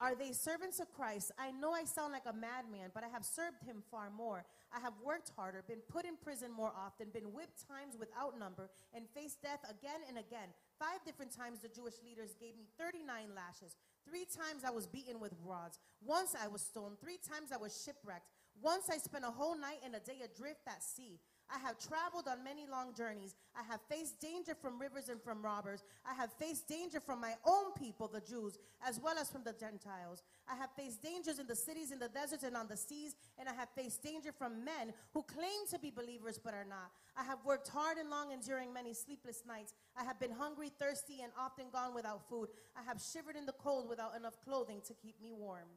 Are 0.00 0.16
they 0.16 0.32
servants 0.32 0.80
of 0.80 0.92
Christ? 0.92 1.30
I 1.38 1.52
know 1.52 1.74
I 1.74 1.84
sound 1.84 2.12
like 2.12 2.26
a 2.26 2.32
madman, 2.32 2.90
but 2.92 3.04
I 3.04 3.08
have 3.08 3.24
served 3.24 3.62
him 3.62 3.84
far 3.88 4.10
more. 4.10 4.44
I 4.74 4.80
have 4.80 4.94
worked 5.04 5.32
harder, 5.36 5.64
been 5.66 5.82
put 5.88 6.04
in 6.04 6.16
prison 6.16 6.52
more 6.52 6.72
often, 6.76 7.08
been 7.12 7.32
whipped 7.32 7.66
times 7.66 7.96
without 7.98 8.38
number, 8.38 8.70
and 8.92 9.08
faced 9.14 9.42
death 9.42 9.64
again 9.64 10.00
and 10.08 10.18
again. 10.18 10.52
Five 10.78 11.04
different 11.04 11.34
times 11.34 11.60
the 11.60 11.68
Jewish 11.68 11.94
leaders 12.04 12.36
gave 12.38 12.56
me 12.56 12.68
39 12.78 13.34
lashes. 13.34 13.76
Three 14.08 14.24
times 14.24 14.64
I 14.64 14.70
was 14.70 14.86
beaten 14.86 15.20
with 15.20 15.32
rods. 15.44 15.78
Once 16.04 16.34
I 16.34 16.48
was 16.48 16.62
stoned. 16.62 17.00
Three 17.00 17.18
times 17.18 17.52
I 17.52 17.56
was 17.56 17.82
shipwrecked. 17.84 18.28
Once 18.60 18.90
I 18.90 18.98
spent 18.98 19.24
a 19.24 19.30
whole 19.30 19.56
night 19.56 19.80
and 19.84 19.94
a 19.94 20.00
day 20.00 20.20
adrift 20.24 20.66
at 20.66 20.82
sea. 20.82 21.20
I 21.50 21.58
have 21.60 21.78
traveled 21.78 22.28
on 22.28 22.44
many 22.44 22.66
long 22.70 22.92
journeys. 22.94 23.34
I 23.56 23.62
have 23.62 23.80
faced 23.88 24.20
danger 24.20 24.54
from 24.54 24.78
rivers 24.78 25.08
and 25.08 25.22
from 25.22 25.42
robbers. 25.42 25.82
I 26.04 26.14
have 26.14 26.32
faced 26.32 26.68
danger 26.68 27.00
from 27.00 27.20
my 27.20 27.34
own 27.46 27.72
people, 27.72 28.08
the 28.08 28.20
Jews, 28.20 28.58
as 28.86 29.00
well 29.00 29.16
as 29.18 29.30
from 29.30 29.44
the 29.44 29.54
Gentiles. 29.54 30.22
I 30.50 30.56
have 30.56 30.70
faced 30.76 31.02
dangers 31.02 31.38
in 31.38 31.46
the 31.46 31.54
cities, 31.54 31.92
in 31.92 31.98
the 31.98 32.08
deserts, 32.08 32.42
and 32.42 32.56
on 32.56 32.68
the 32.68 32.76
seas, 32.76 33.14
and 33.38 33.48
I 33.48 33.52
have 33.54 33.68
faced 33.76 34.02
danger 34.02 34.32
from 34.32 34.64
men 34.64 34.94
who 35.12 35.22
claim 35.22 35.66
to 35.70 35.78
be 35.78 35.90
believers 35.90 36.38
but 36.42 36.54
are 36.54 36.64
not. 36.64 36.90
I 37.16 37.24
have 37.24 37.38
worked 37.44 37.68
hard 37.68 37.98
and 37.98 38.08
long, 38.08 38.32
enduring 38.32 38.72
many 38.72 38.94
sleepless 38.94 39.42
nights. 39.46 39.74
I 39.96 40.04
have 40.04 40.18
been 40.18 40.32
hungry, 40.32 40.70
thirsty, 40.78 41.20
and 41.22 41.32
often 41.38 41.66
gone 41.70 41.94
without 41.94 42.28
food. 42.28 42.48
I 42.76 42.82
have 42.82 43.00
shivered 43.00 43.36
in 43.36 43.44
the 43.44 43.52
cold 43.52 43.88
without 43.88 44.16
enough 44.16 44.40
clothing 44.42 44.80
to 44.86 44.94
keep 44.94 45.20
me 45.20 45.32
warm. 45.32 45.68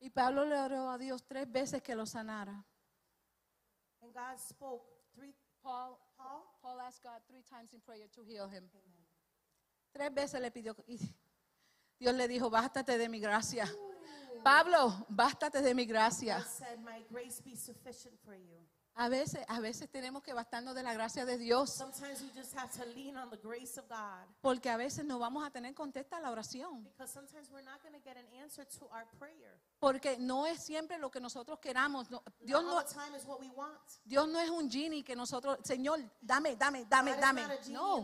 Y 0.00 0.10
Pablo 0.10 0.44
le 0.44 0.56
oró 0.56 0.92
a 0.92 0.98
Dios 0.98 1.22
tres 1.22 1.46
veces 1.46 1.80
que 1.82 1.94
lo 1.94 2.04
sanara. 2.04 2.64
And 4.02 4.12
God 4.12 4.38
spoke 4.38 4.82
three 5.16 5.32
Paul, 5.62 5.98
Paul? 6.18 6.44
Paul 6.62 6.80
asked 6.86 7.02
God 7.02 7.20
three 7.26 7.42
times 7.48 7.72
in 7.72 7.80
prayer 7.80 8.06
to 8.14 8.22
heal 8.22 8.48
him. 8.48 8.64
Tres 9.94 10.10
veces 10.12 10.40
le 10.40 10.50
pidió 10.50 10.74
y 10.86 10.98
Dios 11.98 12.14
le 12.14 12.28
dijo, 12.28 12.50
bástate 12.50 12.98
de 12.98 13.08
mi 13.08 13.20
gracia. 13.20 13.66
Pablo, 14.42 15.06
bástate 15.08 15.62
de 15.62 15.74
mi 15.74 15.86
gracia. 15.86 16.38
A 18.96 19.08
veces, 19.08 19.44
a 19.48 19.58
veces 19.58 19.90
tenemos 19.90 20.22
que 20.22 20.32
bastarnos 20.32 20.72
de 20.76 20.82
la 20.84 20.92
gracia 20.94 21.24
de 21.24 21.36
Dios, 21.36 21.78
porque 24.40 24.70
a 24.70 24.76
veces 24.76 25.04
no 25.04 25.18
vamos 25.18 25.44
a 25.44 25.50
tener 25.50 25.74
contesta 25.74 26.20
la 26.20 26.30
oración, 26.30 26.88
porque 29.80 30.16
no 30.18 30.46
es 30.46 30.62
siempre 30.62 30.96
lo 30.98 31.10
que 31.10 31.18
nosotros 31.20 31.58
queramos. 31.58 32.08
Dios 32.40 32.62
no. 32.62 32.78
Dios 34.04 34.28
no 34.28 34.38
es 34.38 34.48
un 34.50 34.70
genie 34.70 35.02
que 35.02 35.16
nosotros, 35.16 35.58
Señor, 35.64 35.98
dame, 36.20 36.54
dame, 36.54 36.84
dame, 36.84 37.16
dame. 37.16 37.40
a 37.42 37.46
No. 37.72 37.96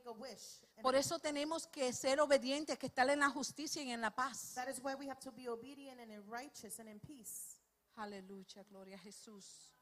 Make 0.00 0.06
a 0.06 0.12
wish. 0.12 0.60
Por 0.82 0.94
eso 0.94 1.18
tenemos 1.18 1.66
que 1.66 1.92
ser 1.92 2.20
obedientes, 2.20 2.78
que 2.78 2.86
estar 2.86 3.08
en 3.10 3.20
la 3.20 3.28
justicia 3.28 3.82
y 3.82 3.90
en 3.90 4.00
la 4.00 4.10
paz. 4.10 4.54
that 4.54 4.68
is 4.68 4.80
why 4.82 4.94
we 4.94 5.06
have 5.06 5.20
to 5.20 5.30
be 5.32 5.48
obedient 5.48 6.00
and 6.00 6.10
in 6.10 6.22
righteous 6.28 6.78
and 6.78 6.88
in 6.88 7.00
peace. 7.00 7.58
Aleluya, 7.96 8.64
gloria 8.68 8.96
a 8.96 8.98
Jesús. 8.98 9.72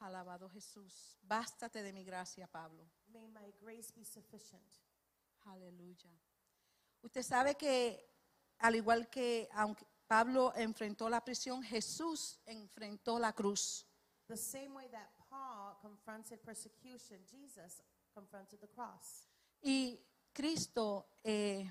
Alabado 0.00 0.48
Jesús. 0.50 1.16
Bástate 1.22 1.82
de 1.82 1.92
mi 1.92 2.04
gracia, 2.04 2.48
Pablo. 2.48 2.84
May 3.12 3.28
my 3.28 3.52
grace 3.60 3.92
be 3.94 4.04
sufficient. 4.04 4.62
Aleluya. 5.46 6.10
Usted 7.02 7.22
sabe 7.22 7.54
que, 7.54 8.04
al 8.58 8.74
igual 8.74 9.08
que 9.08 9.48
aunque 9.52 9.86
Pablo 10.08 10.52
enfrentó 10.56 11.08
la 11.08 11.24
prisión, 11.24 11.62
Jesús 11.62 12.40
enfrentó 12.46 13.18
la 13.18 13.32
cruz. 13.32 13.86
The 14.26 14.36
same 14.36 14.74
way 14.74 14.88
that 14.88 15.08
Paul 15.30 15.78
confronted 15.80 16.40
persecution, 16.42 17.24
Jesus 17.30 17.82
confronted 18.14 18.60
the 18.60 18.68
cross. 18.68 19.26
Y 19.62 19.98
Cristo 20.32 21.06
eh, 21.24 21.70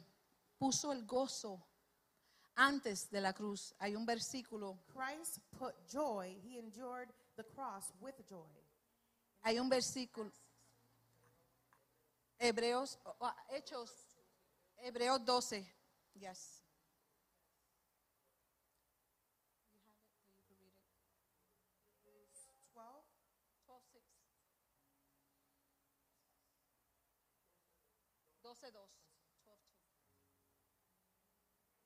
puso 0.57 0.91
el 0.91 1.05
gozo 1.05 1.61
antes 2.55 3.09
de 3.09 3.21
la 3.21 3.33
cruz. 3.33 3.73
Hay 3.79 3.95
un 3.95 4.05
versículo, 4.05 4.79
Christ 4.87 5.39
put 5.57 5.73
joy, 5.87 6.37
he 6.43 6.59
endured 6.59 7.09
the 7.35 7.43
cross 7.43 7.91
with 7.99 8.15
joy. 8.29 8.47
hay 9.43 9.59
un 9.59 9.69
versículo. 9.69 10.31
Hebreos, 12.39 12.97
Hechos, 13.49 13.91
Hebreos 14.77 15.23
12. 15.23 15.65
Yes. 16.15 16.60
12, 28.51 28.67
2. 28.67 28.75
12, 28.75 29.55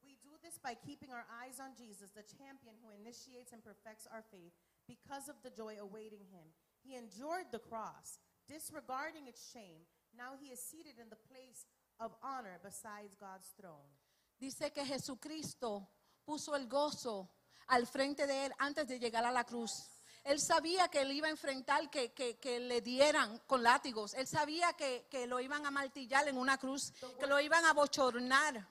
2. 0.01 0.09
We 0.09 0.17
do 0.25 0.33
this 0.41 0.57
by 0.57 0.73
keeping 0.73 1.13
our 1.13 1.29
eyes 1.29 1.61
on 1.61 1.77
Jesus, 1.77 2.09
the 2.09 2.25
champion 2.25 2.73
who 2.81 2.89
initiates 2.89 3.53
and 3.53 3.61
perfects 3.61 4.09
our 4.09 4.25
faith, 4.33 4.53
because 4.89 5.29
of 5.29 5.37
the 5.45 5.53
joy 5.53 5.77
awaiting 5.77 6.25
him. 6.33 6.49
He 6.81 6.97
endured 6.97 7.53
the 7.53 7.61
cross, 7.61 8.17
disregarding 8.49 9.29
its 9.29 9.45
shame. 9.53 9.85
Now 10.17 10.33
he 10.41 10.49
is 10.49 10.57
seated 10.57 10.97
in 10.97 11.09
the 11.13 11.21
place 11.29 11.69
of 11.99 12.17
honor 12.25 12.57
beside 12.63 13.13
God's 13.21 13.53
throne. 13.61 13.93
Dice 14.39 14.73
que 14.73 14.85
Jesucristo 14.85 15.85
puso 16.25 16.55
el 16.55 16.65
gozo 16.65 17.29
al 17.69 17.85
frente 17.85 18.25
de 18.25 18.45
él 18.45 18.51
antes 18.57 18.87
de 18.87 18.97
llegar 18.97 19.23
a 19.23 19.31
la 19.31 19.43
cruz. 19.43 19.94
Él 20.25 20.41
sabía 20.41 20.87
que 20.87 21.01
él 21.01 21.11
iba 21.11 21.27
a 21.27 21.31
enfrentar 21.31 21.89
que, 21.91 22.11
que- 22.13 22.59
le 22.59 22.81
dieran 22.81 23.37
con 23.45 23.61
látigos. 23.61 24.13
Él 24.15 24.25
sabía 24.27 24.73
que, 24.73 25.05
que 25.09 25.27
lo 25.27 25.39
iban 25.39 25.65
a 25.65 25.71
martillar 25.71 26.27
en 26.27 26.37
una 26.37 26.57
cruz, 26.57 26.93
que 27.19 27.27
lo 27.27 27.39
iban 27.39 27.63
a 27.63 27.73
bochornar. 27.73 28.67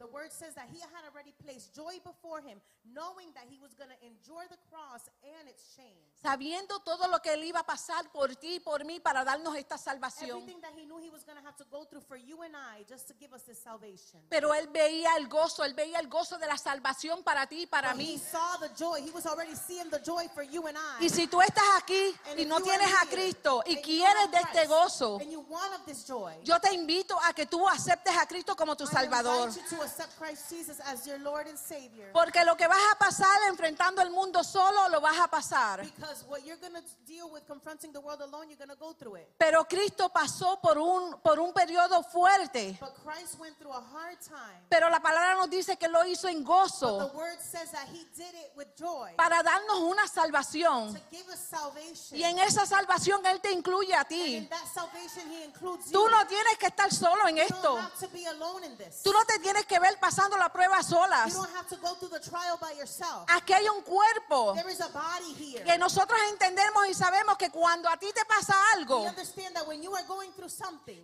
The 0.00 0.06
word 0.06 0.32
says 0.32 0.54
that 0.54 0.64
he 0.72 0.80
had 0.80 1.04
already 1.12 1.34
placed 1.44 1.74
joy 1.76 2.00
before 2.02 2.40
him, 2.40 2.56
knowing 2.88 3.28
that 3.34 3.44
he 3.50 3.58
was 3.60 3.74
going 3.76 3.90
to 3.92 4.00
endure 4.00 4.48
the 4.48 4.56
cross 4.72 5.04
and 5.22 5.46
its 5.46 5.76
shame. 5.76 6.00
Sabiendo 6.24 6.80
todo 6.82 7.06
lo 7.06 7.20
que 7.20 7.32
él 7.34 7.44
iba 7.44 7.60
a 7.60 7.66
pasar 7.66 8.10
por 8.10 8.28
ti 8.36 8.56
y 8.56 8.60
por 8.60 8.82
mí 8.84 8.98
para 8.98 9.24
darnos 9.24 9.54
esta 9.56 9.76
salvación. 9.76 10.38
Everything 10.40 10.60
that 10.62 10.72
he 10.74 10.86
knew 10.86 10.98
he 10.98 11.10
was 11.10 11.22
going 11.24 11.36
to 11.36 11.44
have 11.44 11.54
to 11.58 11.64
go 11.70 11.84
through 11.84 12.00
for 12.00 12.16
you 12.16 12.40
and 12.42 12.56
I 12.56 12.82
just 12.88 13.08
to 13.08 13.14
give 13.20 13.34
us 13.34 13.42
this 13.42 13.58
salvation. 13.58 14.20
Pero 14.30 14.54
él 14.54 14.68
veía 14.68 15.16
el 15.18 15.28
gozo, 15.28 15.64
él 15.64 15.74
veía 15.74 15.98
el 16.00 16.08
gozo 16.08 16.38
de 16.38 16.46
la 16.46 16.56
salvación 16.56 17.22
para 17.22 17.46
ti 17.46 17.62
y 17.62 17.66
para 17.66 17.92
But 17.92 18.00
he 18.00 18.14
mí. 18.14 18.18
saw 18.18 18.56
the 18.58 18.70
joy. 18.74 19.02
He 19.02 19.10
was 19.10 19.26
already 19.26 19.54
seeing 19.54 19.90
the 19.90 20.00
joy 20.00 20.28
for 20.34 20.42
you 20.42 20.66
and 20.66 20.78
I. 20.78 21.04
Y 21.04 21.10
si 21.10 21.26
tú 21.26 21.42
estás 21.42 21.64
aquí 21.76 22.16
And 22.30 22.40
y 22.40 22.46
no 22.46 22.58
tienes 22.62 22.88
a 23.02 23.06
Cristo 23.06 23.62
y 23.66 23.76
quieres 23.82 24.30
de 24.30 24.38
este 24.38 24.66
gozo, 24.66 25.18
and 25.20 25.30
you 25.30 25.40
want 25.48 25.74
of 25.74 25.84
this 25.84 26.06
joy, 26.06 26.32
yo 26.42 26.58
te 26.58 26.72
invito 26.72 27.18
a 27.28 27.34
que 27.34 27.44
tú 27.44 27.68
aceptes 27.68 28.16
a 28.16 28.26
Cristo 28.26 28.56
como 28.56 28.74
tu 28.76 28.84
I 28.84 28.86
Salvador. 28.86 29.50
Invite 29.90 29.98
you 29.98 30.04
to 30.06 30.12
accept 30.12 30.18
Christ 30.18 30.50
Jesus 30.50 30.80
as 30.86 31.06
your 31.06 31.18
Lord 31.20 31.46
and 31.46 31.58
Savior. 31.58 32.10
Porque 32.12 32.44
lo 32.44 32.56
que 32.56 32.66
vas 32.68 32.78
a 32.92 32.98
pasar 32.98 33.36
enfrentando 33.48 34.02
el 34.02 34.10
mundo 34.10 34.42
solo, 34.44 34.88
lo 34.90 35.00
vas 35.00 35.18
a 35.18 35.28
pasar. 35.28 35.82
Because 35.82 36.24
what 36.28 36.44
you're 36.44 36.56
going 36.60 36.74
to 36.74 36.82
deal 37.06 37.30
with 37.30 37.46
confronting 37.46 37.92
the 37.92 38.00
world 38.00 38.20
alone, 38.20 38.48
you're 38.48 38.58
going 38.58 38.68
to 38.70 38.76
go 38.78 38.92
through 38.92 39.16
it. 39.16 39.28
Pero 39.38 39.64
Cristo 39.64 40.08
pasó 40.10 40.60
por 40.60 40.78
un, 40.78 41.20
por 41.22 41.38
un 41.40 41.52
periodo 41.52 42.02
fuerte. 42.02 42.76
But 42.80 42.94
Christ 43.04 43.38
went 43.38 43.56
through 43.58 43.72
a 43.72 43.80
hard 43.80 44.18
time. 44.20 44.60
Pero 44.68 44.88
la 44.90 45.00
palabra 45.00 45.34
nos 45.34 45.50
dice 45.50 45.76
que 45.76 45.88
lo 45.88 46.04
hizo 46.06 46.28
en 46.28 46.38
The 46.40 46.44
gozo 46.44 47.12
word 47.14 47.38
says 47.40 47.70
that 47.72 47.88
he 47.92 48.04
did 48.16 48.34
it 48.34 48.52
with 48.56 48.68
joy 48.76 49.12
para 49.16 49.42
darnos 49.42 49.80
una 49.80 50.06
salvación. 50.06 50.94
to 50.94 51.00
give 51.10 51.28
us 51.28 51.38
salvation. 51.40 52.18
Y 52.18 52.22
en 52.24 52.38
esa 52.38 52.66
salvación 52.66 53.24
Él 53.26 53.40
te 53.40 53.52
incluye 53.52 53.94
a 53.94 54.00
And 54.00 54.12
in 54.12 54.42
ti. 54.42 54.48
that 54.50 54.66
salvation, 54.72 55.30
he 55.30 55.44
includes 55.44 55.90
Tú 55.90 56.04
you. 56.04 56.10
no 56.10 56.26
tienes 56.26 56.56
que 56.58 56.66
estar 56.66 56.92
solo 56.92 57.26
en 57.28 57.36
you 57.36 57.42
esto. 57.42 57.62
don't 57.62 57.80
have 57.80 57.98
to 57.98 58.08
be 58.08 58.26
alone 58.26 58.64
in 58.64 58.76
this. 58.76 59.02
Tú 59.02 59.12
no 59.12 59.24
te 59.24 59.38
tienes 59.38 59.66
que 59.66 59.78
ver 59.80 59.98
pasando 59.98 60.36
la 60.36 60.48
prueba 60.48 60.78
You 60.78 60.84
solas. 60.84 61.32
don't 61.34 61.56
have 61.56 61.68
to 61.68 61.76
go 61.76 61.94
through 61.96 62.10
the 62.10 62.20
trial 62.20 62.58
by 62.60 62.72
yourself. 62.76 63.24
Aquí 63.28 63.52
hay 63.52 63.66
un 63.68 63.82
cuerpo 63.82 64.54
There 64.54 64.70
is 64.70 64.80
a 64.80 64.88
body 64.88 65.32
here. 65.34 65.64
que 65.64 65.78
nosotros 65.78 66.18
entendemos 66.30 66.86
y 66.88 66.94
sabemos 66.94 67.36
que 67.36 67.50
cuando 67.50 67.88
a 67.88 67.96
ti 67.96 68.12
te 68.12 68.24
pasa 68.24 68.54
algo, 68.74 69.06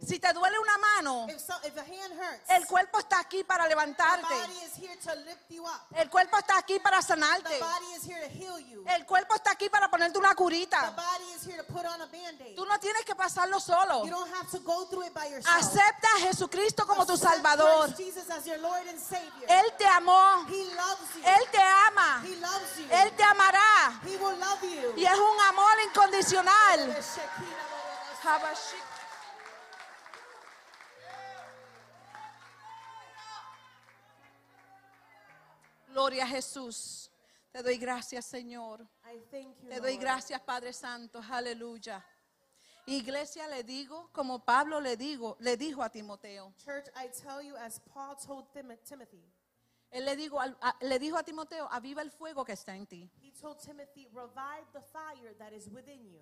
si 0.07 0.19
te 0.19 0.33
duele 0.33 0.59
una 0.59 0.79
mano, 0.79 1.27
if, 1.29 1.41
so, 1.41 1.55
if 1.65 1.77
hurts, 1.77 2.51
el 2.51 2.67
cuerpo 2.67 2.99
está 2.99 3.21
aquí 3.21 3.45
para 3.45 3.67
levantarte. 3.67 4.35
El 5.95 6.11
cuerpo 6.11 6.39
está 6.39 6.59
aquí 6.59 6.79
para 6.81 7.03
sanarte. 7.03 7.61
El 8.87 9.07
cuerpo 9.07 9.35
está 9.35 9.53
aquí 9.53 9.69
para 9.69 9.91
ponerte 9.91 10.19
una 10.19 10.35
curita. 10.35 10.95
Tú 12.55 12.67
no 12.67 12.79
tienes 12.81 13.05
que 13.05 13.15
pasarlo 13.15 13.61
solo. 13.61 14.05
Acepta 15.57 16.09
a 16.17 16.21
Jesucristo 16.21 16.87
como 16.87 17.07
tu 17.07 17.17
Salvador. 17.17 17.95
Él 19.49 19.73
te 19.79 19.87
amó. 19.87 20.45
He 20.49 20.65
loves 20.75 21.15
you. 21.15 21.23
Él 21.25 21.51
te 21.51 21.59
ama. 21.89 22.23
He 22.25 22.37
loves 22.37 22.77
you. 22.79 22.87
Él 22.91 23.13
te 23.17 23.23
amará. 23.23 24.01
He 24.05 24.17
will 24.17 24.39
love 24.39 24.63
you. 24.63 24.95
Y 24.97 25.05
es 25.05 25.19
un 25.19 25.41
amor 25.49 25.73
incondicional. 25.87 26.97
Gloria 35.89 36.25
a 36.25 36.27
Jesús. 36.27 37.11
Te 37.53 37.63
doy 37.63 37.79
gracias, 37.79 38.27
Señor. 38.27 38.87
Te 39.69 39.81
doy 39.81 39.97
gracias, 39.97 40.41
Padre 40.43 40.73
Santo. 40.73 41.23
Aleluya. 41.31 42.05
Iglesia 42.87 43.49
le 43.49 43.63
digo, 43.65 44.11
como 44.13 44.45
Pablo 44.45 44.81
le 44.81 44.97
digo, 44.97 45.37
le 45.41 45.57
dijo 45.57 45.83
a 45.83 45.91
Timoteo. 45.91 46.53
Church, 46.65 46.87
I 46.95 47.09
tell 47.09 47.43
you 47.43 47.57
as 47.57 47.81
Paul 47.93 48.17
told 48.17 48.47
Tim- 48.53 48.77
Timothy. 48.85 49.23
Él 49.91 50.05
le, 50.05 50.17
digo 50.17 50.41
al- 50.41 50.57
a- 50.61 50.77
le 50.83 50.99
dijo 50.99 51.17
a 51.17 51.23
Timoteo, 51.25 51.69
aviva 51.71 52.03
el 52.03 52.11
fuego 52.11 52.45
que 52.45 52.53
está 52.53 52.75
en 52.77 52.87
ti. 52.87 53.11
He 53.23 53.31
told 53.33 53.59
Timothy, 53.59 54.07
revive 54.13 54.67
the 54.73 54.81
fire 54.81 55.35
that 55.39 55.53
is 55.53 55.69
within 55.69 56.05
you. 56.05 56.21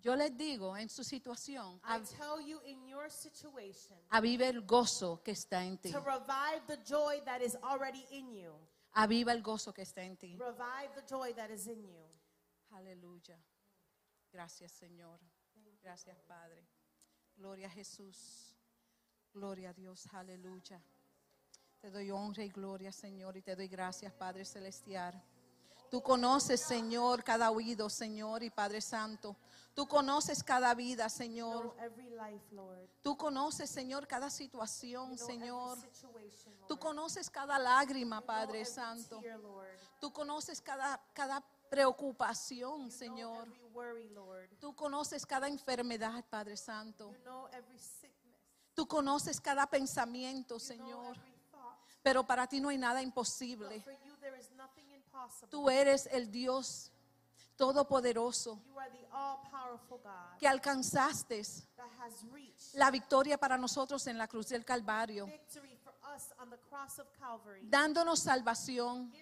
Yo 0.00 0.14
les 0.14 0.30
digo, 0.36 0.76
en 0.76 0.88
su 0.88 1.02
situación, 1.04 1.80
I 1.84 1.98
tell 2.16 2.40
you 2.40 2.60
in 2.64 2.86
your 2.86 3.10
situation 3.10 3.98
aviva 4.10 4.46
el 4.46 4.62
gozo 4.62 5.20
que 5.22 5.32
está 5.32 5.62
en 5.64 5.76
ti. 5.78 5.90
to 5.92 6.00
revive 6.00 6.62
the 6.68 6.78
joy 6.84 7.20
that 7.24 7.42
is 7.42 7.56
already 7.62 8.04
in 8.10 8.32
you. 8.32 8.52
Aviva 8.94 9.32
el 9.32 9.42
gozo 9.42 9.72
que 9.74 9.82
está 9.82 10.02
en 10.02 10.16
ti. 10.16 10.36
Revive 10.38 10.94
the 10.94 11.02
joy 11.06 11.32
that 11.34 11.50
is 11.50 11.66
in 11.66 11.82
you. 11.84 12.04
Aleluya. 12.72 13.36
Gracias, 14.32 14.72
Señor. 14.72 15.18
Gracias, 15.82 16.18
Padre. 16.22 16.66
Gloria 17.36 17.66
a 17.66 17.70
Jesús. 17.70 18.54
Gloria 19.32 19.70
a 19.70 19.72
Dios. 19.72 20.06
Aleluya. 20.12 20.82
Te 21.80 21.90
doy 21.90 22.10
honra 22.10 22.44
y 22.44 22.50
gloria, 22.50 22.92
Señor, 22.92 23.36
y 23.36 23.42
te 23.42 23.56
doy 23.56 23.68
gracias, 23.68 24.12
Padre 24.12 24.44
Celestial. 24.44 25.22
Tú 25.90 26.02
conoces, 26.02 26.60
Señor, 26.60 27.24
cada 27.24 27.50
oído, 27.50 27.88
Señor 27.88 28.42
y 28.42 28.50
Padre 28.50 28.80
Santo. 28.80 29.36
Tú 29.74 29.88
conoces 29.88 30.44
cada 30.44 30.74
vida, 30.74 31.08
Señor. 31.08 31.62
know 31.62 31.74
every 31.80 32.10
life, 32.10 32.44
Lord. 32.52 32.88
Tú 33.02 33.16
conoces, 33.16 33.70
Señor, 33.70 34.06
cada 34.06 34.30
situación, 34.30 35.16
Señor. 35.16 35.78
Tú 36.68 36.78
conoces 36.78 37.30
cada 37.30 37.58
lágrima, 37.58 38.20
Padre 38.20 38.64
Santo. 38.66 39.20
Tú 40.00 40.12
conoces 40.12 40.60
cada, 40.60 41.00
cada 41.14 41.42
preocupación, 41.70 42.86
You 42.86 42.90
Señor. 42.90 43.48
worry. 43.72 44.10
Tú 44.58 44.74
conoces 44.74 45.24
cada 45.24 45.48
enfermedad, 45.48 46.24
Padre 46.28 46.56
Santo. 46.56 47.10
You 47.12 47.18
know. 47.22 47.48
Tú 48.74 48.86
conoces 48.86 49.40
cada 49.40 49.66
pensamiento, 49.66 50.56
You 50.56 50.60
Señor. 50.60 51.16
Pero 52.02 52.26
para 52.26 52.46
ti 52.46 52.60
no 52.60 52.70
hay 52.70 52.78
nada 52.78 53.00
imposible. 53.02 53.84
Tú 55.48 55.70
eres 55.70 56.06
el 56.12 56.30
Dios 56.30 56.90
todopoderoso 57.56 58.58
que 60.38 60.48
alcanzaste 60.48 61.42
la 62.72 62.90
victoria 62.90 63.38
para 63.38 63.58
nosotros 63.58 64.06
en 64.06 64.16
la 64.16 64.26
cruz 64.26 64.48
del 64.48 64.64
Calvario, 64.64 65.26
victory 65.26 65.76
Calvary, 67.18 67.60
dándonos 67.68 68.18
salvación, 68.20 69.12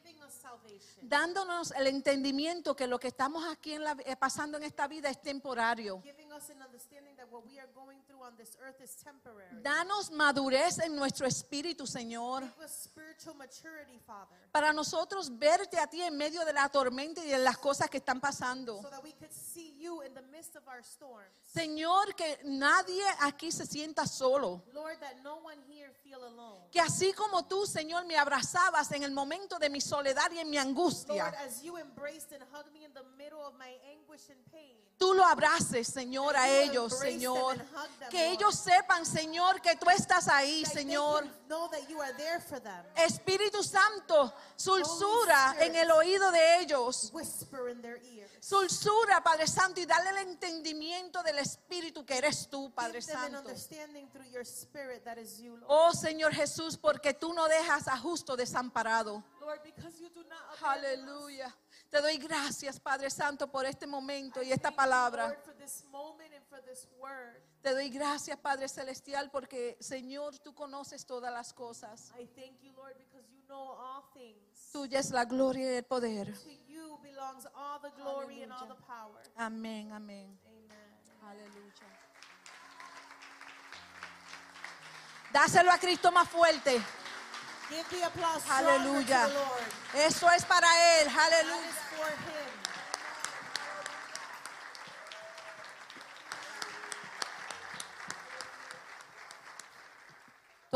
dándonos 1.02 1.70
el 1.72 1.86
entendimiento 1.86 2.74
que 2.74 2.86
lo 2.86 2.98
que 2.98 3.08
estamos 3.08 3.44
aquí 3.46 3.74
en 3.74 3.84
la- 3.84 3.96
eh, 4.04 4.16
pasando 4.16 4.56
en 4.56 4.64
esta 4.64 4.86
vida 4.88 5.08
es 5.10 5.20
temporario. 5.20 6.00
Us 6.38 6.50
understanding 6.62 7.14
that 7.16 7.26
what 7.30 7.44
we 7.46 7.58
are 7.58 7.68
going 7.74 7.98
through 8.06 8.22
on 8.22 8.36
this 8.36 8.56
earth 8.62 8.80
is 8.80 8.94
temporary. 9.02 9.60
Danos 9.62 10.10
madurez 10.10 10.78
en 10.78 10.94
nuestro 10.96 11.26
espíritu, 11.26 11.86
Señor, 11.86 12.42
Give 12.42 12.64
us 12.64 12.84
spiritual 12.84 13.34
maturity, 13.34 13.98
Father, 14.06 14.38
para 14.52 14.72
nosotros 14.72 15.28
verte 15.36 15.78
a 15.78 15.86
ti 15.88 16.00
en 16.02 16.16
medio 16.16 16.44
de 16.44 16.52
la 16.52 16.68
tormenta 16.68 17.20
y 17.24 17.28
de 17.28 17.38
las 17.38 17.58
cosas 17.58 17.90
que 17.90 17.98
están 17.98 18.20
pasando. 18.20 18.80
so 18.82 18.88
that 18.90 19.02
we 19.02 19.12
could 19.12 19.32
see 19.32 19.74
you 19.78 20.02
in 20.02 20.14
the 20.14 20.22
midst 20.30 20.54
of 20.56 20.62
our 20.68 20.82
storms. 20.82 21.26
Señor, 21.44 22.14
que 22.14 22.38
nadie 22.44 23.02
aquí 23.20 23.50
se 23.50 23.66
sienta 23.66 24.06
solo. 24.06 24.62
Lord, 24.72 24.98
that 25.00 25.16
no 25.24 25.36
one 25.42 25.58
here 25.68 25.90
feel 26.04 26.22
alone. 26.24 26.60
Que 26.70 26.80
así 26.80 27.12
como 27.12 27.44
tú, 27.46 27.66
Señor, 27.66 28.06
me 28.06 28.16
abrazabas 28.16 28.92
en 28.92 29.02
el 29.02 29.10
momento 29.10 29.58
de 29.58 29.68
mi 29.68 29.80
soledad 29.80 30.30
y 30.32 30.38
en 30.38 30.50
mi 30.50 30.56
Lord, 30.56 30.68
angustia, 30.68 31.26
as 31.44 31.62
you 31.62 31.76
embraced 31.78 32.32
and 32.32 32.44
hugged 32.52 32.72
me 32.72 32.84
in 32.84 32.92
the 32.94 33.02
middle 33.16 33.40
of 33.44 33.54
my 33.58 33.70
anguish 33.90 34.28
and 34.30 34.38
pain, 34.52 34.76
tú 34.98 35.14
lo 35.14 35.24
abraces, 35.24 35.88
Señor, 35.88 36.27
a 36.36 36.48
ellos, 36.48 36.98
Señor. 36.98 37.56
Que 38.10 38.32
ellos 38.32 38.54
sepan, 38.54 39.04
Señor, 39.04 39.60
que 39.60 39.76
tú 39.76 39.88
estás 39.90 40.28
ahí, 40.28 40.64
Señor. 40.64 41.26
Espíritu 42.96 43.62
Santo, 43.62 44.32
sulsura 44.56 45.56
en 45.60 45.76
el 45.76 45.90
oído 45.90 46.30
de 46.30 46.60
ellos. 46.60 47.10
Sulsura, 48.40 49.22
Padre 49.22 49.46
Santo, 49.46 49.80
y 49.80 49.86
dale 49.86 50.10
el 50.10 50.18
entendimiento 50.28 51.22
del 51.22 51.38
Espíritu 51.38 52.04
que 52.04 52.18
eres 52.18 52.48
tú, 52.48 52.72
Padre 52.74 53.02
Santo. 53.02 53.42
Oh 55.66 55.92
Señor 55.92 56.32
Jesús, 56.32 56.76
porque 56.76 57.14
tú 57.14 57.32
no 57.32 57.46
dejas 57.48 57.88
a 57.88 57.98
justo 57.98 58.36
desamparado. 58.36 59.22
Aleluya. 60.62 61.54
Te 61.90 62.00
doy 62.02 62.18
gracias, 62.18 62.78
Padre 62.78 63.08
Santo, 63.10 63.50
por 63.50 63.64
este 63.64 63.86
momento 63.86 64.42
y 64.42 64.52
esta 64.52 64.70
palabra. 64.70 65.36
Lord, 65.68 65.74
for 65.74 65.74
this 65.74 65.84
moment 65.92 66.30
and 66.34 66.44
for 66.48 66.60
this 66.66 66.86
word. 67.00 67.40
Te 67.62 67.70
doy 67.70 67.90
gracias, 67.90 68.36
Padre 68.38 68.68
Celestial, 68.68 69.30
porque, 69.30 69.76
Señor, 69.80 70.38
tú 70.38 70.54
conoces 70.54 71.04
todas 71.04 71.32
las 71.32 71.52
cosas. 71.52 72.12
I 72.18 72.26
thank 72.34 72.60
you, 72.62 72.72
Lord, 72.76 72.94
because 72.98 73.28
you 73.30 73.40
know 73.48 73.76
all 73.78 74.04
things. 74.14 74.70
Tuya 74.72 74.98
es 75.00 75.10
la 75.10 75.24
gloria 75.24 75.72
y 75.72 75.76
el 75.76 75.84
poder. 75.84 76.32
To 76.32 76.50
you 76.68 76.98
belongs 77.02 77.46
all 77.54 77.80
the 77.80 77.90
glory 78.00 78.42
and 78.42 78.52
all 78.52 78.60
Aleluya. 78.60 78.76
the 78.76 78.82
power. 78.86 79.22
Amén, 79.36 79.92
amén. 79.92 80.38
Amen. 80.46 80.68
Aleluya. 81.22 81.86
Dáselo 85.32 85.70
a 85.70 85.78
Cristo 85.78 86.10
más 86.10 86.28
fuerte. 86.28 86.80
Give 87.68 87.84
the 87.90 88.02
applause 88.04 88.42
Aleluya. 88.48 89.26
to 89.26 89.28
the 89.28 89.34
Lord. 89.34 90.06
Eso 90.06 90.30
es 90.30 90.44
para 90.46 90.66
Él. 91.00 91.08
Aleluya. 91.08 91.68
is 91.68 91.74
for 91.92 92.06
him. 92.06 92.68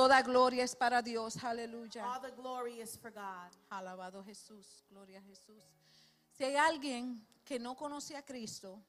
Toda 0.02 0.20
gloria 0.22 0.64
es 0.64 0.74
para 0.74 1.00
Dios. 1.00 1.36
Aleluya. 1.44 2.04
All 2.04 2.20
the 2.20 2.32
glory 2.32 2.80
is 2.80 2.98
for 2.98 3.12
God. 3.12 3.52
Alabado 3.70 4.24
Jesús. 4.24 4.82
Gloria 4.90 5.20
a 5.20 5.22
Jesús. 5.22 5.62
Si 6.36 6.42
hay 6.42 6.56
alguien 6.56 7.24
que 7.44 7.60
no 7.60 7.76
conoce 7.76 8.16
a 8.16 8.22
Cristo 8.22 8.82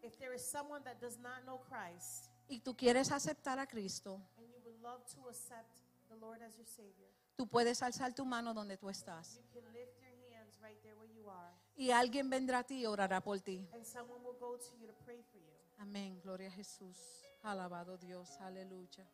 If 0.00 0.16
there 0.18 0.32
is 0.32 0.42
someone 0.48 0.84
that 0.84 1.00
does 1.00 1.18
not 1.18 1.44
know 1.44 1.58
Christ 1.68 2.30
y 2.48 2.60
tú 2.60 2.76
quieres 2.76 3.10
aceptar 3.10 3.58
a 3.58 3.66
Cristo, 3.66 4.20
and 4.38 4.46
you 4.48 4.60
would 4.64 4.80
love 4.80 5.04
to 5.12 5.28
accept 5.28 5.66
the 6.08 6.14
Lord 6.16 6.40
as 6.40 6.56
your 6.56 6.66
Savior, 6.66 7.08
tú 7.36 7.48
puedes 7.48 7.82
alzar 7.82 8.14
tu 8.14 8.24
mano 8.24 8.54
donde 8.54 8.76
tú 8.76 8.88
estás. 8.88 9.36
you 9.36 9.42
can 9.60 9.72
lift 9.72 9.98
your 10.00 10.36
hands 10.36 10.54
right 10.62 10.80
there 10.84 10.94
where 10.96 11.10
you 11.12 11.28
are, 11.28 11.52
Y 11.76 11.90
alguien 11.90 12.30
vendrá 12.30 12.60
a 12.60 12.64
ti 12.64 12.82
y 12.82 12.86
orará 12.86 13.20
por 13.20 13.40
ti. 13.40 13.66
and 13.74 13.84
someone 13.84 14.22
will 14.22 14.38
go 14.38 14.56
to 14.56 14.76
you 14.80 14.86
to 14.86 14.94
pray 15.04 15.20
for 15.32 15.38
you. 15.38 15.52
Amén. 15.80 16.20
Gloria 16.22 16.48
a 16.48 16.52
Jesús. 16.52 16.96
Alabado 17.42 17.98
Dios. 17.98 18.38
Aleluya. 18.40 19.04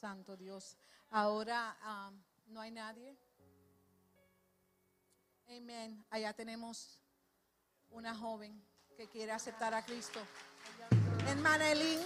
Santo 0.00 0.34
Dios. 0.34 0.78
Ahora 1.10 1.76
ah, 1.82 2.10
no 2.46 2.60
hay 2.62 2.70
nadie. 2.70 3.14
Amén. 5.46 6.02
Allá 6.08 6.32
tenemos 6.32 7.02
una 7.90 8.14
joven 8.14 8.64
que 8.96 9.08
quiere 9.08 9.32
aceptar 9.32 9.74
a 9.74 9.84
Cristo. 9.84 10.20
Hermana 11.28 11.70
Elín, 11.72 12.00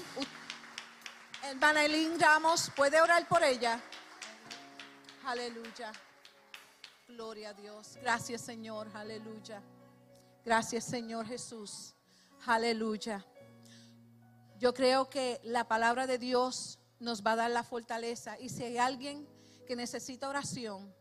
hermana 1.44 1.84
Elín 1.84 2.18
Ramos, 2.18 2.72
¿puede 2.74 3.00
orar 3.00 3.28
por 3.28 3.44
ella? 3.44 3.80
Aleluya. 5.24 5.92
Gloria 7.06 7.50
a 7.50 7.54
Dios. 7.54 7.96
Gracias 8.02 8.40
Señor. 8.40 8.88
Aleluya. 8.94 9.62
Gracias 10.44 10.84
Señor 10.84 11.26
Jesús. 11.26 11.94
Aleluya. 12.46 13.24
Yo 14.58 14.74
creo 14.74 15.08
que 15.08 15.40
la 15.44 15.68
palabra 15.68 16.08
de 16.08 16.18
Dios 16.18 16.80
nos 17.04 17.22
va 17.22 17.32
a 17.32 17.36
dar 17.36 17.50
la 17.50 17.62
fortaleza. 17.62 18.38
Y 18.40 18.48
si 18.48 18.64
hay 18.64 18.78
alguien 18.78 19.28
que 19.66 19.76
necesita 19.76 20.28
oración, 20.28 20.92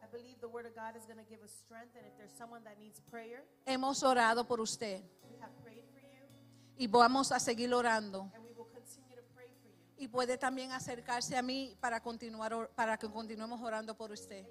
prayer, 3.09 3.45
hemos 3.65 4.03
orado 4.03 4.45
por 4.47 4.61
usted 4.61 5.01
we 5.29 5.37
have 5.41 5.51
prayed 5.63 5.83
for 5.91 6.01
you, 6.01 6.25
y 6.77 6.87
vamos 6.87 7.31
a 7.31 7.39
seguir 7.39 7.73
orando. 7.73 8.29
and 8.33 8.43
we 8.43 8.53
will 8.53 8.67
continue 8.71 9.15
to 9.15 9.23
pray 9.33 9.47
for 9.61 9.69
you. 9.69 10.03
Y 10.03 10.07
puede 10.07 10.37
también 10.37 10.71
acercarse 10.71 11.35
a 11.37 11.41
mí 11.41 11.75
para 11.79 12.01
continuar 12.01 12.69
para 12.75 12.97
que 12.97 13.09
continuemos 13.09 13.61
orando 13.61 13.95
por 13.95 14.11
usted. 14.11 14.45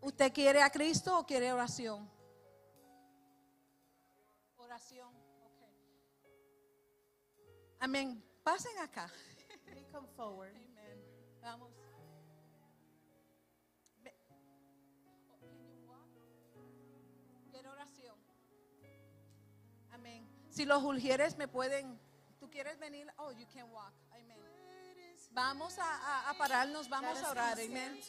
¿Usted 0.00 0.32
quiere 0.32 0.62
a 0.62 0.70
Cristo 0.70 1.18
o 1.18 1.26
quiere 1.26 1.52
oración? 1.52 2.08
Oración. 4.56 5.08
ok. 5.08 5.62
Amén. 7.80 8.27
Pasen 8.48 8.78
acá. 8.78 9.06
They 9.74 9.84
come 9.92 10.08
forward. 10.16 10.54
Amén. 10.56 10.98
Vamos. 11.42 11.70
¿Quiere 17.50 17.68
oración? 17.68 18.16
Amén. 19.90 20.28
Si 20.50 20.64
los 20.64 20.82
ulgieres 20.82 21.36
me 21.36 21.48
pueden, 21.48 21.98
¿tú 22.38 22.48
quieres 22.50 22.78
venir? 22.78 23.06
Oh, 23.18 23.32
you 23.32 23.46
can 23.52 23.70
walk. 23.70 23.92
Amén. 24.12 24.38
Vamos 25.32 25.78
a, 25.78 25.84
a- 25.84 26.30
a 26.30 26.34
pararnos, 26.38 26.88
vamos 26.88 27.18
a 27.22 27.30
orar. 27.30 27.58
Amén. 27.60 28.00